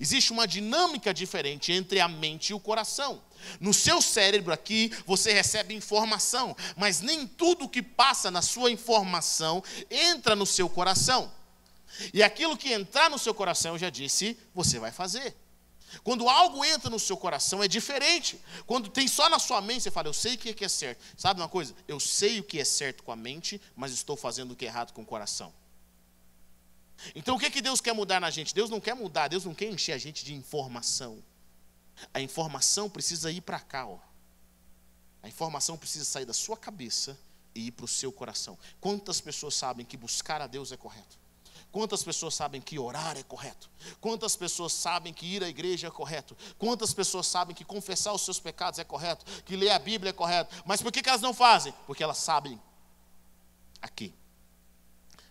Existe 0.00 0.32
uma 0.32 0.46
dinâmica 0.46 1.12
diferente 1.12 1.72
entre 1.72 2.00
a 2.00 2.08
mente 2.08 2.50
e 2.50 2.54
o 2.54 2.60
coração. 2.60 3.22
No 3.60 3.74
seu 3.74 4.00
cérebro 4.00 4.52
aqui, 4.52 4.90
você 5.06 5.32
recebe 5.32 5.74
informação, 5.74 6.56
mas 6.76 7.00
nem 7.00 7.26
tudo 7.26 7.68
que 7.68 7.82
passa 7.82 8.30
na 8.30 8.42
sua 8.42 8.70
informação 8.70 9.62
entra 9.90 10.34
no 10.34 10.46
seu 10.46 10.68
coração. 10.68 11.30
E 12.12 12.22
aquilo 12.22 12.56
que 12.56 12.72
entrar 12.72 13.08
no 13.10 13.18
seu 13.18 13.34
coração, 13.34 13.74
eu 13.74 13.78
já 13.78 13.90
disse, 13.90 14.36
você 14.54 14.78
vai 14.78 14.90
fazer. 14.90 15.36
Quando 16.02 16.28
algo 16.28 16.64
entra 16.64 16.90
no 16.90 16.98
seu 16.98 17.16
coração 17.16 17.62
é 17.62 17.68
diferente. 17.68 18.40
Quando 18.66 18.88
tem 18.88 19.06
só 19.06 19.28
na 19.28 19.38
sua 19.38 19.60
mente, 19.60 19.84
você 19.84 19.90
fala, 19.90 20.08
eu 20.08 20.12
sei 20.12 20.34
o 20.34 20.38
que 20.38 20.64
é 20.64 20.68
certo. 20.68 21.02
Sabe 21.16 21.40
uma 21.40 21.48
coisa? 21.48 21.74
Eu 21.86 22.00
sei 22.00 22.40
o 22.40 22.42
que 22.42 22.58
é 22.58 22.64
certo 22.64 23.02
com 23.02 23.12
a 23.12 23.16
mente, 23.16 23.60
mas 23.76 23.92
estou 23.92 24.16
fazendo 24.16 24.52
o 24.52 24.56
que 24.56 24.64
é 24.64 24.68
errado 24.68 24.92
com 24.92 25.02
o 25.02 25.06
coração. 25.06 25.52
Então 27.14 27.36
o 27.36 27.38
que, 27.38 27.50
que 27.50 27.60
Deus 27.60 27.80
quer 27.80 27.92
mudar 27.92 28.20
na 28.20 28.30
gente? 28.30 28.54
Deus 28.54 28.70
não 28.70 28.80
quer 28.80 28.94
mudar, 28.94 29.28
Deus 29.28 29.44
não 29.44 29.54
quer 29.54 29.70
encher 29.70 29.92
a 29.92 29.98
gente 29.98 30.24
de 30.24 30.34
informação. 30.34 31.22
A 32.12 32.20
informação 32.20 32.88
precisa 32.88 33.30
ir 33.30 33.40
para 33.40 33.60
cá, 33.60 33.86
ó. 33.86 33.98
A 35.22 35.28
informação 35.28 35.76
precisa 35.76 36.04
sair 36.04 36.24
da 36.24 36.34
sua 36.34 36.56
cabeça 36.56 37.18
e 37.54 37.68
ir 37.68 37.70
para 37.70 37.84
o 37.84 37.88
seu 37.88 38.12
coração. 38.12 38.58
Quantas 38.80 39.20
pessoas 39.20 39.54
sabem 39.54 39.86
que 39.86 39.96
buscar 39.96 40.42
a 40.42 40.46
Deus 40.46 40.72
é 40.72 40.76
correto? 40.76 41.18
Quantas 41.72 42.04
pessoas 42.04 42.34
sabem 42.34 42.60
que 42.60 42.78
orar 42.78 43.16
é 43.16 43.22
correto? 43.22 43.68
Quantas 44.00 44.36
pessoas 44.36 44.72
sabem 44.72 45.12
que 45.12 45.26
ir 45.26 45.42
à 45.42 45.48
igreja 45.48 45.88
é 45.88 45.90
correto? 45.90 46.36
Quantas 46.56 46.94
pessoas 46.94 47.26
sabem 47.26 47.54
que 47.54 47.64
confessar 47.64 48.12
os 48.12 48.22
seus 48.22 48.38
pecados 48.38 48.78
é 48.78 48.84
correto? 48.84 49.24
Que 49.42 49.56
ler 49.56 49.70
a 49.70 49.78
Bíblia 49.78 50.10
é 50.10 50.12
correto? 50.12 50.54
Mas 50.64 50.80
por 50.80 50.92
que, 50.92 51.02
que 51.02 51.08
elas 51.08 51.20
não 51.20 51.34
fazem? 51.34 51.74
Porque 51.86 52.04
elas 52.04 52.18
sabem 52.18 52.60
aqui. 53.82 54.14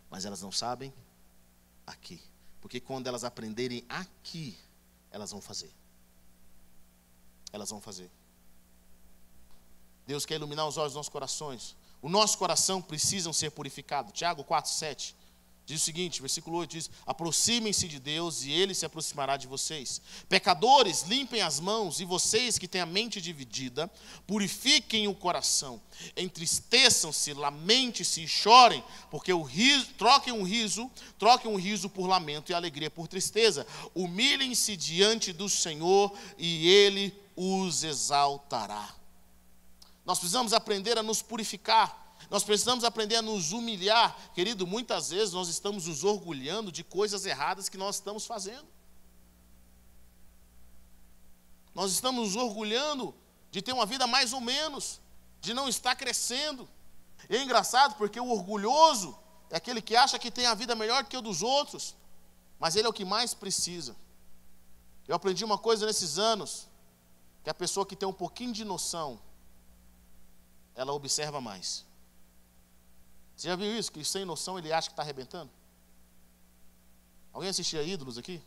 Mas 0.09 0.25
elas 0.25 0.41
não 0.41 0.51
sabem 0.51 0.93
aqui. 1.85 2.21
Porque 2.61 2.79
quando 2.79 3.07
elas 3.07 3.23
aprenderem 3.23 3.85
aqui, 3.89 4.57
elas 5.11 5.31
vão 5.31 5.41
fazer. 5.41 5.71
Elas 7.51 7.69
vão 7.69 7.81
fazer. 7.81 8.09
Deus 10.05 10.25
quer 10.25 10.35
iluminar 10.35 10.67
os 10.67 10.77
olhos 10.77 10.93
dos 10.93 10.97
nossos 10.97 11.11
corações. 11.11 11.75
O 12.01 12.09
nosso 12.09 12.37
coração 12.37 12.81
precisa 12.81 13.31
ser 13.31 13.51
purificado. 13.51 14.11
Tiago 14.11 14.43
4, 14.43 14.71
7. 14.71 15.15
Diz 15.65 15.81
o 15.81 15.85
seguinte, 15.85 16.19
versículo 16.19 16.57
8 16.57 16.71
diz: 16.71 16.89
Aproximem-se 17.05 17.87
de 17.87 17.97
Deus 17.97 18.43
e 18.43 18.51
ele 18.51 18.73
se 18.73 18.85
aproximará 18.85 19.37
de 19.37 19.47
vocês. 19.47 20.01
Pecadores, 20.27 21.03
limpem 21.03 21.41
as 21.41 21.57
mãos, 21.57 22.01
e 22.01 22.05
vocês 22.05 22.57
que 22.57 22.67
têm 22.67 22.81
a 22.81 22.85
mente 22.85 23.21
dividida, 23.21 23.89
purifiquem 24.27 25.07
o 25.07 25.15
coração. 25.15 25.81
Entristeçam-se, 26.17 27.33
lamente-se 27.33 28.23
e 28.23 28.27
chorem, 28.27 28.83
porque 29.09 29.31
o 29.31 29.41
riso, 29.41 29.87
troquem 29.97 30.33
um 30.33 30.43
riso, 30.43 30.91
troquem 31.17 31.49
um 31.49 31.55
riso 31.55 31.89
por 31.89 32.07
lamento 32.07 32.51
e 32.51 32.55
alegria 32.55 32.91
por 32.91 33.07
tristeza. 33.07 33.65
Humilhem-se 33.95 34.75
diante 34.75 35.31
do 35.31 35.47
Senhor 35.47 36.13
e 36.37 36.67
ele 36.67 37.17
os 37.37 37.85
exaltará. 37.85 38.93
Nós 40.05 40.19
precisamos 40.19 40.51
aprender 40.51 40.97
a 40.97 41.03
nos 41.03 41.21
purificar 41.21 42.02
nós 42.33 42.43
precisamos 42.43 42.83
aprender 42.83 43.17
a 43.17 43.21
nos 43.21 43.51
humilhar. 43.51 44.17
Querido, 44.33 44.65
muitas 44.65 45.11
vezes 45.11 45.35
nós 45.35 45.49
estamos 45.49 45.85
nos 45.85 46.03
orgulhando 46.03 46.71
de 46.71 46.83
coisas 46.83 47.27
erradas 47.27 47.69
que 47.69 47.77
nós 47.77 47.97
estamos 47.97 48.25
fazendo. 48.25 48.67
Nós 51.75 51.91
estamos 51.91 52.29
nos 52.29 52.35
orgulhando 52.35 53.13
de 53.51 53.61
ter 53.61 53.71
uma 53.71 53.85
vida 53.85 54.07
mais 54.07 54.33
ou 54.33 54.41
menos, 54.41 54.99
de 55.41 55.53
não 55.53 55.69
estar 55.69 55.95
crescendo. 55.95 56.67
E 57.29 57.35
é 57.35 57.43
engraçado 57.43 57.93
porque 57.97 58.19
o 58.19 58.31
orgulhoso 58.31 59.15
é 59.51 59.57
aquele 59.57 59.79
que 59.79 59.95
acha 59.95 60.17
que 60.17 60.31
tem 60.31 60.47
a 60.47 60.55
vida 60.55 60.73
melhor 60.73 61.05
que 61.05 61.15
o 61.15 61.21
dos 61.21 61.43
outros, 61.43 61.95
mas 62.57 62.75
ele 62.75 62.87
é 62.87 62.89
o 62.89 62.93
que 62.93 63.05
mais 63.05 63.35
precisa. 63.35 63.95
Eu 65.07 65.13
aprendi 65.13 65.45
uma 65.45 65.59
coisa 65.59 65.85
nesses 65.85 66.17
anos, 66.17 66.67
que 67.43 67.49
a 67.51 67.53
pessoa 67.53 67.85
que 67.85 67.95
tem 67.95 68.09
um 68.09 68.11
pouquinho 68.11 68.53
de 68.53 68.65
noção, 68.65 69.21
ela 70.73 70.93
observa 70.93 71.39
mais. 71.39 71.92
Você 73.35 73.47
já 73.47 73.55
viu 73.55 73.77
isso? 73.77 73.91
Que 73.91 74.03
sem 74.03 74.25
noção 74.25 74.57
ele 74.57 74.71
acha 74.71 74.87
que 74.87 74.93
está 74.93 75.01
arrebentando? 75.01 75.51
Alguém 77.31 77.49
assistia 77.49 77.81
ídolos 77.81 78.17
aqui? 78.17 78.41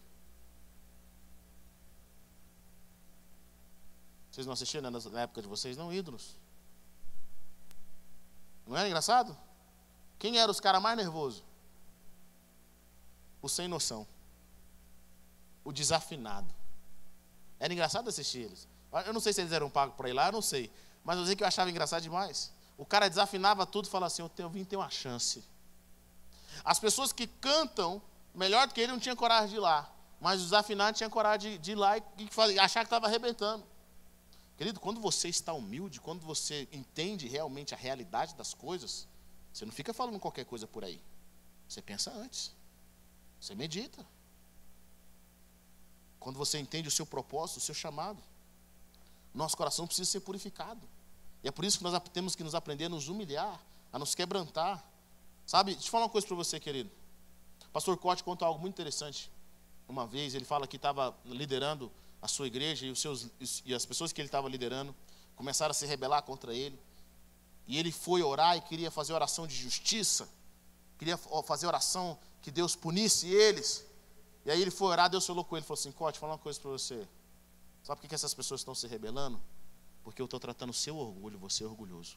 Vocês 4.30 4.46
não 4.46 4.52
assistiram 4.52 4.90
na 4.90 5.22
época 5.22 5.40
de 5.40 5.48
vocês? 5.48 5.76
Não, 5.76 5.92
ídolos. 5.92 6.36
Não 8.66 8.76
era 8.76 8.86
engraçado? 8.86 9.36
Quem 10.18 10.38
era 10.38 10.50
os 10.50 10.60
caras 10.60 10.82
mais 10.82 10.96
nervosos? 10.96 11.42
O 13.40 13.48
sem 13.48 13.66
noção. 13.66 14.06
O 15.64 15.72
desafinado. 15.72 16.52
Era 17.58 17.72
engraçado 17.72 18.08
assistir 18.08 18.40
eles. 18.40 18.68
Eu 19.04 19.12
não 19.12 19.20
sei 19.20 19.32
se 19.32 19.40
eles 19.40 19.52
eram 19.52 19.70
pagos 19.70 19.96
para 19.96 20.08
ir 20.08 20.12
lá, 20.12 20.28
eu 20.28 20.32
não 20.32 20.42
sei. 20.42 20.70
Mas 21.02 21.18
eu 21.18 21.26
sei 21.26 21.34
que 21.34 21.42
eu 21.42 21.48
achava 21.48 21.70
engraçado 21.70 22.02
demais. 22.02 22.52
O 22.76 22.84
cara 22.84 23.08
desafinava 23.08 23.64
tudo 23.66 23.86
e 23.86 23.90
falava 23.90 24.08
assim: 24.08 24.22
Eu, 24.22 24.28
tenho, 24.28 24.48
vim 24.48 24.64
ter 24.64 24.76
uma 24.76 24.90
chance. 24.90 25.42
As 26.64 26.78
pessoas 26.78 27.12
que 27.12 27.26
cantam 27.26 28.02
melhor 28.34 28.66
do 28.66 28.74
que 28.74 28.80
ele 28.80 28.92
não 28.92 28.98
tinham 28.98 29.16
coragem 29.16 29.50
de 29.50 29.56
ir 29.56 29.60
lá. 29.60 29.90
Mas 30.20 30.40
os 30.40 30.52
afinados 30.52 30.98
tinham 30.98 31.10
coragem 31.10 31.52
de, 31.52 31.58
de 31.58 31.72
ir 31.72 31.74
lá 31.74 31.98
e, 31.98 32.02
e 32.52 32.58
achar 32.58 32.80
que 32.80 32.86
estava 32.86 33.06
arrebentando. 33.06 33.64
Querido, 34.56 34.80
quando 34.80 35.00
você 35.00 35.28
está 35.28 35.52
humilde, 35.52 36.00
quando 36.00 36.22
você 36.22 36.66
entende 36.72 37.28
realmente 37.28 37.74
a 37.74 37.76
realidade 37.76 38.34
das 38.34 38.54
coisas, 38.54 39.06
você 39.52 39.66
não 39.66 39.72
fica 39.72 39.92
falando 39.92 40.18
qualquer 40.18 40.46
coisa 40.46 40.66
por 40.66 40.82
aí. 40.82 41.00
Você 41.68 41.82
pensa 41.82 42.10
antes. 42.10 42.54
Você 43.38 43.54
medita. 43.54 44.06
Quando 46.18 46.38
você 46.38 46.58
entende 46.58 46.88
o 46.88 46.90
seu 46.90 47.04
propósito, 47.04 47.58
o 47.58 47.60
seu 47.60 47.74
chamado, 47.74 48.22
nosso 49.34 49.56
coração 49.56 49.86
precisa 49.86 50.10
ser 50.10 50.20
purificado. 50.20 50.80
E 51.46 51.48
é 51.48 51.52
por 51.52 51.64
isso 51.64 51.78
que 51.78 51.84
nós 51.84 51.96
temos 52.12 52.34
que 52.34 52.42
nos 52.42 52.56
aprender 52.56 52.86
a 52.86 52.88
nos 52.88 53.06
humilhar, 53.06 53.64
a 53.92 54.00
nos 54.00 54.16
quebrantar. 54.16 54.84
Sabe, 55.46 55.74
deixa 55.74 55.86
eu 55.86 55.92
falar 55.92 56.06
uma 56.06 56.10
coisa 56.10 56.26
para 56.26 56.34
você, 56.34 56.58
querido. 56.58 56.90
O 57.66 57.68
pastor 57.68 57.96
Cote 57.96 58.24
conta 58.24 58.44
algo 58.44 58.60
muito 58.60 58.74
interessante. 58.74 59.30
Uma 59.88 60.08
vez 60.08 60.34
ele 60.34 60.44
fala 60.44 60.66
que 60.66 60.74
estava 60.74 61.16
liderando 61.24 61.88
a 62.20 62.26
sua 62.26 62.48
igreja 62.48 62.84
e, 62.84 62.90
os 62.90 63.00
seus, 63.00 63.28
e 63.64 63.72
as 63.72 63.86
pessoas 63.86 64.12
que 64.12 64.20
ele 64.20 64.26
estava 64.26 64.48
liderando 64.48 64.92
começaram 65.36 65.70
a 65.70 65.74
se 65.74 65.86
rebelar 65.86 66.20
contra 66.24 66.52
ele. 66.52 66.76
E 67.68 67.78
ele 67.78 67.92
foi 67.92 68.24
orar 68.24 68.56
e 68.56 68.60
queria 68.60 68.90
fazer 68.90 69.12
oração 69.12 69.46
de 69.46 69.54
justiça, 69.54 70.28
queria 70.98 71.16
fazer 71.16 71.68
oração 71.68 72.18
que 72.42 72.50
Deus 72.50 72.74
punisse 72.74 73.28
eles. 73.28 73.86
E 74.44 74.50
aí 74.50 74.60
ele 74.60 74.72
foi 74.72 74.88
orar, 74.88 75.08
Deus 75.08 75.24
falou 75.24 75.44
com 75.44 75.56
ele, 75.56 75.64
falou 75.64 75.78
assim, 75.78 75.92
Cote, 75.92 76.18
fala 76.18 76.32
uma 76.32 76.38
coisa 76.40 76.58
para 76.58 76.72
você. 76.72 77.06
Sabe 77.84 78.00
por 78.00 78.08
que 78.08 78.16
essas 78.16 78.34
pessoas 78.34 78.62
estão 78.62 78.74
se 78.74 78.88
rebelando? 78.88 79.40
Porque 80.06 80.22
eu 80.22 80.26
estou 80.26 80.38
tratando 80.38 80.70
o 80.70 80.72
seu 80.72 80.96
orgulho, 80.96 81.36
você 81.36 81.64
é 81.64 81.66
orgulhoso. 81.66 82.16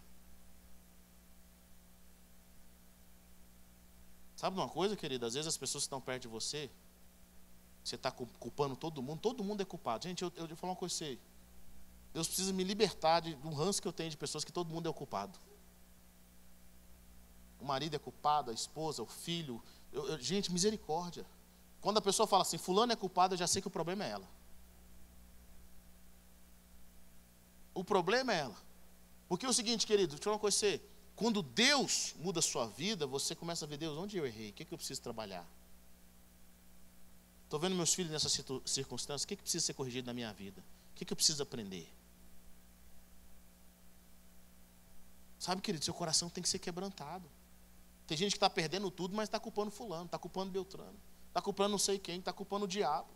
Sabe 4.36 4.56
uma 4.56 4.70
coisa, 4.70 4.96
querida? 4.96 5.26
Às 5.26 5.34
vezes 5.34 5.48
as 5.48 5.58
pessoas 5.58 5.86
que 5.86 5.88
estão 5.88 6.00
perto 6.00 6.22
de 6.22 6.28
você, 6.28 6.70
você 7.84 7.96
está 7.96 8.12
culpando 8.12 8.76
todo 8.76 9.02
mundo, 9.02 9.20
todo 9.20 9.44
mundo 9.44 9.62
é 9.62 9.66
culpado. 9.66 10.04
Gente, 10.04 10.22
eu, 10.22 10.32
eu 10.36 10.48
vou 10.48 10.56
falar 10.56 10.74
uma 10.74 10.78
coisa 10.78 10.94
você. 10.94 11.18
Deus 12.14 12.28
precisa 12.28 12.54
me 12.54 12.64
libertar 12.64 13.22
de, 13.22 13.34
do 13.34 13.50
ranço 13.50 13.82
que 13.82 13.88
eu 13.88 13.92
tenho 13.92 14.12
de 14.12 14.18
pessoas 14.18 14.46
que 14.46 14.52
todo 14.52 14.72
mundo 14.72 14.88
é 14.88 14.94
culpado. 14.94 15.40
O 17.60 17.66
marido 17.66 17.96
é 17.96 18.00
culpado, 18.00 18.52
a 18.52 18.54
esposa, 18.54 19.02
o 19.02 19.08
filho. 19.08 19.64
Eu, 19.92 20.10
eu, 20.10 20.20
gente, 20.20 20.52
misericórdia. 20.52 21.26
Quando 21.82 21.98
a 21.98 22.02
pessoa 22.02 22.28
fala 22.28 22.44
assim, 22.44 22.60
fulano 22.60 22.94
é 22.94 22.96
culpado, 22.96 23.34
eu 23.34 23.38
já 23.40 23.48
sei 23.48 23.64
que 23.64 23.68
o 23.68 23.72
problema 23.72 24.06
é 24.06 24.12
ela. 24.12 24.39
O 27.80 27.84
problema 27.84 28.34
é 28.34 28.40
ela. 28.40 28.58
Porque 29.30 29.46
é 29.46 29.50
o 29.50 29.54
seguinte, 29.54 29.88
querido, 29.88 30.10
deixa 30.10 30.20
eu 30.20 30.24
falar 30.26 30.36
uma 30.36 30.42
coisa 30.42 30.58
você. 30.58 30.82
Quando 31.16 31.42
Deus 31.42 32.14
muda 32.20 32.40
a 32.40 32.42
sua 32.42 32.68
vida, 32.68 33.08
você 33.08 33.34
começa 33.34 33.64
a 33.64 33.68
ver, 33.70 33.78
Deus, 33.78 33.98
onde 33.98 34.18
eu 34.18 34.28
errei? 34.28 34.50
O 34.50 34.54
que, 34.54 34.64
é 34.64 34.66
que 34.66 34.74
eu 34.74 34.78
preciso 34.78 35.02
trabalhar? 35.02 35.48
Estou 37.46 37.58
vendo 37.58 37.76
meus 37.76 37.94
filhos 37.94 38.12
nessa 38.12 38.28
circunstância, 38.66 39.24
o 39.24 39.28
que, 39.30 39.34
é 39.34 39.38
que 39.38 39.44
precisa 39.44 39.66
ser 39.66 39.74
corrigido 39.76 40.08
na 40.08 40.14
minha 40.14 40.34
vida? 40.34 40.62
O 40.92 40.96
que, 40.96 41.04
é 41.04 41.06
que 41.06 41.14
eu 41.14 41.16
preciso 41.16 41.42
aprender? 41.42 41.90
Sabe, 45.40 45.62
querido, 45.62 45.86
seu 45.86 45.94
coração 45.94 46.30
tem 46.30 46.44
que 46.44 46.50
ser 46.50 46.60
quebrantado. 46.60 47.30
Tem 48.06 48.18
gente 48.18 48.32
que 48.32 48.38
está 48.38 48.50
perdendo 48.50 48.92
tudo, 48.92 49.16
mas 49.16 49.30
está 49.30 49.40
culpando 49.40 49.72
fulano, 49.72 50.06
está 50.06 50.20
culpando 50.20 50.52
Beltrano, 50.52 51.00
está 51.30 51.42
culpando 51.42 51.70
não 51.70 51.80
sei 51.80 51.98
quem, 51.98 52.20
está 52.20 52.34
culpando 52.34 52.66
o 52.66 52.68
diabo. 52.68 53.08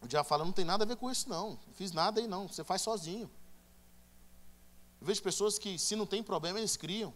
O 0.00 0.06
diabo 0.06 0.28
fala, 0.28 0.44
não 0.44 0.52
tem 0.52 0.64
nada 0.64 0.84
a 0.84 0.86
ver 0.86 0.96
com 0.96 1.10
isso 1.10 1.28
não, 1.28 1.50
não 1.50 1.74
fiz 1.74 1.92
nada 1.92 2.20
aí 2.20 2.26
não, 2.26 2.46
você 2.46 2.62
faz 2.62 2.82
sozinho. 2.82 3.30
Eu 5.00 5.06
vejo 5.06 5.22
pessoas 5.22 5.58
que, 5.58 5.78
se 5.78 5.96
não 5.96 6.06
tem 6.06 6.22
problema, 6.22 6.58
eles 6.58 6.76
criam. 6.76 7.12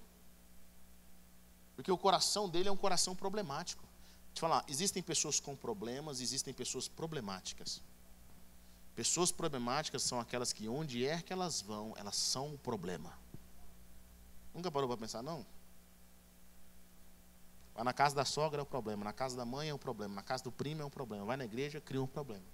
Porque 1.75 1.91
o 1.91 1.99
coração 1.99 2.49
dele 2.49 2.69
é 2.69 2.73
um 2.73 2.77
coração 2.77 3.15
problemático. 3.15 3.83
Deixa 4.33 4.45
eu 4.45 4.49
falar, 4.49 4.65
existem 4.69 5.03
pessoas 5.03 5.41
com 5.41 5.57
problemas, 5.57 6.21
existem 6.21 6.53
pessoas 6.53 6.87
problemáticas. 6.89 7.83
Pessoas 8.95 9.33
problemáticas 9.33 10.03
são 10.03 10.21
aquelas 10.21 10.53
que, 10.53 10.69
onde 10.69 11.07
é 11.07 11.23
que 11.23 11.33
elas 11.33 11.61
vão, 11.61 11.95
elas 11.97 12.17
são 12.17 12.55
o 12.55 12.59
problema. 12.59 13.13
Nunca 14.55 14.71
parou 14.71 14.89
para 14.89 14.99
pensar, 14.99 15.23
não? 15.23 15.47
Vai 17.75 17.85
na 17.85 17.93
casa 17.93 18.15
da 18.15 18.25
sogra 18.25 18.61
é 18.61 18.63
o 18.63 18.67
problema, 18.67 19.05
na 19.05 19.13
casa 19.13 19.37
da 19.37 19.45
mãe 19.45 19.71
é 19.71 19.75
um 19.75 19.79
problema, 19.79 20.15
na 20.15 20.23
casa 20.23 20.45
do 20.45 20.53
primo 20.53 20.83
é 20.83 20.85
um 20.85 20.91
problema, 20.91 21.25
vai 21.25 21.37
na 21.37 21.45
igreja, 21.45 21.81
cria 21.81 22.03
um 22.03 22.07
problema. 22.07 22.45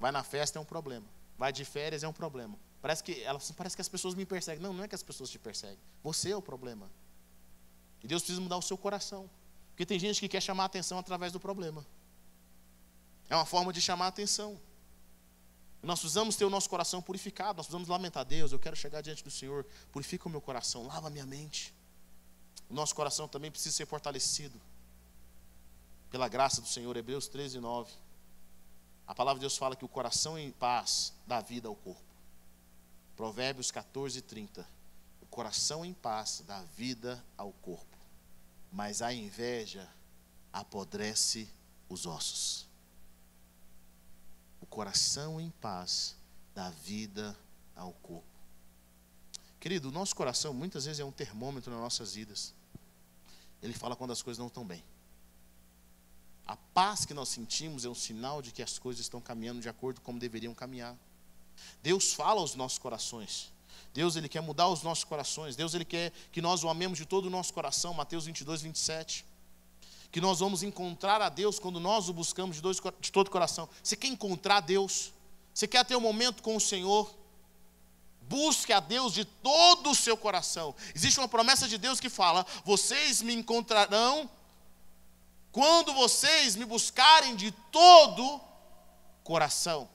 Vai 0.00 0.10
na 0.10 0.24
festa 0.24 0.58
é 0.58 0.62
um 0.62 0.64
problema, 0.64 1.06
vai 1.38 1.52
de 1.52 1.64
férias 1.64 2.02
é 2.02 2.08
um 2.08 2.12
problema. 2.12 2.58
Parece 2.80 3.04
que, 3.04 3.22
ela, 3.22 3.38
parece 3.56 3.76
que 3.76 3.82
as 3.82 3.88
pessoas 3.88 4.14
me 4.14 4.24
perseguem. 4.24 4.62
Não, 4.62 4.72
não 4.72 4.82
é 4.82 4.88
que 4.88 4.94
as 4.94 5.02
pessoas 5.02 5.28
te 5.28 5.38
perseguem. 5.38 5.78
Você 6.02 6.30
é 6.30 6.36
o 6.36 6.40
problema. 6.40 6.90
E 8.02 8.08
Deus 8.08 8.22
precisa 8.22 8.40
mudar 8.40 8.56
o 8.56 8.62
seu 8.62 8.78
coração. 8.78 9.28
Porque 9.70 9.84
tem 9.84 9.98
gente 9.98 10.18
que 10.18 10.28
quer 10.28 10.40
chamar 10.40 10.62
a 10.62 10.66
atenção 10.66 10.98
através 10.98 11.30
do 11.32 11.38
problema. 11.38 11.86
É 13.28 13.36
uma 13.36 13.44
forma 13.44 13.72
de 13.72 13.80
chamar 13.82 14.06
a 14.06 14.08
atenção. 14.08 14.58
Nós 15.82 16.00
precisamos 16.00 16.36
ter 16.36 16.44
o 16.44 16.50
nosso 16.50 16.68
coração 16.68 17.00
purificado, 17.00 17.56
nós 17.56 17.66
precisamos 17.66 17.88
lamentar, 17.88 18.24
Deus, 18.24 18.52
eu 18.52 18.58
quero 18.58 18.76
chegar 18.76 19.00
diante 19.00 19.24
do 19.24 19.30
Senhor, 19.30 19.64
purifica 19.90 20.28
o 20.28 20.30
meu 20.30 20.40
coração, 20.40 20.86
lava 20.86 21.06
a 21.06 21.10
minha 21.10 21.24
mente. 21.24 21.74
O 22.68 22.74
nosso 22.74 22.94
coração 22.94 23.26
também 23.26 23.50
precisa 23.50 23.74
ser 23.74 23.86
fortalecido. 23.86 24.60
Pela 26.10 26.28
graça 26.28 26.60
do 26.60 26.68
Senhor, 26.68 26.94
Hebreus 26.96 27.28
13, 27.28 27.60
9. 27.60 27.90
A 29.06 29.14
palavra 29.14 29.38
de 29.38 29.42
Deus 29.42 29.56
fala 29.56 29.76
que 29.76 29.84
o 29.84 29.88
coração 29.88 30.38
em 30.38 30.50
paz 30.50 31.12
dá 31.26 31.40
vida 31.40 31.68
ao 31.68 31.74
corpo. 31.74 32.02
Provérbios 33.16 33.70
14, 33.70 34.22
30. 34.22 34.66
O 35.20 35.26
coração 35.26 35.84
em 35.84 35.92
paz 35.92 36.42
dá 36.46 36.62
vida 36.76 37.22
ao 37.36 37.52
corpo, 37.52 37.96
mas 38.72 39.02
a 39.02 39.12
inveja 39.12 39.88
apodrece 40.52 41.48
os 41.88 42.06
ossos 42.06 42.70
o 44.60 44.66
coração 44.66 45.40
em 45.40 45.50
paz 45.50 46.14
dá 46.54 46.70
vida 46.70 47.36
ao 47.74 47.92
corpo. 47.94 48.28
Querido, 49.58 49.88
o 49.88 49.92
nosso 49.92 50.14
coração 50.14 50.52
muitas 50.52 50.84
vezes 50.84 51.00
é 51.00 51.04
um 51.04 51.12
termômetro 51.12 51.72
nas 51.72 51.80
nossas 51.80 52.14
vidas. 52.14 52.54
Ele 53.62 53.72
fala 53.72 53.96
quando 53.96 54.12
as 54.12 54.22
coisas 54.22 54.38
não 54.38 54.46
estão 54.46 54.64
bem. 54.64 54.84
A 56.50 56.56
paz 56.56 57.04
que 57.04 57.14
nós 57.14 57.28
sentimos 57.28 57.84
é 57.84 57.88
um 57.88 57.94
sinal 57.94 58.42
de 58.42 58.50
que 58.50 58.60
as 58.60 58.76
coisas 58.76 59.02
estão 59.02 59.20
caminhando 59.20 59.60
de 59.60 59.68
acordo 59.68 60.00
como 60.00 60.18
deveriam 60.18 60.52
caminhar. 60.52 60.96
Deus 61.80 62.12
fala 62.12 62.40
aos 62.40 62.56
nossos 62.56 62.76
corações. 62.76 63.52
Deus 63.94 64.16
ele 64.16 64.28
quer 64.28 64.40
mudar 64.40 64.66
os 64.66 64.82
nossos 64.82 65.04
corações. 65.04 65.54
Deus 65.54 65.74
ele 65.74 65.84
quer 65.84 66.12
que 66.32 66.42
nós 66.42 66.64
o 66.64 66.68
amemos 66.68 66.98
de 66.98 67.06
todo 67.06 67.26
o 67.26 67.30
nosso 67.30 67.54
coração. 67.54 67.94
Mateus 67.94 68.26
22, 68.26 68.62
27 68.62 69.24
que 70.10 70.20
nós 70.20 70.40
vamos 70.40 70.64
encontrar 70.64 71.22
a 71.22 71.28
Deus 71.28 71.60
quando 71.60 71.78
nós 71.78 72.08
o 72.08 72.12
buscamos 72.12 72.56
de, 72.56 72.62
dois, 72.62 72.80
de 73.00 73.12
todo 73.12 73.28
o 73.28 73.30
coração. 73.30 73.68
Você 73.80 73.94
quer 73.94 74.08
encontrar 74.08 74.58
Deus? 74.58 75.12
Você 75.54 75.68
quer 75.68 75.84
ter 75.84 75.94
um 75.94 76.00
momento 76.00 76.42
com 76.42 76.56
o 76.56 76.60
Senhor? 76.60 77.14
Busque 78.22 78.72
a 78.72 78.80
Deus 78.80 79.14
de 79.14 79.24
todo 79.24 79.90
o 79.90 79.94
seu 79.94 80.16
coração. 80.16 80.74
Existe 80.96 81.20
uma 81.20 81.28
promessa 81.28 81.68
de 81.68 81.78
Deus 81.78 82.00
que 82.00 82.08
fala: 82.08 82.44
Vocês 82.64 83.22
me 83.22 83.32
encontrarão 83.32 84.28
quando 85.52 85.92
vocês 85.92 86.56
me 86.56 86.64
buscarem 86.64 87.34
de 87.36 87.50
todo 87.50 88.40
coração. 89.24 89.88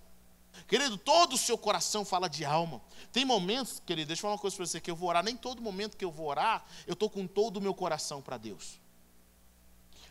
Querido, 0.68 0.98
todo 0.98 1.34
o 1.34 1.38
seu 1.38 1.58
coração 1.58 2.04
fala 2.04 2.28
de 2.28 2.44
alma. 2.44 2.82
Tem 3.12 3.24
momentos, 3.24 3.82
querido, 3.86 4.08
deixa 4.08 4.20
eu 4.20 4.22
falar 4.24 4.34
uma 4.34 4.40
coisa 4.40 4.56
para 4.56 4.66
você, 4.66 4.82
que 4.82 4.90
eu 4.90 4.96
vou 4.96 5.10
orar, 5.10 5.24
nem 5.24 5.36
todo 5.36 5.62
momento 5.62 5.98
que 5.98 6.06
eu 6.06 6.12
vou 6.12 6.28
orar, 6.28 6.66
eu 6.88 6.94
estou 6.94 7.10
com 7.10 7.28
todo 7.28 7.58
o 7.58 7.62
meu 7.62 7.74
coração 7.74 8.22
para 8.22 8.38
Deus. 8.38 8.80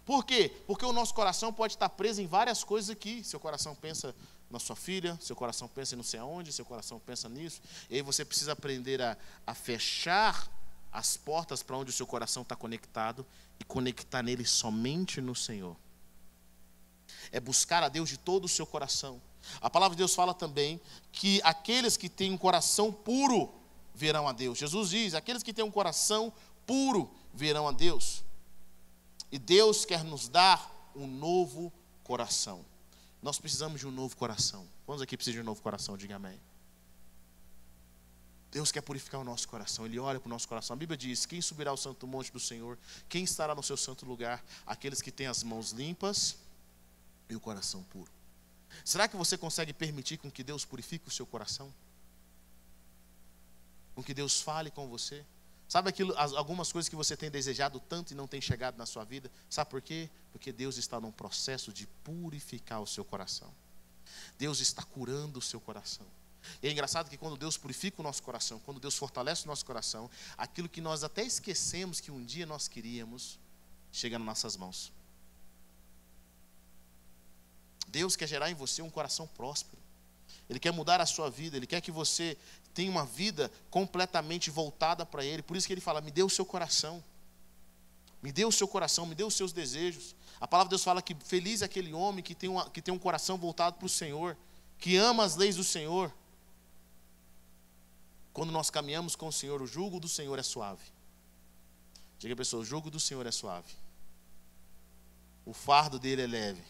Por 0.05 0.25
quê? 0.25 0.53
Porque 0.67 0.85
o 0.85 0.93
nosso 0.93 1.15
coração 1.15 1.53
pode 1.53 1.75
estar 1.75 1.89
preso 1.89 2.21
em 2.21 2.27
várias 2.27 2.63
coisas 2.63 2.91
aqui. 2.91 3.25
Seu 3.25 3.41
coração 3.41 3.75
pensa 3.75 4.15
na 4.51 4.59
sua 4.59 4.77
filha, 4.77 5.19
seu 5.21 5.35
coração 5.35 5.67
pensa 5.67 5.95
em 5.95 5.97
não 5.97 6.05
sei 6.05 6.21
aonde, 6.21 6.53
seu 6.53 6.65
coração 6.65 7.01
pensa 7.01 7.29
nisso. 7.29 7.61
E 7.89 7.97
aí 7.97 8.03
você 8.03 8.25
precisa 8.25 8.53
aprender 8.53 9.01
a, 9.01 9.17
a 9.47 9.55
fechar 9.55 10.49
as 10.95 11.17
portas 11.17 11.61
para 11.61 11.77
onde 11.77 11.91
o 11.91 11.93
seu 11.93 12.07
coração 12.07 12.45
está 12.45 12.55
conectado 12.55 13.27
e 13.59 13.65
conectar 13.65 14.23
nele 14.23 14.47
somente 14.47 15.21
no 15.21 15.35
Senhor. 15.35 15.77
É 17.33 17.41
buscar 17.41 17.83
a 17.83 17.89
Deus 17.89 18.09
de 18.09 18.17
todo 18.17 18.45
o 18.45 18.49
seu 18.49 18.65
coração. 18.65 19.21
A 19.61 19.69
palavra 19.69 19.97
de 19.97 19.99
Deus 19.99 20.15
fala 20.15 20.33
também 20.33 20.81
que 21.11 21.41
aqueles 21.43 21.97
que 21.97 22.09
têm 22.09 22.33
um 22.33 22.39
coração 22.39 22.93
puro 22.93 23.53
verão 23.93 24.29
a 24.29 24.33
Deus. 24.33 24.57
Jesus 24.57 24.91
diz: 24.91 25.15
aqueles 25.15 25.43
que 25.43 25.53
têm 25.53 25.65
um 25.65 25.71
coração 25.71 26.33
puro 26.65 27.11
verão 27.35 27.67
a 27.67 27.73
Deus. 27.73 28.23
E 29.33 29.39
Deus 29.39 29.85
quer 29.85 30.05
nos 30.05 30.29
dar 30.29 30.93
um 30.95 31.09
novo 31.09 31.73
coração. 32.05 32.65
Nós 33.21 33.39
precisamos 33.41 33.81
de 33.81 33.87
um 33.87 33.91
novo 33.91 34.17
coração. 34.17 34.65
Quantos 34.87 35.03
aqui 35.03 35.17
precisam 35.17 35.41
de 35.41 35.43
um 35.43 35.51
novo 35.51 35.61
coração? 35.61 35.97
Diga 35.97 36.15
amém. 36.15 36.39
Deus 38.55 38.71
quer 38.71 38.83
purificar 38.83 39.21
o 39.21 39.25
nosso 39.25 39.49
coração, 39.49 39.85
Ele 39.85 39.99
olha 39.99 40.21
para 40.21 40.29
o 40.29 40.31
nosso 40.31 40.47
coração. 40.47 40.75
A 40.75 40.77
Bíblia 40.77 40.97
diz: 40.97 41.27
Quem 41.27 41.41
subirá 41.41 41.73
ao 41.73 41.77
santo 41.77 42.07
monte 42.07 42.31
do 42.31 42.39
Senhor? 42.39 42.79
Quem 43.09 43.25
estará 43.25 43.53
no 43.53 43.65
seu 43.65 43.77
santo 43.77 44.07
lugar? 44.07 44.45
Aqueles 44.65 45.03
que 45.03 45.11
têm 45.11 45.27
as 45.27 45.43
mãos 45.43 45.73
limpas 45.73 46.37
e 47.29 47.35
o 47.35 47.41
coração 47.41 47.83
puro. 47.83 48.09
Será 48.85 49.09
que 49.09 49.17
você 49.17 49.37
consegue 49.37 49.73
permitir 49.73 50.19
com 50.19 50.31
que 50.31 50.45
Deus 50.45 50.65
purifique 50.65 51.09
o 51.09 51.11
seu 51.11 51.27
coração? 51.27 51.75
Com 53.93 54.05
que 54.05 54.15
Deus 54.15 54.41
fale 54.41 54.71
com 54.71 54.87
você? 54.87 55.25
Sabe 55.69 55.89
aquilo, 55.89 56.15
algumas 56.17 56.71
coisas 56.71 56.89
que 56.89 56.95
você 56.95 57.17
tem 57.17 57.33
desejado 57.33 57.81
tanto 57.81 58.13
e 58.13 58.15
não 58.15 58.29
tem 58.29 58.41
chegado 58.41 58.77
na 58.77 58.87
sua 58.87 59.03
vida? 59.03 59.29
Sabe 59.51 59.69
por 59.69 59.83
quê? 59.83 60.09
Porque 60.31 60.53
Deus 60.53 60.77
está 60.77 61.01
num 61.01 61.11
processo 61.11 61.73
de 61.73 61.89
purificar 62.05 62.81
o 62.81 62.87
seu 62.87 63.05
coração. 63.05 63.53
Deus 64.39 64.61
está 64.61 64.85
curando 64.85 65.41
o 65.41 65.43
seu 65.43 65.61
coração. 65.61 66.07
E 66.63 66.69
é 66.69 66.71
engraçado 66.71 67.09
que 67.09 67.17
quando 67.17 67.37
Deus 67.37 67.57
purifica 67.57 68.01
o 68.01 68.05
nosso 68.05 68.23
coração, 68.23 68.59
quando 68.61 68.81
Deus 68.81 68.97
fortalece 68.97 69.45
o 69.45 69.49
nosso 69.49 69.65
coração, 69.65 70.11
aquilo 70.37 70.69
que 70.69 70.81
nós 70.81 71.05
até 71.05 71.23
esquecemos 71.23 72.01
que 72.01 72.11
um 72.11 72.25
dia 72.25 72.47
nós 72.47 72.69
queríamos, 72.69 73.39
chega 73.93 74.19
nas 74.19 74.27
nossas 74.27 74.57
mãos. 74.57 74.93
Deus 77.89 78.17
quer 78.17 78.27
gerar 78.27 78.51
em 78.51 78.55
você 78.55 78.83
um 78.83 78.91
coração 78.91 79.27
próspero. 79.27 79.83
Ele 80.49 80.59
quer 80.59 80.73
mudar 80.73 81.01
a 81.01 81.07
sua 81.07 81.31
vida, 81.31 81.57
ele 81.57 81.67
quer 81.67 81.81
que 81.81 81.91
você 81.91 82.37
tenha 82.75 82.91
uma 82.91 83.07
vida 83.07 83.51
completamente 83.71 84.51
voltada 84.51 85.07
para 85.07 85.25
ele. 85.25 85.43
Por 85.43 85.57
isso 85.57 85.67
que 85.67 85.73
ele 85.73 85.81
fala: 85.81 86.01
"Me 86.01 86.11
dê 86.11 86.23
o 86.23 86.29
seu 86.29 86.45
coração". 86.45 87.03
Me 88.25 88.33
dê 88.33 88.43
o 88.43 88.51
seu 88.51 88.67
coração, 88.67 89.05
me 89.05 89.15
dê 89.15 89.23
os 89.23 89.35
seus 89.35 89.53
desejos. 89.53 90.17
A 90.41 90.49
palavra 90.49 90.69
de 90.69 90.71
Deus 90.71 90.83
fala 90.83 91.03
que 91.03 91.15
feliz 91.15 91.61
é 91.61 91.67
aquele 91.67 91.93
homem 91.93 92.25
que 92.25 92.35
tem, 92.35 92.49
uma, 92.49 92.71
que 92.71 92.81
tem 92.81 92.93
um 92.93 92.99
coração 92.99 93.37
voltado 93.37 93.77
para 93.77 93.85
o 93.85 93.89
Senhor, 93.89 94.35
que 94.79 94.97
ama 94.97 95.23
as 95.25 95.37
leis 95.37 95.57
do 95.57 95.63
Senhor. 95.63 96.11
Quando 98.35 98.51
nós 98.51 98.69
caminhamos 98.69 99.15
com 99.15 99.29
o 99.29 99.33
Senhor, 99.33 99.63
o 99.63 99.67
jugo 99.67 100.01
do 100.01 100.09
Senhor 100.09 100.37
é 100.39 100.43
suave. 100.43 100.83
Diga 102.19 102.35
a 102.35 102.37
pessoa: 102.37 102.63
o 102.63 102.65
jugo 102.65 102.91
do 102.91 102.99
Senhor 102.99 103.25
é 103.25 103.31
suave. 103.31 103.73
O 105.47 105.53
fardo 105.55 106.01
dele 106.01 106.23
é 106.23 106.27
leve. 106.27 106.63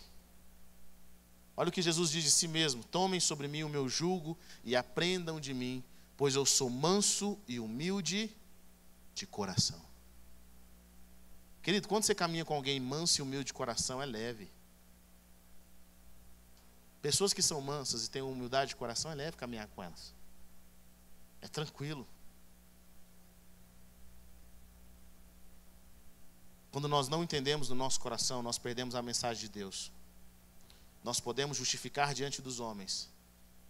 Olha 1.56 1.70
o 1.70 1.72
que 1.72 1.80
Jesus 1.80 2.10
diz 2.10 2.22
de 2.22 2.30
si 2.30 2.46
mesmo: 2.46 2.84
Tomem 2.84 3.18
sobre 3.18 3.48
mim 3.48 3.62
o 3.62 3.68
meu 3.68 3.88
jugo 3.88 4.36
e 4.62 4.76
aprendam 4.76 5.40
de 5.40 5.54
mim, 5.54 5.82
pois 6.18 6.34
eu 6.34 6.44
sou 6.44 6.68
manso 6.68 7.38
e 7.48 7.58
humilde 7.58 8.30
de 9.14 9.26
coração. 9.26 9.80
Querido, 11.62 11.88
quando 11.88 12.04
você 12.04 12.14
caminha 12.14 12.44
com 12.44 12.54
alguém 12.54 12.78
manso 12.78 13.20
e 13.20 13.22
humilde 13.22 13.46
de 13.46 13.54
coração, 13.54 14.02
é 14.02 14.04
leve. 14.04 14.50
Pessoas 17.00 17.32
que 17.32 17.40
são 17.40 17.58
mansas 17.62 18.04
e 18.04 18.10
têm 18.10 18.20
humildade 18.20 18.70
de 18.70 18.76
coração, 18.76 19.10
é 19.10 19.14
leve 19.14 19.36
caminhar 19.38 19.66
com 19.68 19.82
elas. 19.82 20.13
É 21.44 21.48
tranquilo. 21.48 22.06
Quando 26.72 26.88
nós 26.88 27.06
não 27.06 27.22
entendemos 27.22 27.68
no 27.68 27.74
nosso 27.74 28.00
coração, 28.00 28.42
nós 28.42 28.56
perdemos 28.56 28.94
a 28.94 29.02
mensagem 29.02 29.42
de 29.42 29.50
Deus. 29.50 29.92
Nós 31.04 31.20
podemos 31.20 31.58
justificar 31.58 32.14
diante 32.14 32.40
dos 32.40 32.60
homens, 32.60 33.10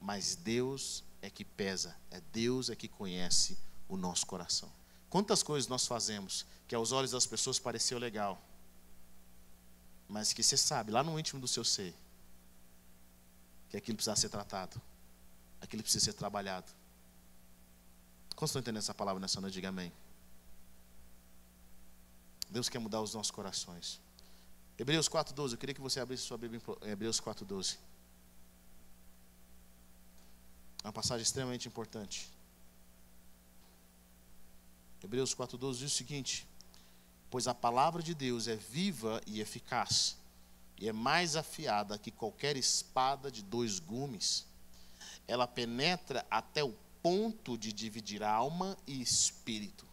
mas 0.01 0.37
Deus 0.37 1.03
é 1.21 1.29
que 1.29 1.45
pesa, 1.45 1.97
é 2.13 2.21
Deus 2.33 2.71
é 2.71 2.77
que 2.77 2.87
conhece 2.87 3.59
o 3.89 3.97
nosso 3.97 4.25
coração. 4.25 4.73
Quantas 5.11 5.43
coisas 5.43 5.69
nós 5.69 5.85
fazemos 5.85 6.47
que 6.69 6.77
aos 6.77 6.93
olhos 6.93 7.11
das 7.11 7.27
pessoas 7.27 7.59
pareceu 7.59 7.99
legal, 7.99 8.41
mas 10.09 10.33
que 10.33 10.45
você 10.45 10.57
sabe, 10.57 10.93
lá 10.93 11.03
no 11.03 11.19
íntimo 11.19 11.41
do 11.41 11.49
seu 11.49 11.65
ser, 11.65 11.93
que 13.69 13.77
aquilo 13.77 13.97
precisa 13.97 14.15
ser 14.15 14.29
tratado, 14.29 14.81
aquilo 15.61 15.83
precisa 15.83 16.05
ser 16.05 16.13
trabalhado. 16.13 16.73
Como 18.35 18.47
estão 18.47 18.61
entendendo 18.61 18.79
essa 18.79 18.95
palavra 18.95 19.21
nessa 19.21 19.41
noite? 19.41 19.55
Diga 19.55 19.69
amém. 19.69 19.93
Deus 22.51 22.69
quer 22.69 22.79
mudar 22.79 23.01
os 23.01 23.15
nossos 23.15 23.31
corações. 23.31 24.01
Hebreus 24.79 25.09
4,12. 25.09 25.53
Eu 25.53 25.59
queria 25.59 25.75
que 25.75 25.81
você 25.81 26.01
abrisse 26.01 26.25
sua 26.25 26.39
Bíblia 26.39 26.61
em 26.83 26.91
Hebreus 26.91 27.21
4,12. 27.21 27.79
É 30.83 30.87
uma 30.87 30.93
passagem 30.93 31.23
extremamente 31.23 31.69
importante. 31.69 32.31
Hebreus 35.03 35.35
4,12 35.35 35.79
diz 35.79 35.93
o 35.93 35.95
seguinte: 35.95 36.47
Pois 37.31 37.47
a 37.47 37.55
palavra 37.55 38.03
de 38.03 38.15
Deus 38.15 38.49
é 38.49 38.57
viva 38.57 39.21
e 39.27 39.41
eficaz, 39.41 40.17
e 40.79 40.89
é 40.89 40.93
mais 40.93 41.37
afiada 41.37 41.99
que 41.99 42.11
qualquer 42.11 42.57
espada 42.57 43.31
de 43.31 43.43
dois 43.43 43.79
gumes. 43.79 44.47
Ela 45.27 45.47
penetra 45.47 46.27
até 46.31 46.63
o 46.63 46.75
ponto 47.05 47.59
de 47.59 47.71
dividir 47.71 48.23
alma 48.23 48.79
e 48.87 49.03
espírito, 49.03 49.85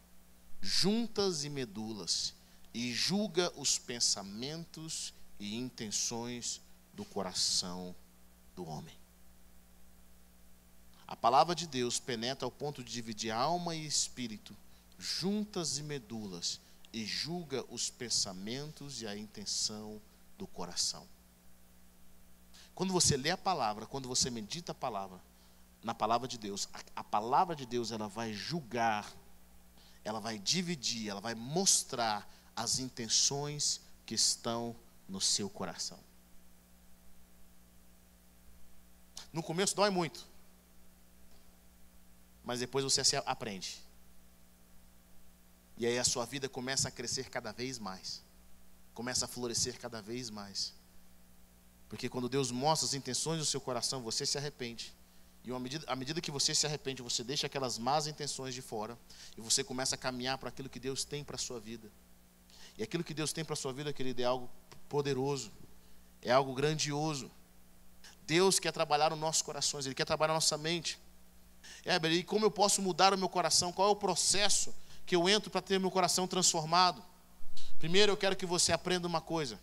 juntas 0.62 1.44
e 1.44 1.50
medulas 1.50 2.34
e 2.74 2.94
julga 2.94 3.52
os 3.60 3.78
pensamentos 3.78 5.14
e 5.38 5.58
intenções 5.58 6.62
do 6.94 7.04
coração 7.04 7.94
do 8.56 8.66
homem. 8.66 8.98
A 11.06 11.14
palavra 11.14 11.54
de 11.54 11.68
Deus 11.68 12.00
penetra 12.00 12.46
ao 12.46 12.52
ponto 12.52 12.82
de 12.82 12.94
dividir 12.94 13.32
alma 13.32 13.76
e 13.76 13.86
espírito, 13.86 14.56
juntas 14.98 15.78
e 15.78 15.84
medulas, 15.84 16.62
e 16.94 17.06
julga 17.06 17.66
os 17.70 17.90
pensamentos 17.90 19.02
e 19.02 19.08
a 19.08 19.18
intenção 19.18 20.02
do 20.38 20.48
coração. 20.48 21.06
Quando 22.74 22.94
você 22.94 23.18
lê 23.18 23.32
a 23.32 23.38
palavra, 23.38 23.86
quando 23.86 24.08
você 24.08 24.30
medita 24.30 24.72
a 24.72 24.76
palavra, 24.76 25.20
na 25.84 25.94
palavra 25.94 26.28
de 26.28 26.38
Deus, 26.38 26.70
a, 26.74 27.02
a 27.02 27.04
palavra 27.04 27.56
de 27.56 27.66
Deus 27.66 27.92
ela 27.92 28.08
vai 28.08 28.34
julgar, 28.34 29.12
ela 30.04 30.20
vai 30.20 30.38
dividir, 30.38 31.10
ela 31.10 31.22
vai 31.22 31.36
mostrar 31.36 32.30
as 32.56 32.80
intenções 32.80 33.82
que 34.06 34.14
estão 34.14 34.76
no 35.08 35.20
seu 35.20 35.50
coração. 35.50 36.00
No 39.34 39.42
começo 39.42 39.76
dói 39.76 39.90
muito, 39.90 40.28
mas 42.44 42.60
depois 42.60 42.84
você 42.84 43.04
se 43.04 43.16
aprende. 43.16 43.82
E 45.78 45.86
aí 45.86 45.98
a 45.98 46.04
sua 46.04 46.26
vida 46.26 46.48
começa 46.48 46.90
a 46.90 46.92
crescer 46.92 47.30
cada 47.30 47.52
vez 47.52 47.80
mais, 47.80 48.22
começa 48.94 49.26
a 49.26 49.28
florescer 49.28 49.80
cada 49.80 50.02
vez 50.02 50.30
mais. 50.30 50.74
Porque 51.90 52.08
quando 52.08 52.30
Deus 52.30 52.52
mostra 52.52 52.88
as 52.88 52.94
intenções 52.94 53.40
do 53.40 53.46
seu 53.46 53.60
coração, 53.60 54.02
você 54.02 54.26
se 54.26 54.38
arrepende. 54.38 54.94
E 55.44 55.52
à 55.52 55.60
medida, 55.60 55.86
à 55.88 55.96
medida 55.96 56.22
que 56.22 56.30
você 56.30 56.54
se 56.54 56.66
arrepende, 56.66 57.02
você 57.02 57.24
deixa 57.24 57.48
aquelas 57.48 57.78
más 57.78 58.06
intenções 58.08 58.54
de 58.54 58.62
fora 58.62 58.98
e 59.38 59.42
você 59.42 59.64
começa 59.64 59.96
a 59.96 59.98
caminhar 59.98 60.38
para 60.38 60.50
aquilo 60.50 60.70
que 60.70 60.80
Deus 60.80 61.04
tem 61.04 61.24
para 61.24 61.36
a 61.36 61.40
sua 61.40 61.60
vida. 61.60 61.92
E 62.78 62.84
aquilo 62.84 63.04
que 63.04 63.14
Deus 63.14 63.34
tem 63.34 63.44
para 63.44 63.54
a 63.54 63.58
sua 63.58 63.74
vida, 63.74 63.92
querido, 63.92 64.22
é 64.22 64.26
algo 64.26 64.50
poderoso, 64.88 65.52
é 66.22 66.32
algo 66.32 66.54
grandioso. 66.54 67.32
Deus 68.26 68.60
quer 68.60 68.72
trabalhar 68.72 69.10
nos 69.10 69.20
nossos 69.20 69.42
corações, 69.42 69.86
Ele 69.86 69.96
quer 69.96 70.06
trabalhar 70.06 70.34
na 70.34 70.36
nossa 70.36 70.58
mente. 70.58 71.00
É, 71.84 71.96
e 72.08 72.24
como 72.24 72.46
eu 72.46 72.52
posso 72.52 72.82
mudar 72.82 73.14
o 73.14 73.18
meu 73.18 73.30
coração? 73.30 73.72
Qual 73.72 73.88
é 73.88 73.92
o 73.92 73.96
processo 73.96 74.74
que 75.06 75.16
eu 75.16 75.28
entro 75.28 75.50
para 75.50 75.62
ter 75.62 75.80
meu 75.80 75.92
coração 75.92 76.28
transformado? 76.28 77.04
Primeiro, 77.80 78.12
eu 78.12 78.18
quero 78.18 78.36
que 78.36 78.46
você 78.46 78.72
aprenda 78.72 79.08
uma 79.08 79.22
coisa. 79.22 79.60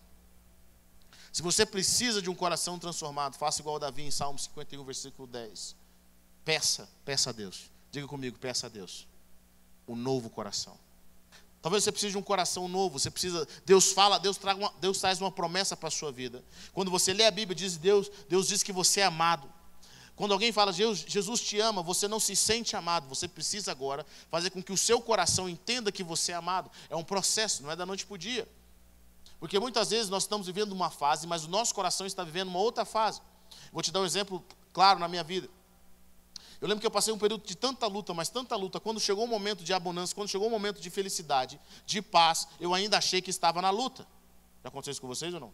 Se 1.39 1.43
você 1.43 1.65
precisa 1.65 2.21
de 2.21 2.29
um 2.29 2.35
coração 2.35 2.81
transformado, 2.81 3.37
faça 3.37 3.61
igual 3.61 3.79
Davi 3.79 4.03
em 4.03 4.11
Salmo 4.11 4.37
51, 4.37 4.83
versículo 4.83 5.29
10. 5.29 5.77
Peça, 6.45 6.89
peça 7.05 7.31
a 7.31 7.33
Deus. 7.33 7.71
Diga 7.93 8.09
comigo, 8.09 8.37
peça 8.37 8.67
a 8.67 8.69
Deus. 8.69 9.07
Um 9.87 9.95
novo 9.95 10.29
coração. 10.31 10.77
Talvez 11.63 11.85
você 11.85 11.93
precise 11.93 12.11
de 12.11 12.19
um 12.19 12.23
coração 12.23 12.67
novo, 12.67 12.99
você 12.99 13.09
precisa, 13.09 13.47
Deus 13.65 13.93
fala, 13.93 14.19
Deus, 14.19 14.37
traga 14.37 14.59
uma, 14.59 14.73
Deus 14.81 14.99
traz 14.99 15.21
uma 15.21 15.31
promessa 15.31 15.77
para 15.77 15.87
a 15.87 15.93
sua 15.93 16.11
vida. 16.11 16.43
Quando 16.73 16.91
você 16.91 17.13
lê 17.13 17.25
a 17.25 17.31
Bíblia, 17.31 17.55
diz 17.55 17.77
Deus, 17.77 18.11
Deus 18.29 18.49
diz 18.49 18.65
que 18.65 18.73
você 18.73 18.99
é 18.99 19.05
amado. 19.05 19.49
Quando 20.17 20.33
alguém 20.33 20.51
fala, 20.51 20.73
Jesus 20.73 21.41
te 21.41 21.61
ama, 21.61 21.85
você 21.85 22.09
não 22.09 22.19
se 22.19 22.35
sente 22.35 22.75
amado, 22.75 23.09
você 23.09 23.29
precisa 23.29 23.71
agora 23.71 24.05
fazer 24.29 24.51
com 24.51 24.61
que 24.61 24.73
o 24.73 24.77
seu 24.77 25.01
coração 25.01 25.49
entenda 25.49 25.93
que 25.93 26.03
você 26.03 26.33
é 26.33 26.35
amado. 26.35 26.69
É 26.91 26.97
um 26.97 27.05
processo, 27.05 27.63
não 27.63 27.71
é 27.71 27.77
da 27.77 27.87
noite 27.87 28.05
para 28.05 28.15
o 28.15 28.19
dia. 28.19 28.49
Porque 29.39 29.59
muitas 29.59 29.91
vezes 29.91 30.09
nós 30.09 30.25
estamos 30.25 30.47
vivendo 30.47 30.73
uma 30.73 30.91
fase, 30.91 31.27
mas 31.27 31.45
o 31.45 31.49
nosso 31.49 31.75
coração 31.75 32.07
está 32.07 32.25
vivendo 32.25 32.49
uma 32.49 32.59
outra 32.59 32.85
fase. 32.85 33.21
Vou 33.73 33.83
te 33.83 33.93
dar 33.93 34.01
um 34.01 34.05
exemplo 34.05 34.45
claro 34.73 34.99
na 34.99 35.09
minha 35.09 35.23
vida. 35.23 35.49
Eu 36.61 36.67
lembro 36.67 36.81
que 36.81 36.87
eu 36.87 36.91
passei 36.91 37.15
um 37.15 37.19
período 37.19 37.47
de 37.47 37.57
tanta 37.57 37.87
luta, 37.87 38.13
mas 38.13 38.29
tanta 38.29 38.57
luta. 38.57 38.81
Quando 38.81 38.99
chegou 38.99 39.25
o 39.25 39.29
momento 39.29 39.63
de 39.63 39.73
abundância, 39.73 40.15
quando 40.15 40.29
chegou 40.29 40.49
o 40.49 40.51
momento 40.51 40.81
de 40.81 40.91
felicidade, 40.91 41.59
de 41.87 42.03
paz, 42.03 42.49
eu 42.59 42.75
ainda 42.75 42.99
achei 42.99 43.23
que 43.23 43.31
estava 43.31 43.63
na 43.63 43.71
luta. 43.71 44.07
Já 44.63 44.69
aconteceu 44.69 44.91
isso 44.91 45.01
com 45.01 45.07
vocês 45.07 45.33
ou 45.33 45.39
não? 45.39 45.53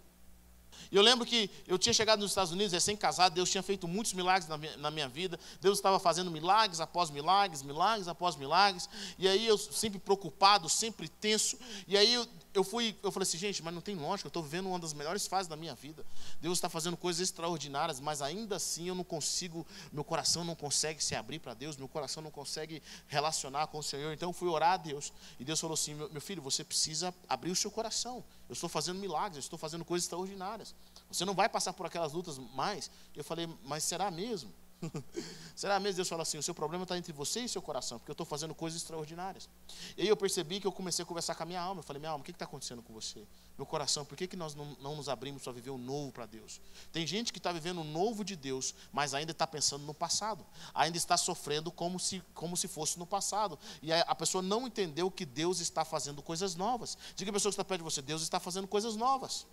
E 0.90 0.96
eu 0.96 1.02
lembro 1.02 1.26
que 1.26 1.50
eu 1.66 1.78
tinha 1.78 1.92
chegado 1.92 2.20
nos 2.20 2.30
Estados 2.30 2.52
Unidos, 2.52 2.72
recém-casado, 2.72 3.34
Deus 3.34 3.50
tinha 3.50 3.62
feito 3.62 3.86
muitos 3.86 4.12
milagres 4.12 4.48
na 4.48 4.56
minha, 4.56 4.76
na 4.76 4.90
minha, 4.90 5.08
vida, 5.08 5.38
Deus 5.60 5.78
estava 5.78 5.98
fazendo 5.98 6.30
milagres 6.30 6.80
após 6.80 7.10
milagres, 7.10 7.62
milagres 7.62 8.08
após 8.08 8.36
milagres, 8.36 8.88
e 9.18 9.28
aí 9.28 9.46
eu 9.46 9.56
sempre 9.56 9.98
preocupado, 9.98 10.68
sempre 10.68 11.08
tenso, 11.08 11.58
e 11.86 11.96
aí 11.96 12.14
eu, 12.14 12.26
eu 12.54 12.62
fui, 12.62 12.96
eu 13.02 13.10
falei 13.10 13.24
assim, 13.24 13.36
gente, 13.36 13.62
mas 13.62 13.74
não 13.74 13.80
tem 13.80 13.96
lógica, 13.96 14.28
eu 14.28 14.30
estou 14.30 14.42
vivendo 14.42 14.68
uma 14.68 14.78
das 14.78 14.94
melhores 14.94 15.26
fases 15.26 15.48
da 15.48 15.56
minha 15.56 15.74
vida. 15.74 16.06
Deus 16.40 16.58
está 16.58 16.68
fazendo 16.68 16.96
coisas 16.96 17.20
extraordinárias, 17.20 17.98
mas 17.98 18.22
ainda 18.22 18.56
assim 18.56 18.86
eu 18.88 18.94
não 18.94 19.02
consigo, 19.02 19.66
meu 19.92 20.04
coração 20.04 20.44
não 20.44 20.54
consegue 20.54 21.02
se 21.02 21.16
abrir 21.16 21.40
para 21.40 21.52
Deus, 21.52 21.76
meu 21.76 21.88
coração 21.88 22.22
não 22.22 22.30
consegue 22.30 22.80
relacionar 23.08 23.66
com 23.66 23.78
o 23.78 23.82
Senhor. 23.82 24.12
Então 24.12 24.28
eu 24.28 24.32
fui 24.32 24.48
orar 24.48 24.74
a 24.74 24.76
Deus. 24.76 25.12
E 25.38 25.44
Deus 25.44 25.60
falou 25.60 25.74
assim: 25.74 25.94
meu 25.94 26.20
filho, 26.20 26.40
você 26.40 26.62
precisa 26.62 27.12
abrir 27.28 27.50
o 27.50 27.56
seu 27.56 27.70
coração. 27.70 28.24
Eu 28.48 28.52
estou 28.52 28.68
fazendo 28.68 29.00
milagres, 29.00 29.36
eu 29.36 29.40
estou 29.40 29.58
fazendo 29.58 29.84
coisas 29.84 30.04
extraordinárias. 30.04 30.74
Você 31.10 31.24
não 31.24 31.34
vai 31.34 31.48
passar 31.48 31.72
por 31.72 31.86
aquelas 31.86 32.12
lutas 32.12 32.38
mais. 32.38 32.90
Eu 33.14 33.24
falei, 33.24 33.48
mas 33.64 33.82
será 33.82 34.10
mesmo? 34.10 34.52
Será 35.54 35.78
mesmo 35.78 35.96
Deus 35.96 36.08
fala 36.08 36.22
assim: 36.22 36.38
o 36.38 36.42
seu 36.42 36.54
problema 36.54 36.84
está 36.84 36.96
entre 36.96 37.12
você 37.12 37.40
e 37.40 37.48
seu 37.48 37.62
coração, 37.62 37.98
porque 37.98 38.10
eu 38.10 38.14
estou 38.14 38.26
fazendo 38.26 38.54
coisas 38.54 38.80
extraordinárias. 38.80 39.48
E 39.96 40.02
aí 40.02 40.08
eu 40.08 40.16
percebi 40.16 40.60
que 40.60 40.66
eu 40.66 40.72
comecei 40.72 41.02
a 41.02 41.06
conversar 41.06 41.34
com 41.34 41.42
a 41.42 41.46
minha 41.46 41.60
alma. 41.60 41.80
Eu 41.80 41.82
falei: 41.84 42.00
minha 42.00 42.10
alma, 42.10 42.22
o 42.22 42.24
que 42.24 42.30
está 42.30 42.44
acontecendo 42.44 42.82
com 42.82 42.92
você? 42.92 43.26
Meu 43.56 43.66
coração, 43.66 44.04
por 44.04 44.16
que, 44.16 44.26
que 44.26 44.36
nós 44.36 44.54
não, 44.54 44.76
não 44.80 44.96
nos 44.96 45.08
abrimos 45.08 45.42
para 45.42 45.52
viver 45.52 45.70
o 45.70 45.78
novo 45.78 46.10
para 46.10 46.26
Deus? 46.26 46.60
Tem 46.92 47.06
gente 47.06 47.32
que 47.32 47.38
está 47.38 47.52
vivendo 47.52 47.80
o 47.80 47.84
novo 47.84 48.24
de 48.24 48.34
Deus, 48.34 48.74
mas 48.92 49.14
ainda 49.14 49.32
está 49.32 49.46
pensando 49.46 49.84
no 49.84 49.94
passado, 49.94 50.44
ainda 50.74 50.96
está 50.96 51.16
sofrendo 51.16 51.70
como 51.70 52.00
se, 52.00 52.22
como 52.34 52.56
se 52.56 52.66
fosse 52.66 52.98
no 52.98 53.06
passado. 53.06 53.58
E 53.80 53.92
a, 53.92 54.00
a 54.02 54.14
pessoa 54.14 54.42
não 54.42 54.66
entendeu 54.66 55.10
que 55.10 55.24
Deus 55.24 55.60
está 55.60 55.84
fazendo 55.84 56.22
coisas 56.22 56.56
novas. 56.56 56.98
Diga 57.14 57.30
a 57.30 57.34
pessoa 57.34 57.50
que 57.50 57.54
está 57.54 57.64
perto 57.64 57.80
de 57.80 57.84
você: 57.84 58.02
Deus 58.02 58.22
está 58.22 58.40
fazendo 58.40 58.66
coisas 58.66 58.96
novas. 58.96 59.46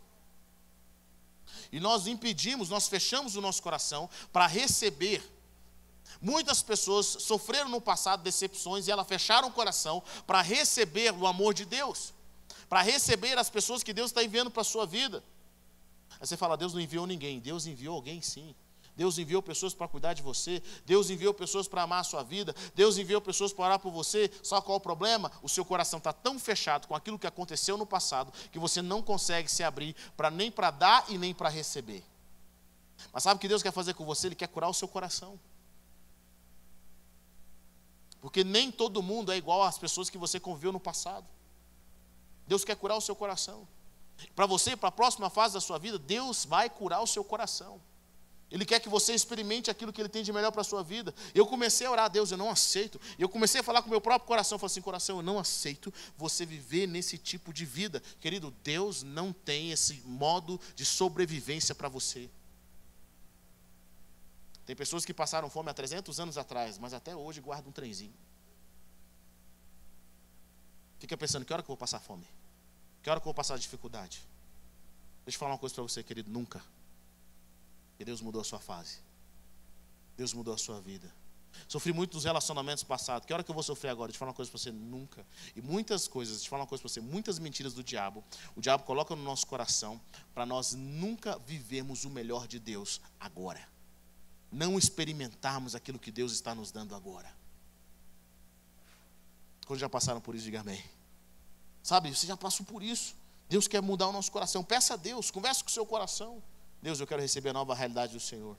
E 1.71 1.79
nós 1.79 2.07
impedimos, 2.07 2.69
nós 2.69 2.87
fechamos 2.87 3.35
o 3.35 3.41
nosso 3.41 3.61
coração 3.61 4.09
para 4.31 4.47
receber. 4.47 5.23
Muitas 6.21 6.61
pessoas 6.61 7.05
sofreram 7.05 7.69
no 7.69 7.81
passado 7.81 8.21
decepções 8.21 8.87
e 8.87 8.91
elas 8.91 9.07
fecharam 9.07 9.47
o 9.47 9.51
coração 9.51 10.03
para 10.27 10.41
receber 10.41 11.13
o 11.13 11.25
amor 11.25 11.53
de 11.53 11.65
Deus, 11.65 12.13
para 12.69 12.81
receber 12.81 13.37
as 13.37 13.49
pessoas 13.49 13.83
que 13.83 13.93
Deus 13.93 14.11
está 14.11 14.23
enviando 14.23 14.51
para 14.51 14.61
a 14.61 14.65
sua 14.65 14.85
vida. 14.85 15.23
Aí 16.19 16.27
você 16.27 16.37
fala, 16.37 16.55
Deus 16.55 16.73
não 16.73 16.81
enviou 16.81 17.07
ninguém. 17.07 17.39
Deus 17.39 17.65
enviou 17.65 17.95
alguém 17.95 18.21
sim. 18.21 18.55
Deus 18.95 19.17
enviou 19.17 19.41
pessoas 19.41 19.73
para 19.73 19.87
cuidar 19.87 20.13
de 20.13 20.21
você, 20.21 20.61
Deus 20.85 21.09
enviou 21.09 21.33
pessoas 21.33 21.67
para 21.67 21.83
amar 21.83 22.01
a 22.01 22.03
sua 22.03 22.23
vida, 22.23 22.55
Deus 22.75 22.97
enviou 22.97 23.21
pessoas 23.21 23.53
para 23.53 23.65
orar 23.65 23.79
por 23.79 23.91
você. 23.91 24.29
Só 24.43 24.61
qual 24.61 24.77
o 24.77 24.81
problema? 24.81 25.31
O 25.41 25.49
seu 25.49 25.63
coração 25.63 25.97
está 25.97 26.13
tão 26.13 26.37
fechado 26.37 26.87
com 26.87 26.95
aquilo 26.95 27.17
que 27.17 27.27
aconteceu 27.27 27.77
no 27.77 27.85
passado 27.85 28.31
que 28.51 28.59
você 28.59 28.81
não 28.81 29.01
consegue 29.01 29.49
se 29.49 29.63
abrir 29.63 29.95
para 30.15 30.29
nem 30.29 30.51
para 30.51 30.71
dar 30.71 31.05
e 31.09 31.17
nem 31.17 31.33
para 31.33 31.49
receber. 31.49 32.03
Mas 33.11 33.23
sabe 33.23 33.37
o 33.37 33.39
que 33.39 33.47
Deus 33.47 33.63
quer 33.63 33.71
fazer 33.71 33.93
com 33.93 34.05
você? 34.05 34.27
Ele 34.27 34.35
quer 34.35 34.47
curar 34.47 34.69
o 34.69 34.73
seu 34.73 34.87
coração. 34.87 35.39
Porque 38.19 38.43
nem 38.43 38.71
todo 38.71 39.01
mundo 39.01 39.31
é 39.31 39.37
igual 39.37 39.63
às 39.63 39.79
pessoas 39.79 40.09
que 40.09 40.17
você 40.17 40.39
conviveu 40.39 40.71
no 40.71 40.79
passado. 40.79 41.27
Deus 42.45 42.63
quer 42.63 42.75
curar 42.75 42.95
o 42.95 43.01
seu 43.01 43.15
coração. 43.15 43.67
Para 44.35 44.45
você, 44.45 44.75
para 44.75 44.89
a 44.89 44.91
próxima 44.91 45.29
fase 45.29 45.55
da 45.55 45.61
sua 45.61 45.79
vida, 45.79 45.97
Deus 45.97 46.45
vai 46.45 46.69
curar 46.69 47.01
o 47.01 47.07
seu 47.07 47.23
coração. 47.23 47.81
Ele 48.51 48.65
quer 48.65 48.81
que 48.81 48.89
você 48.89 49.13
experimente 49.13 49.71
aquilo 49.71 49.93
que 49.93 50.01
Ele 50.01 50.09
tem 50.09 50.23
de 50.23 50.33
melhor 50.33 50.51
para 50.51 50.61
a 50.61 50.63
sua 50.63 50.83
vida. 50.83 51.15
Eu 51.33 51.47
comecei 51.47 51.87
a 51.87 51.91
orar 51.91 52.05
a 52.05 52.07
Deus, 52.09 52.31
eu 52.31 52.37
não 52.37 52.49
aceito. 52.49 52.99
Eu 53.17 53.29
comecei 53.29 53.61
a 53.61 53.63
falar 53.63 53.81
com 53.81 53.87
o 53.87 53.91
meu 53.91 54.01
próprio 54.01 54.27
coração, 54.27 54.55
eu 54.55 54.59
falei 54.59 54.71
assim, 54.71 54.81
coração, 54.81 55.17
eu 55.17 55.23
não 55.23 55.39
aceito 55.39 55.93
você 56.17 56.45
viver 56.45 56.85
nesse 56.85 57.17
tipo 57.17 57.53
de 57.53 57.65
vida. 57.65 58.03
Querido, 58.19 58.53
Deus 58.61 59.03
não 59.03 59.31
tem 59.31 59.71
esse 59.71 60.01
modo 60.05 60.59
de 60.75 60.83
sobrevivência 60.83 61.73
para 61.73 61.87
você. 61.87 62.29
Tem 64.65 64.75
pessoas 64.75 65.05
que 65.05 65.13
passaram 65.13 65.49
fome 65.49 65.69
há 65.69 65.73
300 65.73 66.19
anos 66.19 66.37
atrás, 66.37 66.77
mas 66.77 66.93
até 66.93 67.15
hoje 67.15 67.39
guardam 67.39 67.69
um 67.69 67.73
trenzinho. 67.73 68.13
Fica 70.99 71.15
pensando, 71.15 71.45
que 71.45 71.53
hora 71.53 71.63
que 71.63 71.67
eu 71.67 71.73
vou 71.73 71.77
passar 71.77 72.01
fome? 72.01 72.27
Que 73.01 73.09
hora 73.09 73.19
que 73.19 73.23
eu 73.23 73.29
vou 73.29 73.33
passar 73.33 73.57
dificuldade? 73.57 74.21
Deixa 75.25 75.37
eu 75.37 75.39
falar 75.39 75.53
uma 75.53 75.57
coisa 75.57 75.73
para 75.73 75.83
você, 75.83 76.03
querido, 76.03 76.29
nunca. 76.29 76.61
Deus 78.05 78.21
mudou 78.21 78.41
a 78.41 78.45
sua 78.45 78.59
fase. 78.59 78.99
Deus 80.17 80.33
mudou 80.33 80.53
a 80.53 80.57
sua 80.57 80.79
vida. 80.79 81.11
Sofri 81.67 81.93
muito 81.93 82.15
nos 82.15 82.23
relacionamentos 82.23 82.83
passados. 82.83 83.25
Que 83.25 83.33
hora 83.33 83.43
que 83.43 83.51
eu 83.51 83.53
vou 83.53 83.63
sofrer 83.63 83.89
agora? 83.89 84.11
Eu 84.11 84.15
falar 84.15 84.29
uma 84.29 84.35
coisa 84.35 84.49
para 84.49 84.59
você, 84.59 84.71
nunca. 84.71 85.25
E 85.55 85.61
muitas 85.61 86.07
coisas, 86.07 86.43
eu 86.43 86.49
falar 86.49 86.63
uma 86.63 86.67
coisa 86.67 86.81
para 86.81 86.89
você, 86.89 87.01
muitas 87.01 87.39
mentiras 87.39 87.73
do 87.73 87.83
diabo. 87.83 88.23
O 88.55 88.61
diabo 88.61 88.83
coloca 88.83 89.15
no 89.15 89.23
nosso 89.23 89.45
coração 89.47 89.99
para 90.33 90.45
nós 90.45 90.73
nunca 90.73 91.37
vivermos 91.39 92.03
o 92.05 92.09
melhor 92.09 92.47
de 92.47 92.59
Deus 92.59 93.01
agora. 93.19 93.61
Não 94.51 94.77
experimentarmos 94.77 95.75
aquilo 95.75 95.99
que 95.99 96.11
Deus 96.11 96.31
está 96.33 96.53
nos 96.53 96.71
dando 96.71 96.95
agora. 96.95 97.33
Quando 99.65 99.79
já 99.79 99.89
passaram 99.89 100.19
por 100.19 100.35
isso, 100.35 100.45
diga 100.45 100.61
amém. 100.61 100.83
Sabe, 101.81 102.13
você 102.13 102.27
já 102.27 102.35
passou 102.35 102.65
por 102.65 102.83
isso. 102.83 103.15
Deus 103.47 103.67
quer 103.67 103.81
mudar 103.81 104.07
o 104.07 104.11
nosso 104.11 104.31
coração. 104.31 104.63
Peça 104.63 104.93
a 104.93 104.97
Deus, 104.97 105.31
converse 105.31 105.63
com 105.63 105.69
o 105.69 105.73
seu 105.73 105.85
coração. 105.85 106.43
Deus, 106.81 106.99
eu 106.99 107.07
quero 107.07 107.21
receber 107.21 107.49
a 107.49 107.53
nova 107.53 107.75
realidade 107.75 108.13
do 108.13 108.19
Senhor. 108.19 108.57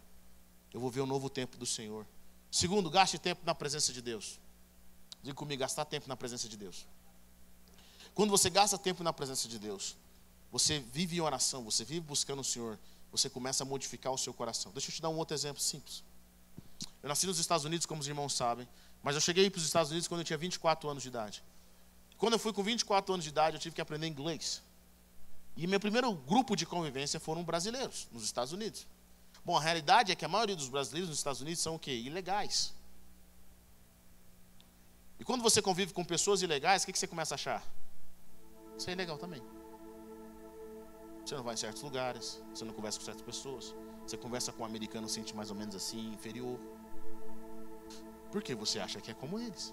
Eu 0.73 0.81
vou 0.81 0.91
ver 0.91 1.01
o 1.01 1.07
novo 1.07 1.29
tempo 1.29 1.57
do 1.57 1.67
Senhor. 1.67 2.07
Segundo, 2.51 2.89
gaste 2.89 3.19
tempo 3.19 3.43
na 3.45 3.55
presença 3.55 3.93
de 3.93 4.01
Deus. 4.01 4.39
Diga 5.23 5.35
comigo, 5.35 5.61
gastar 5.61 5.85
tempo 5.85 6.09
na 6.09 6.17
presença 6.17 6.49
de 6.49 6.57
Deus. 6.57 6.87
Quando 8.15 8.31
você 8.31 8.51
gasta 8.51 8.77
tempo 8.79 9.03
na 9.03 9.13
presença 9.13 9.49
de 9.49 9.59
Deus, 9.59 9.97
você 10.51 10.81
vive 10.81 11.17
em 11.17 11.21
oração, 11.21 11.63
você 11.65 11.85
vive 11.85 12.01
buscando 12.01 12.41
o 12.41 12.45
Senhor, 12.45 12.79
você 13.11 13.31
começa 13.31 13.65
a 13.65 13.67
modificar 13.67 14.13
o 14.13 14.19
seu 14.19 14.35
coração. 14.35 14.71
Deixa 14.73 14.91
eu 14.91 14.95
te 14.95 15.03
dar 15.03 15.09
um 15.09 15.17
outro 15.17 15.35
exemplo 15.35 15.63
simples. 15.63 16.05
Eu 17.03 17.09
nasci 17.09 17.27
nos 17.27 17.39
Estados 17.39 17.65
Unidos, 17.65 17.87
como 17.87 18.01
os 18.01 18.07
irmãos 18.07 18.35
sabem, 18.35 18.69
mas 19.03 19.15
eu 19.15 19.21
cheguei 19.21 19.49
para 19.51 19.59
os 19.59 19.65
Estados 19.65 19.91
Unidos 19.91 20.07
quando 20.07 20.21
eu 20.21 20.25
tinha 20.25 20.39
24 20.39 20.89
anos 20.89 21.03
de 21.03 21.09
idade. 21.09 21.43
Quando 22.19 22.35
eu 22.35 22.39
fui 22.39 22.53
com 22.53 22.63
24 22.63 23.15
anos 23.15 23.25
de 23.25 23.31
idade, 23.31 23.57
eu 23.57 23.61
tive 23.61 23.75
que 23.75 23.81
aprender 23.81 24.07
inglês. 24.07 24.63
E 25.57 25.67
meu 25.67 25.79
primeiro 25.79 26.13
grupo 26.15 26.57
de 26.57 26.65
convivência 26.65 27.21
foram 27.21 27.45
brasileiros, 27.45 28.09
nos 28.11 28.25
Estados 28.25 28.53
Unidos. 28.53 28.87
Bom, 29.45 29.57
a 29.57 29.61
realidade 29.61 30.13
é 30.13 30.15
que 30.15 30.25
a 30.25 30.29
maioria 30.29 30.57
dos 30.57 30.69
brasileiros 30.69 31.09
nos 31.09 31.19
Estados 31.19 31.41
Unidos 31.41 31.61
são 31.61 31.75
o 31.75 31.79
quê? 31.79 31.93
Ilegais. 31.93 32.73
E 35.19 35.25
quando 35.25 35.43
você 35.43 35.61
convive 35.61 35.93
com 35.93 36.05
pessoas 36.05 36.43
ilegais, 36.43 36.83
o 36.83 36.87
que 36.87 36.99
você 36.99 37.07
começa 37.07 37.35
a 37.35 37.37
achar? 37.37 37.63
Isso 38.77 38.89
é 38.89 38.93
ilegal 38.93 39.19
também. 39.19 39.43
Você 41.25 41.35
não 41.37 41.45
vai 41.45 41.55
em 41.55 41.57
certos 41.57 41.83
lugares, 41.83 42.43
você 42.53 42.65
não 42.65 42.73
conversa 42.73 42.99
com 42.99 43.05
certas 43.05 43.23
pessoas. 43.23 43.75
Você 44.07 44.17
conversa 44.17 44.53
com 44.53 44.63
um 44.63 44.67
americano, 44.67 45.09
sente 45.09 45.35
mais 45.35 45.51
ou 45.51 45.57
menos 45.57 45.75
assim, 45.75 46.13
inferior. 46.13 46.59
Porque 48.33 48.55
você 48.55 48.81
acha 48.81 49.01
que 49.01 49.11
é 49.11 49.15
como 49.15 49.39
eles. 49.39 49.73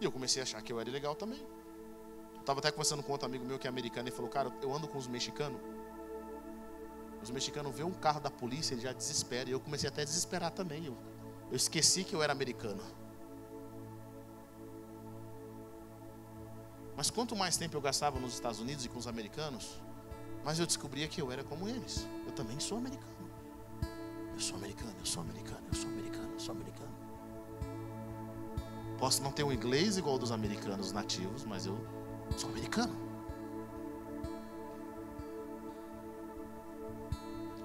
E 0.00 0.04
eu 0.04 0.12
comecei 0.12 0.40
a 0.40 0.44
achar 0.44 0.62
que 0.62 0.72
eu 0.72 0.78
era 0.78 0.88
ilegal 0.88 1.16
também. 1.16 1.44
Estava 2.48 2.60
até 2.60 2.70
conversando 2.70 3.02
com 3.02 3.12
outro 3.12 3.26
amigo 3.26 3.44
meu 3.44 3.58
que 3.58 3.66
é 3.66 3.68
americano 3.68 4.08
e 4.08 4.10
falou: 4.10 4.30
Cara, 4.30 4.50
eu 4.62 4.74
ando 4.74 4.88
com 4.88 4.96
os 4.96 5.06
mexicanos. 5.06 5.60
Os 7.22 7.30
mexicanos 7.30 7.76
vê 7.76 7.82
um 7.82 7.92
carro 7.92 8.20
da 8.20 8.30
polícia, 8.30 8.72
ele 8.72 8.80
já 8.80 8.90
desespera. 8.90 9.50
E 9.50 9.52
eu 9.52 9.60
comecei 9.60 9.86
até 9.86 10.00
a 10.00 10.04
desesperar 10.06 10.50
também. 10.50 10.86
Eu, 10.86 10.96
eu 11.50 11.56
esqueci 11.58 12.04
que 12.04 12.16
eu 12.16 12.22
era 12.22 12.32
americano. 12.32 12.82
Mas 16.96 17.10
quanto 17.10 17.36
mais 17.36 17.58
tempo 17.58 17.76
eu 17.76 17.82
gastava 17.82 18.18
nos 18.18 18.32
Estados 18.32 18.60
Unidos 18.60 18.82
e 18.86 18.88
com 18.88 18.98
os 18.98 19.06
americanos, 19.06 19.78
mais 20.42 20.58
eu 20.58 20.64
descobria 20.64 21.06
que 21.06 21.20
eu 21.20 21.30
era 21.30 21.44
como 21.44 21.68
eles. 21.68 22.08
Eu 22.24 22.32
também 22.32 22.58
sou 22.58 22.78
americano. 22.78 23.30
Eu 24.32 24.40
sou 24.40 24.56
americano, 24.56 24.94
eu 24.98 25.04
sou 25.04 25.22
americano, 25.22 25.66
eu 25.68 25.74
sou 25.74 25.90
americano, 25.90 26.32
eu 26.32 26.40
sou 26.40 26.54
americano. 26.54 26.94
Posso 28.96 29.22
não 29.22 29.32
ter 29.32 29.42
um 29.42 29.52
inglês 29.52 29.98
igual 29.98 30.18
dos 30.18 30.32
americanos 30.32 30.92
nativos, 30.92 31.44
mas 31.44 31.66
eu 31.66 31.97
Sou 32.36 32.50
americano. 32.50 32.94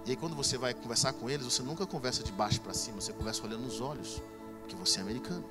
E 0.05 0.11
aí 0.11 0.15
quando 0.17 0.35
você 0.35 0.57
vai 0.57 0.73
conversar 0.73 1.13
com 1.13 1.29
eles, 1.29 1.45
você 1.45 1.63
nunca 1.63 1.85
conversa 1.85 2.23
de 2.23 2.31
baixo 2.31 2.59
para 2.59 2.73
cima, 2.73 2.99
você 2.99 3.13
conversa 3.13 3.43
olhando 3.45 3.63
nos 3.63 3.79
olhos, 3.79 4.21
porque 4.59 4.75
você 4.75 4.99
é 4.99 5.01
americano. 5.01 5.45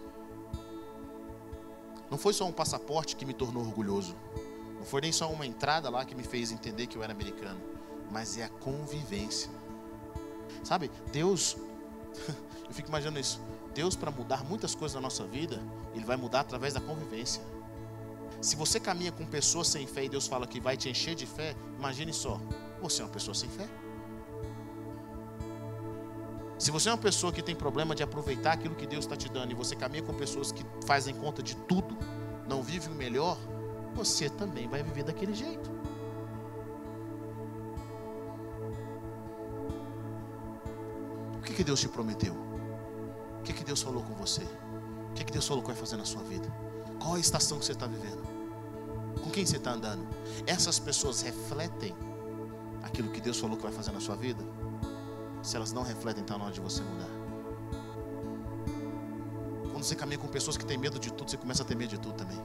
Não 2.10 2.18
foi 2.18 2.34
só 2.34 2.46
um 2.46 2.52
passaporte 2.52 3.16
que 3.16 3.24
me 3.24 3.32
tornou 3.32 3.64
orgulhoso. 3.64 4.14
Não 4.76 4.84
foi 4.84 5.00
nem 5.00 5.12
só 5.12 5.30
uma 5.32 5.46
entrada 5.46 5.88
lá 5.88 6.04
que 6.04 6.14
me 6.14 6.22
fez 6.22 6.52
entender 6.52 6.86
que 6.86 6.98
eu 6.98 7.02
era 7.02 7.12
americano, 7.12 7.60
mas 8.10 8.36
é 8.36 8.44
a 8.44 8.48
convivência. 8.50 9.50
Sabe, 10.62 10.90
Deus, 11.10 11.56
eu 12.68 12.74
fico 12.74 12.88
imaginando 12.88 13.18
isso. 13.18 13.40
Deus, 13.72 13.96
para 13.96 14.10
mudar 14.10 14.44
muitas 14.44 14.74
coisas 14.74 14.94
na 14.94 15.00
nossa 15.00 15.24
vida, 15.24 15.62
Ele 15.94 16.04
vai 16.04 16.16
mudar 16.16 16.40
através 16.40 16.74
da 16.74 16.80
convivência. 16.80 17.42
Se 18.43 18.57
você 18.57 18.80
caminha 18.80 19.12
com 19.12 19.24
pessoas 19.24 19.68
sem 19.68 19.86
fé 19.86 20.05
e 20.05 20.09
Deus 20.09 20.26
fala 20.26 20.49
que 20.49 20.59
vai 20.59 20.76
te 20.76 20.88
encher 20.88 21.14
de 21.14 21.26
fé, 21.26 21.55
imagine 21.78 22.12
só, 22.12 22.40
você 22.82 23.01
é 23.01 23.05
uma 23.05 23.11
pessoa 23.12 23.36
sem 23.36 23.49
fé. 23.49 23.68
Se 26.59 26.72
você 26.72 26.88
é 26.88 26.93
uma 26.93 26.99
pessoa 26.99 27.32
que 27.32 27.40
tem 27.40 27.55
problema 27.55 27.95
de 27.95 28.03
aproveitar 28.03 28.55
aquilo 28.55 28.74
que 28.74 28.84
Deus 28.84 29.05
está 29.05 29.16
te 29.16 29.28
dando 29.28 29.53
e 29.53 29.55
você 29.55 29.76
caminha 29.76 30.03
com 30.03 30.12
pessoas 30.12 30.51
que 30.51 30.66
fazem 30.84 31.14
conta 31.14 31.40
de 31.40 31.55
tudo, 31.55 31.97
não 32.49 32.64
vive 32.64 32.88
o 32.88 32.95
melhor, 32.95 33.38
você 33.95 34.28
também 34.28 34.68
vai 34.68 34.82
viver 34.82 35.05
daquele 35.05 35.34
jeito. 35.34 35.70
O 41.38 41.43
que, 41.43 41.55
que 41.55 41.62
Deus 41.62 41.80
te 41.80 41.88
prometeu? 41.88 42.34
O 43.38 43.43
que, 43.45 43.53
que 43.53 43.62
Deus 43.62 43.80
falou 43.80 44.03
com 44.03 44.14
você? 44.14 44.43
O 45.11 45.14
que, 45.14 45.22
que 45.24 45.32
Deus 45.32 45.47
falou 45.47 45.62
que 45.62 45.68
vai 45.68 45.76
fazer 45.76 45.97
na 45.97 46.05
sua 46.05 46.22
vida? 46.24 46.53
Qual 47.01 47.14
a 47.14 47.20
estação 47.20 47.59
que 47.59 47.64
você 47.64 47.72
está 47.72 47.86
vivendo? 47.86 48.31
Com 49.20 49.30
quem 49.30 49.44
você 49.44 49.56
está 49.56 49.72
andando? 49.72 50.06
Essas 50.46 50.78
pessoas 50.78 51.20
refletem 51.22 51.94
aquilo 52.82 53.10
que 53.10 53.20
Deus 53.20 53.38
falou 53.38 53.56
que 53.56 53.62
vai 53.62 53.72
fazer 53.72 53.92
na 53.92 54.00
sua 54.00 54.16
vida? 54.16 54.44
Se 55.42 55.56
elas 55.56 55.72
não 55.72 55.82
refletem, 55.82 56.22
está 56.22 56.38
na 56.38 56.44
hora 56.44 56.52
de 56.52 56.60
você 56.60 56.82
mudar. 56.82 57.10
Quando 59.70 59.82
você 59.82 59.94
caminha 59.94 60.18
com 60.18 60.28
pessoas 60.28 60.56
que 60.56 60.64
têm 60.64 60.78
medo 60.78 60.98
de 60.98 61.12
tudo, 61.12 61.30
você 61.30 61.36
começa 61.36 61.62
a 61.62 61.66
ter 61.66 61.74
medo 61.74 61.90
de 61.90 61.98
tudo 61.98 62.14
também. 62.14 62.40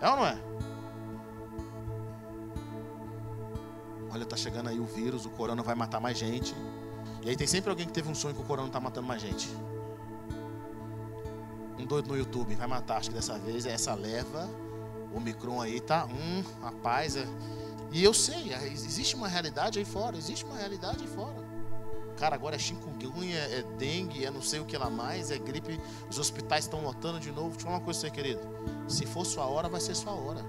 É 0.00 0.08
ou 0.08 0.16
não 0.16 0.26
é? 0.26 0.38
Olha, 4.10 4.24
está 4.24 4.36
chegando 4.36 4.68
aí 4.68 4.80
o 4.80 4.84
vírus, 4.84 5.26
o 5.26 5.30
corona 5.30 5.62
vai 5.62 5.74
matar 5.74 6.00
mais 6.00 6.18
gente. 6.18 6.54
E 7.22 7.30
aí 7.30 7.36
tem 7.36 7.46
sempre 7.46 7.70
alguém 7.70 7.86
que 7.86 7.92
teve 7.92 8.10
um 8.10 8.14
sonho 8.14 8.34
que 8.34 8.40
o 8.40 8.44
corona 8.44 8.68
está 8.68 8.80
matando 8.80 9.06
mais 9.06 9.20
gente 9.20 9.48
um 11.82 11.86
doido 11.86 12.08
no 12.08 12.16
YouTube, 12.16 12.54
vai 12.54 12.66
matar, 12.66 12.98
acho 12.98 13.10
que 13.10 13.14
dessa 13.14 13.38
vez 13.38 13.66
é 13.66 13.72
essa 13.72 13.94
leva, 13.94 14.48
o 15.14 15.20
Micron 15.20 15.60
aí 15.60 15.80
tá, 15.80 16.06
hum, 16.06 16.42
rapaz, 16.62 17.16
é... 17.16 17.26
e 17.90 18.02
eu 18.02 18.14
sei, 18.14 18.52
é, 18.52 18.66
existe 18.66 19.14
uma 19.14 19.28
realidade 19.28 19.78
aí 19.78 19.84
fora, 19.84 20.16
existe 20.16 20.44
uma 20.44 20.56
realidade 20.56 20.98
aí 21.02 21.08
fora. 21.08 21.42
Cara, 22.16 22.36
agora 22.36 22.54
é 22.54 22.58
chikungunya, 22.58 23.38
é 23.38 23.62
dengue, 23.78 24.24
é 24.24 24.30
não 24.30 24.42
sei 24.42 24.60
o 24.60 24.64
que 24.64 24.76
lá 24.76 24.88
mais, 24.88 25.30
é 25.30 25.38
gripe, 25.38 25.80
os 26.08 26.18
hospitais 26.18 26.64
estão 26.64 26.82
lotando 26.82 27.18
de 27.18 27.32
novo. 27.32 27.50
Deixa 27.50 27.60
eu 27.60 27.64
falar 27.64 27.78
uma 27.78 27.84
coisa 27.84 28.00
pra 28.00 28.10
você, 28.10 28.14
querido. 28.14 28.40
Se 28.86 29.06
for 29.06 29.24
sua 29.24 29.46
hora, 29.46 29.68
vai 29.68 29.80
ser 29.80 29.94
sua 29.94 30.12
hora. 30.12 30.44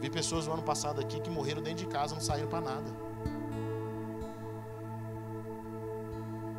Vi 0.00 0.10
pessoas 0.10 0.46
no 0.46 0.52
ano 0.52 0.62
passado 0.62 1.00
aqui 1.00 1.20
que 1.20 1.30
morreram 1.30 1.62
dentro 1.62 1.86
de 1.86 1.90
casa, 1.90 2.14
não 2.14 2.20
saíram 2.20 2.48
para 2.48 2.60
nada. 2.60 3.08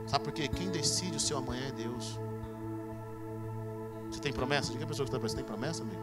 Sabe 0.08 0.24
por 0.24 0.34
quê? 0.34 0.48
Quem 0.48 0.70
decide 0.70 1.18
o 1.18 1.20
seu 1.20 1.38
amanhã 1.38 1.68
é 1.68 1.72
Deus. 1.72 2.20
Você 4.20 4.24
tem 4.24 4.34
promessa? 4.34 4.74
Diga 4.74 4.84
a 4.84 4.88
pessoa 4.88 5.06
que 5.06 5.16
está 5.16 5.18
pensando, 5.22 5.38
tem 5.38 5.46
promessa, 5.46 5.82
amigo? 5.82 6.02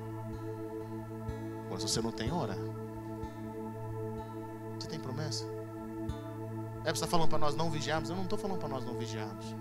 Agora, 1.66 1.78
se 1.78 1.86
você 1.86 2.00
não 2.00 2.10
tem, 2.10 2.32
ora. 2.32 2.56
Você 4.78 4.88
tem 4.88 4.98
promessa? 4.98 5.44
É, 6.82 6.84
você 6.84 6.92
está 6.92 7.06
falando 7.06 7.28
para 7.28 7.38
nós 7.38 7.54
não 7.54 7.70
vigiarmos? 7.70 8.08
Eu 8.08 8.16
não 8.16 8.22
estou 8.22 8.38
falando 8.38 8.58
para 8.58 8.70
nós 8.70 8.86
não 8.86 8.94
vigiarmos. 8.94 9.54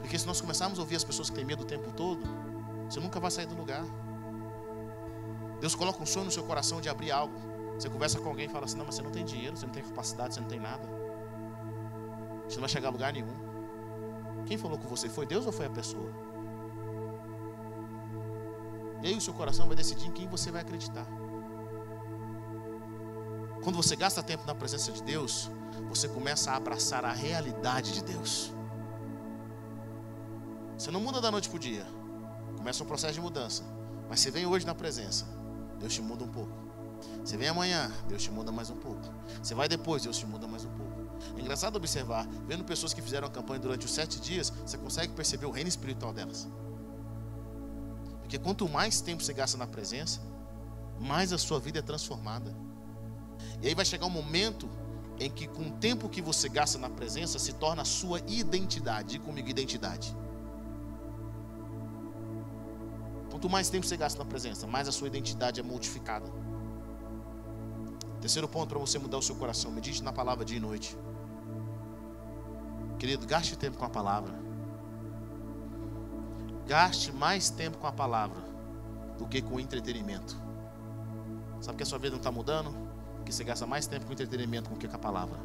Porque 0.00 0.18
se 0.18 0.26
nós 0.26 0.40
começarmos 0.40 0.78
a 0.78 0.80
ouvir 0.80 0.96
as 0.96 1.04
pessoas 1.04 1.28
que 1.28 1.36
têm 1.36 1.44
medo 1.44 1.64
o 1.64 1.66
tempo 1.66 1.92
todo, 1.92 2.22
você 2.88 2.98
nunca 2.98 3.20
vai 3.20 3.30
sair 3.30 3.44
do 3.44 3.54
lugar. 3.54 3.84
Deus 5.60 5.74
coloca 5.74 6.02
um 6.02 6.06
sonho 6.06 6.24
no 6.24 6.30
seu 6.30 6.44
coração 6.44 6.80
de 6.80 6.88
abrir 6.88 7.10
algo. 7.10 7.34
Você 7.74 7.90
conversa 7.90 8.18
com 8.18 8.30
alguém 8.30 8.46
e 8.46 8.48
fala 8.48 8.64
assim: 8.64 8.78
Não, 8.78 8.86
mas 8.86 8.94
você 8.94 9.02
não 9.02 9.10
tem 9.10 9.22
dinheiro, 9.22 9.54
você 9.54 9.66
não 9.66 9.72
tem 9.74 9.82
capacidade, 9.82 10.32
você 10.32 10.40
não 10.40 10.48
tem 10.48 10.60
nada. 10.60 10.88
Você 12.48 12.54
não 12.54 12.62
vai 12.62 12.70
chegar 12.70 12.88
a 12.88 12.90
lugar 12.90 13.12
nenhum. 13.12 13.34
Quem 14.46 14.56
falou 14.56 14.78
com 14.78 14.88
você? 14.88 15.10
Foi 15.10 15.26
Deus 15.26 15.44
ou 15.44 15.52
foi 15.52 15.66
a 15.66 15.70
pessoa? 15.70 16.33
E 19.04 19.14
o 19.14 19.20
seu 19.20 19.34
coração 19.34 19.66
vai 19.66 19.76
decidir 19.76 20.06
em 20.06 20.12
quem 20.12 20.26
você 20.26 20.50
vai 20.50 20.62
acreditar. 20.62 21.06
Quando 23.62 23.76
você 23.76 23.94
gasta 23.94 24.22
tempo 24.22 24.46
na 24.46 24.54
presença 24.54 24.90
de 24.90 25.02
Deus, 25.02 25.50
você 25.90 26.08
começa 26.08 26.50
a 26.50 26.56
abraçar 26.56 27.04
a 27.04 27.12
realidade 27.12 27.92
de 27.92 28.02
Deus. 28.02 28.50
Você 30.78 30.90
não 30.90 31.00
muda 31.00 31.20
da 31.20 31.30
noite 31.30 31.50
para 31.50 31.56
o 31.56 31.58
dia. 31.58 31.86
Começa 32.56 32.82
um 32.82 32.86
processo 32.86 33.12
de 33.12 33.20
mudança. 33.20 33.62
Mas 34.08 34.20
você 34.20 34.30
vem 34.30 34.46
hoje 34.46 34.64
na 34.64 34.74
presença. 34.74 35.26
Deus 35.78 35.92
te 35.92 36.00
muda 36.00 36.24
um 36.24 36.28
pouco. 36.28 36.52
Você 37.22 37.36
vem 37.36 37.48
amanhã, 37.48 37.92
Deus 38.08 38.22
te 38.22 38.30
muda 38.30 38.50
mais 38.50 38.70
um 38.70 38.76
pouco. 38.76 39.02
Você 39.42 39.54
vai 39.54 39.68
depois, 39.68 40.02
Deus 40.02 40.16
te 40.16 40.24
muda 40.24 40.46
mais 40.46 40.64
um 40.64 40.70
pouco. 40.70 40.92
É 41.36 41.40
engraçado 41.40 41.76
observar, 41.76 42.26
vendo 42.46 42.64
pessoas 42.64 42.94
que 42.94 43.02
fizeram 43.02 43.28
a 43.28 43.30
campanha 43.30 43.60
durante 43.60 43.84
os 43.84 43.92
sete 43.92 44.18
dias, 44.18 44.50
você 44.64 44.78
consegue 44.78 45.12
perceber 45.12 45.44
o 45.44 45.50
reino 45.50 45.68
espiritual 45.68 46.12
delas. 46.12 46.48
Porque 48.24 48.38
quanto 48.38 48.68
mais 48.68 49.00
tempo 49.00 49.22
você 49.22 49.34
gasta 49.34 49.56
na 49.58 49.66
presença, 49.66 50.20
mais 50.98 51.32
a 51.32 51.38
sua 51.38 51.60
vida 51.60 51.78
é 51.78 51.82
transformada. 51.82 52.54
E 53.62 53.68
aí 53.68 53.74
vai 53.74 53.84
chegar 53.84 54.06
um 54.06 54.10
momento 54.10 54.68
em 55.20 55.30
que, 55.30 55.46
com 55.46 55.68
o 55.68 55.72
tempo 55.72 56.08
que 56.08 56.22
você 56.22 56.48
gasta 56.48 56.78
na 56.78 56.88
presença, 56.88 57.38
se 57.38 57.52
torna 57.52 57.82
a 57.82 57.84
sua 57.84 58.20
identidade. 58.26 59.16
E 59.16 59.18
comigo, 59.18 59.48
identidade. 59.48 60.16
Quanto 63.30 63.48
mais 63.50 63.68
tempo 63.68 63.86
você 63.86 63.96
gasta 63.96 64.18
na 64.18 64.24
presença, 64.24 64.66
mais 64.66 64.88
a 64.88 64.92
sua 64.92 65.06
identidade 65.06 65.60
é 65.60 65.62
modificada. 65.62 66.26
Terceiro 68.22 68.48
ponto 68.48 68.70
para 68.70 68.78
você 68.78 68.98
mudar 68.98 69.18
o 69.18 69.22
seu 69.22 69.36
coração: 69.36 69.70
medite 69.70 70.02
na 70.02 70.12
palavra 70.12 70.46
dia 70.46 70.56
e 70.56 70.60
noite. 70.60 70.96
Querido, 72.98 73.26
gaste 73.26 73.54
tempo 73.54 73.76
com 73.76 73.84
a 73.84 73.90
palavra. 73.90 74.32
Gaste 76.66 77.12
mais 77.12 77.50
tempo 77.50 77.78
com 77.78 77.86
a 77.86 77.92
palavra 77.92 78.42
do 79.18 79.26
que 79.26 79.42
com 79.42 79.56
o 79.56 79.60
entretenimento. 79.60 80.36
Sabe 81.60 81.76
que 81.76 81.82
a 81.82 81.86
sua 81.86 81.98
vida 81.98 82.12
não 82.12 82.18
está 82.18 82.32
mudando? 82.32 82.74
Que 83.24 83.32
você 83.32 83.44
gasta 83.44 83.66
mais 83.66 83.86
tempo 83.86 84.06
com 84.06 84.12
entretenimento 84.12 84.70
do 84.70 84.76
que 84.76 84.86
com 84.86 84.96
a 84.96 84.98
palavra. 84.98 85.38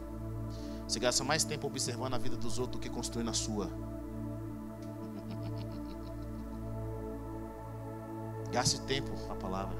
Você 0.88 0.99
gasta 0.99 1.24
mais 1.24 1.43
tempo 1.43 1.67
observando 1.67 2.15
a 2.15 2.17
vida 2.17 2.36
dos 2.36 2.59
outros 2.59 2.78
do 2.78 2.82
que 2.82 2.89
construindo 2.89 3.30
a 3.30 3.34
sua. 3.34 3.70
Gaste 8.51 8.82
tempo 8.82 9.11
com 9.11 9.32
a 9.32 9.36
palavra. 9.36 9.78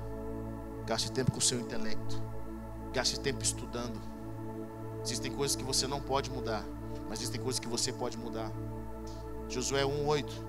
Gaste 0.86 1.12
tempo 1.12 1.32
com 1.32 1.40
o 1.40 1.42
seu 1.42 1.60
intelecto. 1.60 2.22
Gaste 2.94 3.20
tempo 3.20 3.44
estudando. 3.44 4.00
Existem 5.04 5.32
coisas 5.32 5.56
que 5.56 5.64
você 5.64 5.88
não 5.88 6.02
pode 6.02 6.30
mudar, 6.30 6.64
mas 7.08 7.20
existem 7.20 7.42
coisas 7.42 7.60
que 7.60 7.68
você 7.68 7.92
pode 7.92 8.16
mudar. 8.18 8.52
Josué 9.48 9.84
1:8. 9.84 10.49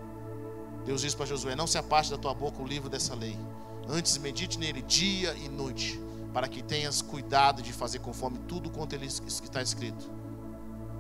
Deus 0.84 1.02
diz 1.02 1.14
para 1.14 1.26
Josué: 1.26 1.54
Não 1.54 1.66
se 1.66 1.78
apaste 1.78 2.12
da 2.12 2.18
tua 2.18 2.34
boca 2.34 2.62
o 2.62 2.66
livro 2.66 2.88
dessa 2.88 3.14
lei. 3.14 3.36
Antes 3.88 4.16
medite 4.18 4.58
nele 4.58 4.82
dia 4.82 5.34
e 5.34 5.48
noite, 5.48 6.00
para 6.32 6.48
que 6.48 6.62
tenhas 6.62 7.02
cuidado 7.02 7.62
de 7.62 7.72
fazer 7.72 7.98
conforme 7.98 8.38
tudo 8.46 8.70
quanto 8.70 8.94
ele 8.94 9.06
está 9.06 9.60
escrito. 9.60 10.10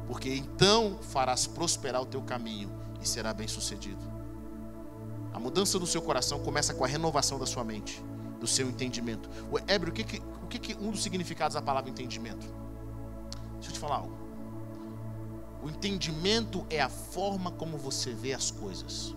Porque 0.06 0.34
então 0.34 0.98
farás 1.02 1.46
prosperar 1.46 2.02
o 2.02 2.06
teu 2.06 2.20
caminho 2.20 2.70
e 3.00 3.06
será 3.06 3.32
bem 3.32 3.46
sucedido. 3.46 4.02
A 5.32 5.38
mudança 5.38 5.78
do 5.78 5.86
seu 5.86 6.02
coração 6.02 6.40
começa 6.40 6.74
com 6.74 6.84
a 6.84 6.88
renovação 6.88 7.38
da 7.38 7.46
sua 7.46 7.62
mente, 7.62 8.02
do 8.40 8.46
seu 8.46 8.68
entendimento. 8.68 9.30
O 9.50 9.58
Hebreu, 9.58 9.90
o 9.90 9.92
que, 9.92 10.02
que, 10.02 10.22
o 10.42 10.46
que, 10.48 10.58
que 10.58 10.74
um 10.74 10.90
dos 10.90 11.02
significados 11.02 11.54
da 11.54 11.62
palavra 11.62 11.88
entendimento? 11.88 12.52
Deixa 13.54 13.68
eu 13.68 13.72
te 13.72 13.78
falar 13.78 13.96
algo. 13.96 14.18
O 15.62 15.68
entendimento 15.68 16.66
é 16.68 16.80
a 16.80 16.88
forma 16.88 17.52
como 17.52 17.78
você 17.78 18.12
vê 18.12 18.32
as 18.32 18.50
coisas. 18.50 19.14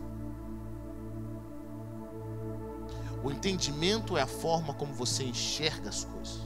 O 3.24 3.32
entendimento 3.32 4.17
é 4.17 4.21
a 4.21 4.28
forma 4.28 4.74
como 4.74 4.93
você 4.93 5.24
enxerga 5.24 5.89
as 5.89 6.03
coisas. 6.03 6.41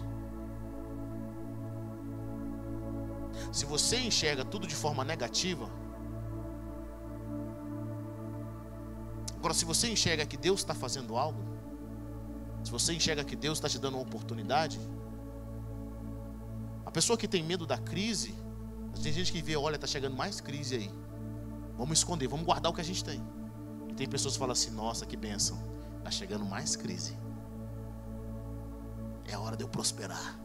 Se 3.52 3.66
você 3.66 3.98
enxerga 3.98 4.46
tudo 4.46 4.68
de 4.68 4.76
forma 4.76 5.04
negativa, 5.04 5.70
Agora, 9.48 9.54
se 9.54 9.66
você 9.66 9.90
enxerga 9.90 10.26
que 10.26 10.36
Deus 10.36 10.60
está 10.60 10.74
fazendo 10.74 11.16
algo, 11.16 11.42
se 12.64 12.70
você 12.70 12.94
enxerga 12.94 13.24
que 13.24 13.36
Deus 13.36 13.58
está 13.60 13.70
te 13.70 13.80
dando 13.80 13.94
uma 13.94 14.04
oportunidade, 14.04 14.78
a 16.86 16.92
pessoa 16.92 17.18
que 17.18 17.28
tem 17.28 17.44
medo 17.44 17.66
da 17.66 17.78
crise, 17.78 18.36
tem 19.02 19.14
gente 19.14 19.32
que 19.32 19.42
vê, 19.42 19.56
olha, 19.56 19.76
está 19.76 19.88
chegando 19.88 20.18
mais 20.18 20.42
crise 20.42 20.76
aí. 20.76 20.92
Vamos 21.78 22.00
esconder, 22.00 22.28
vamos 22.28 22.46
guardar 22.46 22.72
o 22.72 22.76
que 22.76 22.82
a 22.82 22.84
gente 22.84 23.04
tem. 23.04 23.24
E 23.88 23.94
tem 23.94 24.06
pessoas 24.06 24.34
que 24.34 24.40
falam 24.40 24.54
assim, 24.54 24.72
nossa, 24.72 25.06
que 25.06 25.16
bênção, 25.16 25.58
está 26.08 26.12
chegando 26.12 26.46
mais 26.46 26.76
crise. 26.76 27.18
É 29.26 29.38
hora 29.38 29.58
de 29.58 29.64
eu 29.64 29.68
prosperar. 29.68 30.40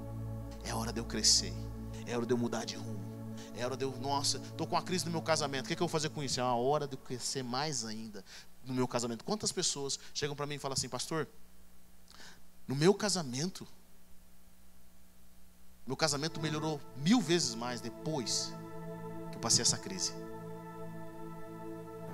É 0.64 0.74
hora 0.74 0.92
de 0.92 1.00
eu 1.00 1.04
crescer. 1.04 1.52
É 2.06 2.16
hora 2.16 2.26
de 2.26 2.32
eu 2.32 2.38
mudar 2.38 2.64
de 2.64 2.74
rumo. 2.74 3.00
É 3.54 3.64
hora 3.64 3.76
de 3.76 3.84
eu, 3.84 3.96
nossa, 4.00 4.38
estou 4.38 4.66
com 4.66 4.74
uma 4.74 4.82
crise 4.82 5.04
no 5.04 5.12
meu 5.12 5.22
casamento. 5.22 5.64
O 5.64 5.68
que, 5.68 5.74
é 5.74 5.76
que 5.76 5.82
eu 5.82 5.86
vou 5.86 5.92
fazer 5.92 6.08
com 6.08 6.22
isso? 6.22 6.40
É 6.40 6.42
uma 6.42 6.56
hora 6.56 6.86
de 6.86 6.94
eu 6.94 6.98
crescer 6.98 7.44
mais 7.44 7.84
ainda 7.84 8.24
no 8.64 8.74
meu 8.74 8.88
casamento. 8.88 9.24
Quantas 9.24 9.52
pessoas 9.52 9.98
chegam 10.12 10.34
para 10.34 10.46
mim 10.46 10.56
e 10.56 10.58
falam 10.58 10.74
assim, 10.74 10.88
pastor, 10.88 11.28
no 12.66 12.74
meu 12.74 12.92
casamento, 12.92 13.66
meu 15.86 15.96
casamento 15.96 16.40
melhorou 16.40 16.80
mil 16.96 17.20
vezes 17.20 17.54
mais 17.54 17.80
depois 17.80 18.52
que 19.30 19.36
eu 19.36 19.40
passei 19.40 19.62
essa 19.62 19.78
crise. 19.78 20.12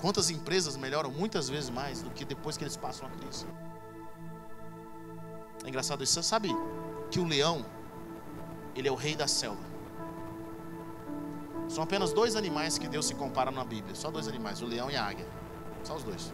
Quantas 0.01 0.30
empresas 0.30 0.76
melhoram 0.76 1.11
muitas 1.11 1.49
vezes 1.49 1.70
mais 1.70 2.03
do 2.03 2.11
que 2.11 2.24
depois 2.24 2.57
que 2.57 2.64
eles 2.64 2.76
passam 2.76 3.07
a 3.07 3.11
crise? 3.11 3.46
É 5.64 5.68
engraçado 5.68 6.05
isso. 6.05 6.14
Você 6.14 6.22
sabe 6.22 6.49
que 7.11 7.18
o 7.18 7.24
leão, 7.24 7.64
ele 8.76 8.86
é 8.86 8.92
o 8.92 8.94
rei 8.94 9.16
da 9.16 9.26
selva. 9.26 9.62
São 11.68 11.82
apenas 11.82 12.12
dois 12.12 12.36
animais 12.36 12.78
que 12.78 12.88
Deus 12.88 13.07
se 13.07 13.14
compara 13.14 13.51
na 13.51 13.64
Bíblia. 13.64 13.94
Só 13.94 14.11
dois 14.11 14.28
animais, 14.28 14.62
o 14.62 14.66
leão 14.66 14.90
e 14.90 14.96
a 14.96 15.05
águia. 15.05 15.26
Só 15.82 15.96
os 15.96 16.03
dois. 16.03 16.32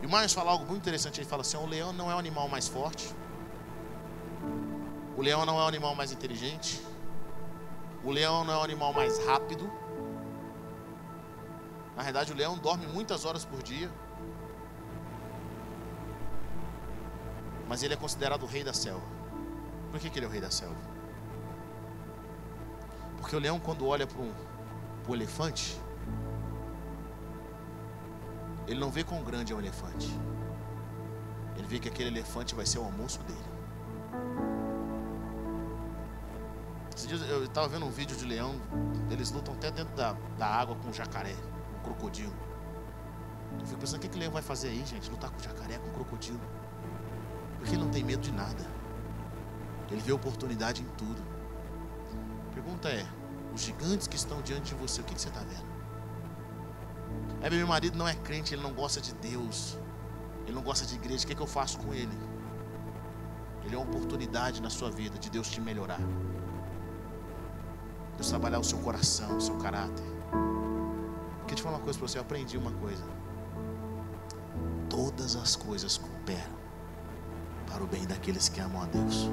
E 0.00 0.06
o 0.06 0.08
Marcos 0.08 0.32
fala 0.32 0.50
algo 0.52 0.64
muito 0.64 0.80
interessante. 0.80 1.20
Ele 1.20 1.28
fala 1.28 1.42
assim: 1.42 1.56
o 1.56 1.66
leão 1.66 1.92
não 1.92 2.10
é 2.10 2.14
o 2.14 2.18
animal 2.18 2.48
mais 2.48 2.68
forte. 2.68 3.12
O 5.16 5.22
leão 5.22 5.44
não 5.44 5.58
é 5.58 5.64
o 5.64 5.66
animal 5.66 5.94
mais 5.94 6.12
inteligente. 6.12 6.80
O 8.02 8.10
leão 8.10 8.44
não 8.44 8.54
é 8.54 8.56
o 8.58 8.62
animal 8.62 8.92
mais 8.92 9.18
rápido. 9.26 9.70
Na 11.96 12.02
verdade, 12.02 12.32
o 12.32 12.36
leão 12.36 12.56
dorme 12.56 12.86
muitas 12.86 13.24
horas 13.24 13.44
por 13.44 13.62
dia. 13.62 13.90
Mas 17.68 17.82
ele 17.82 17.94
é 17.94 17.96
considerado 17.96 18.42
o 18.42 18.46
rei 18.46 18.64
da 18.64 18.72
selva. 18.72 19.06
Por 19.90 20.00
que, 20.00 20.08
que 20.08 20.18
ele 20.18 20.26
é 20.26 20.28
o 20.28 20.32
rei 20.32 20.40
da 20.40 20.50
selva? 20.50 20.76
Porque 23.18 23.36
o 23.36 23.38
leão, 23.38 23.60
quando 23.60 23.86
olha 23.86 24.06
para 24.06 24.20
um, 24.20 24.32
um 25.08 25.14
elefante, 25.14 25.78
ele 28.66 28.80
não 28.80 28.90
vê 28.90 29.04
quão 29.04 29.22
grande 29.22 29.52
é 29.52 29.56
o 29.56 29.58
elefante. 29.58 30.08
Ele 31.56 31.66
vê 31.66 31.78
que 31.78 31.88
aquele 31.88 32.08
elefante 32.08 32.54
vai 32.54 32.66
ser 32.66 32.78
o 32.78 32.84
almoço 32.84 33.20
dele. 33.20 33.52
Eu 37.28 37.44
estava 37.44 37.68
vendo 37.68 37.84
um 37.84 37.90
vídeo 37.90 38.16
de 38.16 38.24
leão. 38.24 38.54
Eles 39.10 39.30
lutam 39.30 39.54
até 39.54 39.70
dentro 39.70 39.94
da, 39.94 40.14
da 40.38 40.46
água 40.46 40.76
com 40.76 40.92
jacaré, 40.92 41.34
com 41.34 41.51
crocodilo. 41.82 42.34
Eu 43.60 43.66
fico 43.66 43.80
pensando: 43.80 43.98
o 43.98 44.00
que, 44.00 44.08
que 44.08 44.16
o 44.16 44.20
leão 44.20 44.32
vai 44.32 44.42
fazer 44.42 44.68
aí, 44.68 44.84
gente? 44.86 45.10
Lutar 45.10 45.30
com 45.30 45.38
jacaré, 45.38 45.78
com 45.78 45.90
crocodilo. 45.90 46.40
Porque 47.58 47.74
ele 47.74 47.82
não 47.82 47.90
tem 47.90 48.02
medo 48.02 48.22
de 48.22 48.32
nada. 48.32 48.66
Ele 49.90 50.00
vê 50.00 50.12
oportunidade 50.12 50.82
em 50.82 50.86
tudo. 50.96 51.22
A 52.50 52.54
pergunta 52.54 52.88
é: 52.88 53.06
os 53.54 53.60
gigantes 53.60 54.06
que 54.06 54.16
estão 54.16 54.40
diante 54.40 54.74
de 54.74 54.74
você, 54.74 55.00
o 55.00 55.04
que, 55.04 55.14
que 55.14 55.20
você 55.20 55.28
está 55.28 55.40
vendo? 55.40 55.72
É, 57.42 57.50
meu 57.50 57.66
marido 57.66 57.98
não 57.98 58.06
é 58.06 58.14
crente, 58.14 58.54
ele 58.54 58.62
não 58.62 58.72
gosta 58.72 59.00
de 59.00 59.12
Deus. 59.14 59.76
Ele 60.44 60.54
não 60.54 60.62
gosta 60.62 60.86
de 60.86 60.94
igreja. 60.94 61.24
O 61.24 61.26
que, 61.26 61.32
é 61.32 61.36
que 61.36 61.42
eu 61.42 61.46
faço 61.46 61.78
com 61.78 61.92
ele? 61.92 62.16
Ele 63.64 63.74
é 63.74 63.78
uma 63.78 63.86
oportunidade 63.86 64.60
na 64.60 64.70
sua 64.70 64.90
vida 64.90 65.18
de 65.18 65.30
Deus 65.30 65.48
te 65.48 65.60
melhorar. 65.60 66.00
Deus 68.16 68.28
trabalhar 68.28 68.58
o 68.58 68.64
seu 68.64 68.78
coração, 68.78 69.36
o 69.36 69.40
seu 69.40 69.56
caráter. 69.58 70.04
Queria 71.52 71.60
te 71.60 71.64
falar 71.64 71.76
uma 71.76 71.84
coisa 71.84 71.98
para 71.98 72.08
você, 72.08 72.16
eu 72.16 72.22
aprendi 72.22 72.56
uma 72.56 72.72
coisa. 72.72 73.04
Todas 74.88 75.36
as 75.36 75.54
coisas 75.54 75.98
cooperam 75.98 76.56
para 77.66 77.84
o 77.84 77.86
bem 77.86 78.06
daqueles 78.06 78.48
que 78.48 78.58
amam 78.58 78.80
a 78.80 78.86
Deus. 78.86 79.28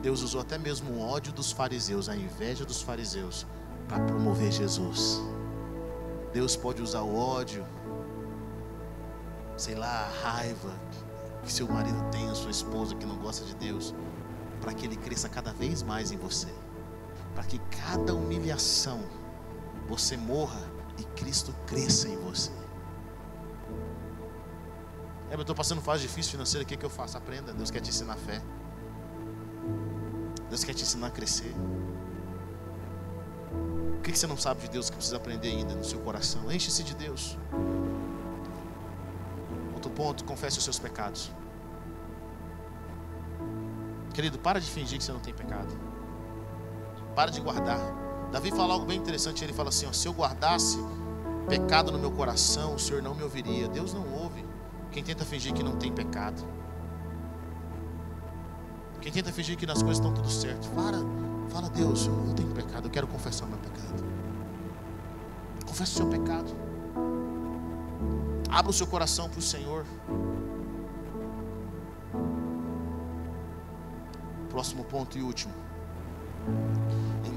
Deus 0.00 0.22
usou 0.22 0.40
até 0.40 0.56
mesmo 0.56 0.90
o 0.90 1.00
ódio 1.02 1.34
dos 1.34 1.52
fariseus, 1.52 2.08
a 2.08 2.16
inveja 2.16 2.64
dos 2.64 2.80
fariseus, 2.80 3.46
para 3.86 4.02
promover 4.02 4.50
Jesus. 4.50 5.20
Deus 6.32 6.56
pode 6.56 6.80
usar 6.80 7.02
o 7.02 7.14
ódio, 7.14 7.62
sei 9.54 9.74
lá, 9.74 10.06
a 10.06 10.26
raiva 10.26 10.74
que 11.42 11.52
seu 11.52 11.68
marido 11.68 12.02
tem, 12.10 12.30
a 12.30 12.34
sua 12.34 12.50
esposa 12.50 12.94
que 12.94 13.04
não 13.04 13.18
gosta 13.18 13.44
de 13.44 13.54
Deus, 13.56 13.94
para 14.62 14.72
que 14.72 14.86
ele 14.86 14.96
cresça 14.96 15.28
cada 15.28 15.52
vez 15.52 15.82
mais 15.82 16.10
em 16.10 16.16
você, 16.16 16.48
para 17.34 17.44
que 17.44 17.58
cada 17.58 18.14
humilhação 18.14 19.02
você 19.88 20.16
morra 20.16 20.60
e 20.98 21.04
Cristo 21.18 21.54
cresça 21.66 22.08
em 22.08 22.16
você. 22.16 22.52
É, 25.30 25.34
eu 25.34 25.40
estou 25.40 25.54
passando 25.56 25.80
fase 25.80 26.02
difícil 26.02 26.32
financeira, 26.32 26.64
o 26.64 26.66
que, 26.66 26.76
que 26.76 26.86
eu 26.86 26.90
faço? 26.90 27.18
Aprenda, 27.18 27.52
Deus 27.52 27.70
quer 27.70 27.80
te 27.80 27.90
ensinar 27.90 28.16
fé. 28.16 28.40
Deus 30.48 30.62
quer 30.62 30.74
te 30.74 30.82
ensinar 30.82 31.08
a 31.08 31.10
crescer. 31.10 31.52
O 33.98 34.00
que, 34.00 34.12
que 34.12 34.18
você 34.18 34.26
não 34.26 34.36
sabe 34.36 34.62
de 34.62 34.68
Deus 34.68 34.90
que 34.90 34.96
precisa 34.96 35.16
aprender 35.16 35.48
ainda 35.48 35.74
no 35.74 35.82
seu 35.82 35.98
coração? 36.00 36.52
Enche-se 36.52 36.84
de 36.84 36.94
Deus. 36.94 37.36
Outro 39.74 39.90
ponto, 39.90 40.24
confesse 40.24 40.58
os 40.58 40.64
seus 40.64 40.78
pecados. 40.78 41.32
Querido, 44.12 44.38
para 44.38 44.60
de 44.60 44.70
fingir 44.70 44.98
que 44.98 45.04
você 45.04 45.10
não 45.10 45.20
tem 45.20 45.34
pecado. 45.34 45.93
Para 47.14 47.30
de 47.30 47.40
guardar. 47.40 47.78
Davi 48.32 48.50
fala 48.50 48.74
algo 48.74 48.86
bem 48.86 48.98
interessante. 48.98 49.44
Ele 49.44 49.52
fala 49.52 49.68
assim: 49.68 49.86
ó, 49.86 49.92
se 49.92 50.06
eu 50.06 50.12
guardasse 50.12 50.78
pecado 51.48 51.92
no 51.92 51.98
meu 51.98 52.10
coração, 52.10 52.74
o 52.74 52.78
Senhor 52.78 53.02
não 53.02 53.14
me 53.14 53.22
ouviria. 53.22 53.68
Deus 53.68 53.94
não 53.94 54.06
ouve 54.12 54.44
quem 54.90 55.02
tenta 55.02 55.24
fingir 55.24 55.52
que 55.52 55.62
não 55.62 55.76
tem 55.76 55.92
pecado. 55.92 56.44
Quem 59.00 59.12
tenta 59.12 59.30
fingir 59.30 59.56
que 59.56 59.66
nas 59.66 59.82
coisas 59.82 59.98
estão 59.98 60.14
tudo 60.14 60.30
certo. 60.30 60.68
Para, 60.70 60.98
fala, 61.50 61.68
Deus, 61.68 62.06
eu 62.06 62.12
não 62.12 62.32
tenho 62.32 62.50
pecado, 62.54 62.86
eu 62.86 62.90
quero 62.90 63.06
confessar 63.06 63.44
o 63.44 63.48
meu 63.48 63.58
pecado. 63.58 64.02
Confesse 65.66 65.92
o 65.92 65.96
seu 65.96 66.06
pecado. 66.06 66.50
Abra 68.48 68.70
o 68.70 68.72
seu 68.72 68.86
coração 68.86 69.28
para 69.28 69.40
o 69.40 69.42
Senhor. 69.42 69.84
Próximo 74.48 74.84
ponto 74.84 75.18
e 75.18 75.22
último. 75.22 75.52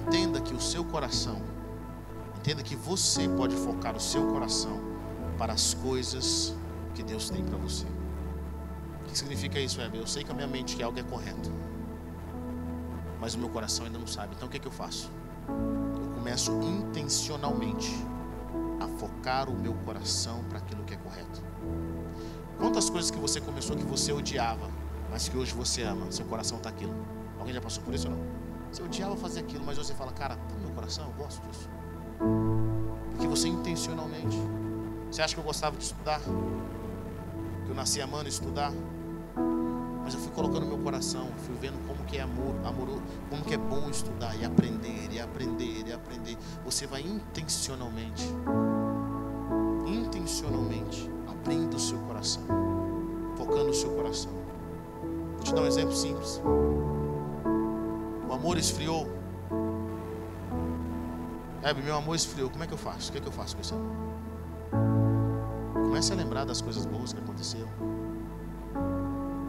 Entenda 0.08 0.40
que 0.40 0.54
o 0.54 0.62
seu 0.62 0.86
coração, 0.86 1.42
entenda 2.38 2.64
que 2.64 2.78
você 2.78 3.28
pode 3.28 3.58
focar 3.58 3.94
o 3.94 4.00
seu 4.00 4.26
coração 4.28 4.80
para 5.38 5.52
as 5.52 5.74
coisas 5.74 6.56
que 6.96 7.04
Deus 7.04 7.30
tem 7.30 7.44
para 7.44 7.58
você. 7.58 7.86
O 9.02 9.10
que 9.10 9.18
significa 9.18 9.60
isso, 9.60 9.82
Heber? 9.82 10.00
Eu 10.00 10.08
sei 10.08 10.24
que 10.24 10.32
a 10.32 10.34
minha 10.34 10.48
mente 10.48 10.78
quer 10.78 10.84
algo 10.84 10.98
é 10.98 11.04
correto, 11.04 11.52
mas 13.20 13.36
o 13.36 13.40
meu 13.40 13.50
coração 13.50 13.86
ainda 13.86 14.00
não 14.00 14.08
sabe. 14.08 14.34
Então 14.34 14.48
o 14.48 14.52
que, 14.52 14.56
é 14.56 14.60
que 14.62 14.68
eu 14.68 14.72
faço? 14.72 15.12
Eu 15.50 16.10
começo 16.12 16.54
intencionalmente 16.62 17.94
a 18.80 18.88
focar 18.88 19.50
o 19.50 19.60
meu 19.60 19.74
coração 19.74 20.42
para 20.46 20.60
aquilo 20.60 20.86
que 20.86 20.94
é 20.94 20.98
correto. 20.98 21.44
Quantas 22.58 22.90
coisas 22.90 23.12
que 23.12 23.18
você 23.18 23.42
começou 23.42 23.76
que 23.76 23.84
você 23.84 24.14
odiava, 24.14 24.70
mas 25.12 25.28
que 25.28 25.38
hoje 25.38 25.54
você 25.54 25.84
ama, 25.84 26.10
seu 26.14 26.26
coração 26.26 26.60
está 26.60 26.70
aquilo. 26.70 26.96
Alguém 27.38 27.54
já 27.54 27.60
passou 27.60 27.84
por 27.84 27.94
isso 27.94 28.08
ou 28.08 28.16
não? 28.16 28.37
Você 28.78 28.84
odiava 28.84 29.16
fazer 29.16 29.40
aquilo, 29.40 29.66
mas 29.66 29.76
você 29.76 29.92
fala, 29.96 30.12
cara, 30.12 30.36
tá 30.36 30.54
no 30.54 30.66
meu 30.66 30.70
coração, 30.70 31.08
eu 31.08 31.14
gosto 31.14 31.42
disso. 31.48 31.68
Porque 33.10 33.26
você 33.26 33.48
intencionalmente. 33.48 34.38
Você 35.10 35.20
acha 35.20 35.34
que 35.34 35.40
eu 35.40 35.44
gostava 35.44 35.76
de 35.76 35.84
estudar? 35.84 36.22
Que 37.66 37.72
eu 37.72 37.74
nasci 37.74 38.00
amando 38.00 38.30
estudar? 38.30 38.72
Mas 40.04 40.14
eu 40.14 40.20
fui 40.20 40.32
colocando 40.32 40.66
no 40.66 40.68
meu 40.68 40.78
coração, 40.78 41.28
fui 41.38 41.56
vendo 41.56 41.84
como 41.88 42.06
que 42.06 42.18
é 42.18 42.22
amor, 42.22 42.54
amor, 42.64 43.02
como 43.32 43.44
que 43.44 43.56
é 43.56 43.58
bom 43.58 43.90
estudar 43.90 44.36
e 44.36 44.46
aprender, 44.46 45.12
e 45.12 45.20
aprender, 45.20 45.88
e 45.88 45.92
aprender. 45.92 46.38
Você 46.64 46.86
vai 46.86 47.02
intencionalmente, 47.02 48.26
intencionalmente, 49.88 51.10
abrindo 51.28 51.78
o 51.78 51.80
seu 51.80 51.98
coração, 52.02 52.44
focando 53.38 53.72
o 53.72 53.74
seu 53.74 53.90
coração. 53.96 54.32
Vou 55.34 55.44
te 55.44 55.52
dar 55.56 55.64
um 55.64 55.66
exemplo 55.66 55.96
simples. 55.96 56.40
O 58.28 58.34
amor 58.34 58.58
esfriou. 58.58 59.08
É, 61.64 61.74
meu 61.74 61.96
amor 61.96 62.16
esfriou. 62.16 62.50
Como 62.50 62.64
é 62.64 62.68
que 62.68 62.74
eu 62.74 62.78
faço? 62.78 63.10
O 63.10 63.12
que, 63.12 63.18
é 63.18 63.22
que 63.22 63.28
eu 63.28 63.32
faço 63.32 63.56
com 63.56 63.62
isso? 63.62 63.76
Comece 65.74 66.12
a 66.12 66.16
lembrar 66.16 66.46
das 66.46 66.62
coisas 66.62 66.86
boas 66.86 67.14
que 67.14 67.20
aconteceram. 67.20 67.70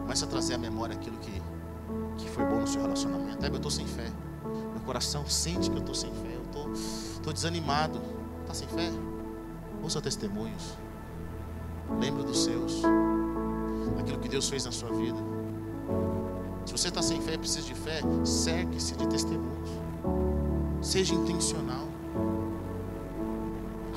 Comece 0.01 0.23
a 0.23 0.27
trazer 0.27 0.53
à 0.55 0.57
memória 0.57 0.95
aquilo 0.95 1.17
que, 1.17 1.41
que 2.17 2.29
foi 2.29 2.45
bom 2.45 2.61
no 2.61 2.67
seu 2.67 2.81
relacionamento. 2.81 3.45
É, 3.45 3.49
eu 3.49 3.55
estou 3.55 3.71
sem 3.71 3.85
fé. 3.85 4.09
Meu 4.43 4.81
coração 4.85 5.25
sente 5.27 5.69
que 5.69 5.75
eu 5.75 5.81
estou 5.81 5.95
sem 5.95 6.11
fé. 6.11 6.35
Eu 6.35 6.43
estou, 6.43 6.71
estou 6.71 7.33
desanimado. 7.33 8.01
Está 8.41 8.53
sem 8.53 8.67
fé? 8.69 8.89
Ouça 9.83 10.01
testemunhos. 10.01 10.77
Lembre 11.99 12.23
dos 12.23 12.43
seus. 12.43 12.81
Daquilo 13.97 14.19
que 14.19 14.29
Deus 14.29 14.49
fez 14.49 14.65
na 14.65 14.71
sua 14.71 14.89
vida. 14.93 15.17
Se 16.69 16.77
você 16.77 16.89
está 16.89 17.01
sem 17.01 17.19
fé 17.19 17.35
precisa 17.35 17.65
de 17.65 17.73
fé, 17.73 17.99
cerque-se 18.23 18.95
de 18.95 19.07
testemunhos. 19.07 19.69
Seja 20.83 21.15
intencional. 21.15 21.87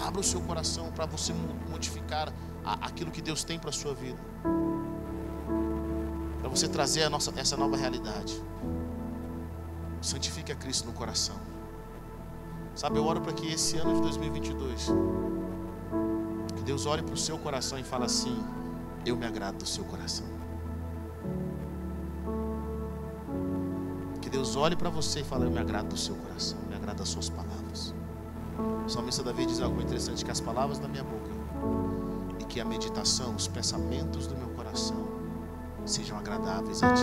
Abra 0.03 0.23
o 0.23 0.25
seu 0.25 0.41
coração 0.41 0.91
para 0.91 1.05
você 1.05 1.35
modificar 1.71 2.33
aquilo 2.65 3.11
que 3.11 3.21
Deus 3.21 3.45
tem 3.45 3.59
para 3.59 3.69
a 3.69 3.75
sua 3.75 3.93
vida. 3.93 4.19
Para 6.41 6.49
você 6.49 6.67
trazer 6.67 7.07
nossa, 7.11 7.31
essa 7.37 7.59
nova 7.59 7.77
realidade. 7.77 8.43
Santifique 10.01 10.51
a 10.51 10.57
Cristo 10.57 10.87
no 10.87 10.95
coração. 10.95 11.37
Sabe, 12.75 12.99
eu 12.99 13.05
oro 13.05 13.21
para 13.21 13.35
que 13.35 13.53
esse 13.53 13.77
ano 13.77 13.97
de 13.97 14.01
2022, 14.01 14.87
que 16.57 16.63
Deus 16.63 16.87
olhe 16.87 17.03
para 17.03 17.13
o 17.13 17.19
seu 17.19 17.37
coração 17.37 17.79
e 17.79 17.83
fale 17.83 18.07
assim: 18.07 18.43
Eu 19.05 19.15
me 19.15 19.27
agrado 19.27 19.59
do 19.59 19.67
seu 19.67 19.85
coração. 19.85 20.32
Deus 24.33 24.57
olhe 24.57 24.75
para 24.75 24.89
você 24.89 25.21
e 25.21 25.25
fale: 25.25 25.45
Eu 25.45 25.51
me 25.51 25.59
agrado 25.59 25.89
do 25.89 25.97
seu 25.97 26.15
coração, 26.17 26.57
me 26.67 26.75
agrado 26.75 26.97
das 26.97 27.11
suas 27.11 27.29
palavras. 27.29 27.95
O 28.87 28.89
salmista 28.89 29.23
Davi 29.23 29.45
diz 29.45 29.61
algo 29.61 29.81
interessante: 29.81 30.25
que 30.25 30.31
as 30.31 30.41
palavras 30.41 30.79
da 30.79 30.89
minha 30.89 31.05
boca 31.05 31.31
e 32.41 32.45
que 32.45 32.59
a 32.59 32.65
meditação, 32.65 33.35
os 33.35 33.47
pensamentos 33.47 34.27
do 34.27 34.35
meu 34.35 34.49
coração 34.49 34.97
sejam 35.85 36.17
agradáveis 36.17 36.83
a 36.83 36.95
ti. 36.95 37.03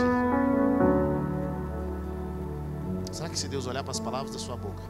Será 3.12 3.30
que 3.30 3.38
se 3.38 3.48
Deus 3.48 3.68
olhar 3.68 3.84
para 3.84 3.92
as 3.92 4.00
palavras 4.00 4.32
da 4.32 4.40
sua 4.40 4.58
boca 4.58 4.82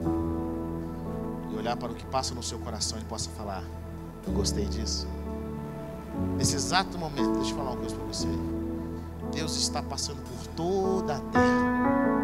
e 1.52 1.56
olhar 1.58 1.76
para 1.76 1.92
o 1.92 1.96
que 1.96 2.06
passa 2.06 2.34
no 2.34 2.42
seu 2.42 2.58
coração, 2.60 2.98
Ele 2.98 3.08
possa 3.08 3.30
falar: 3.32 3.66
Eu 4.26 4.32
gostei 4.32 4.64
disso? 4.64 5.06
Nesse 6.38 6.56
exato 6.56 6.98
momento, 6.98 7.34
deixa 7.34 7.52
eu 7.52 7.58
falar 7.58 7.72
uma 7.72 7.80
coisa 7.82 7.96
para 7.96 8.06
você. 8.06 8.30
Deus 9.34 9.58
está 9.58 9.84
passando 9.84 10.22
por 10.24 10.48
toda 10.56 11.18
a 11.18 11.20
terra 11.20 12.19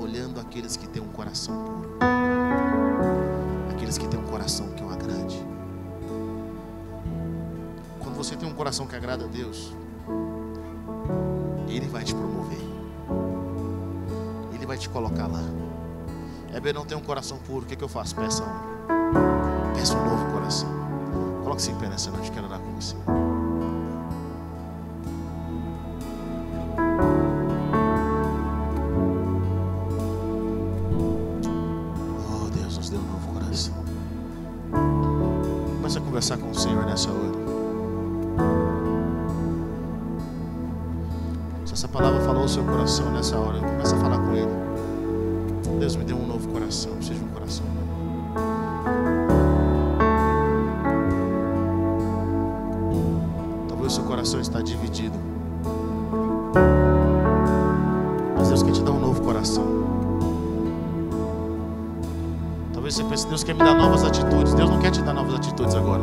olhando 0.00 0.40
aqueles 0.40 0.76
que 0.76 0.86
têm 0.86 1.02
um 1.02 1.08
coração 1.08 1.54
puro, 1.54 1.98
aqueles 3.70 3.98
que 3.98 4.06
têm 4.06 4.18
um 4.18 4.24
coração 4.24 4.68
que 4.70 4.82
o 4.82 4.90
agrade. 4.90 5.44
Quando 8.00 8.16
você 8.16 8.36
tem 8.36 8.48
um 8.48 8.54
coração 8.54 8.86
que 8.86 8.96
agrada 8.96 9.24
a 9.24 9.28
Deus, 9.28 9.72
Ele 11.68 11.86
vai 11.88 12.04
te 12.04 12.14
promover, 12.14 12.60
Ele 14.52 14.66
vai 14.66 14.78
te 14.78 14.88
colocar 14.88 15.26
lá. 15.26 15.42
É 16.52 16.60
bem 16.60 16.72
não 16.72 16.84
ter 16.84 16.94
um 16.94 17.02
coração 17.02 17.38
puro, 17.38 17.64
o 17.64 17.68
que, 17.68 17.76
que 17.76 17.84
eu 17.84 17.88
faço? 17.88 18.14
Peça 18.14 18.42
um, 18.42 19.74
peça 19.74 19.96
um 19.96 20.04
novo 20.04 20.32
coração. 20.32 20.68
Coloque-se 21.42 21.70
em 21.70 21.76
pé 21.76 21.88
nessa 21.88 22.10
noite, 22.10 22.30
quero 22.30 22.46
orar 22.46 22.60
com 22.60 22.72
você. 22.72 22.96
o 42.48 42.50
seu 42.50 42.64
coração 42.64 43.10
nessa 43.12 43.36
hora. 43.36 43.58
Começa 43.58 43.94
a 43.94 43.98
falar 43.98 44.18
com 44.18 44.34
Ele. 44.34 44.50
Deus 45.78 45.96
me 45.96 46.04
deu 46.04 46.16
um 46.16 46.26
novo 46.26 46.48
coração. 46.48 46.92
Seja 47.02 47.22
um 47.22 47.28
coração 47.28 47.66
novo. 47.66 47.88
Talvez 53.68 53.92
o 53.92 53.94
seu 53.96 54.04
coração 54.04 54.40
está 54.40 54.62
dividido. 54.62 55.14
Mas 58.38 58.48
Deus 58.48 58.62
quer 58.62 58.72
te 58.72 58.82
dar 58.82 58.92
um 58.92 59.00
novo 59.00 59.20
coração. 59.20 59.66
Talvez 62.72 62.94
você 62.94 63.04
pense, 63.04 63.26
Deus 63.26 63.44
quer 63.44 63.52
me 63.52 63.62
dar 63.62 63.74
novas 63.74 64.04
atitudes. 64.04 64.54
Deus 64.54 64.70
não 64.70 64.78
quer 64.78 64.90
te 64.90 65.02
dar 65.02 65.12
novas 65.12 65.34
atitudes 65.34 65.74
agora. 65.74 66.02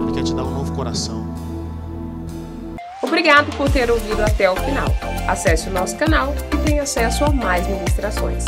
Ele 0.00 0.12
quer 0.12 0.22
te 0.22 0.32
dar 0.34 0.44
um 0.44 0.54
novo 0.54 0.72
coração. 0.72 1.45
Obrigado 3.16 3.50
por 3.56 3.70
ter 3.70 3.90
ouvido 3.90 4.22
até 4.22 4.50
o 4.50 4.54
final. 4.56 4.88
Acesse 5.26 5.70
o 5.70 5.72
nosso 5.72 5.96
canal 5.96 6.34
e 6.52 6.56
tenha 6.58 6.82
acesso 6.82 7.24
a 7.24 7.30
mais 7.30 7.66
ministrações. 7.66 8.44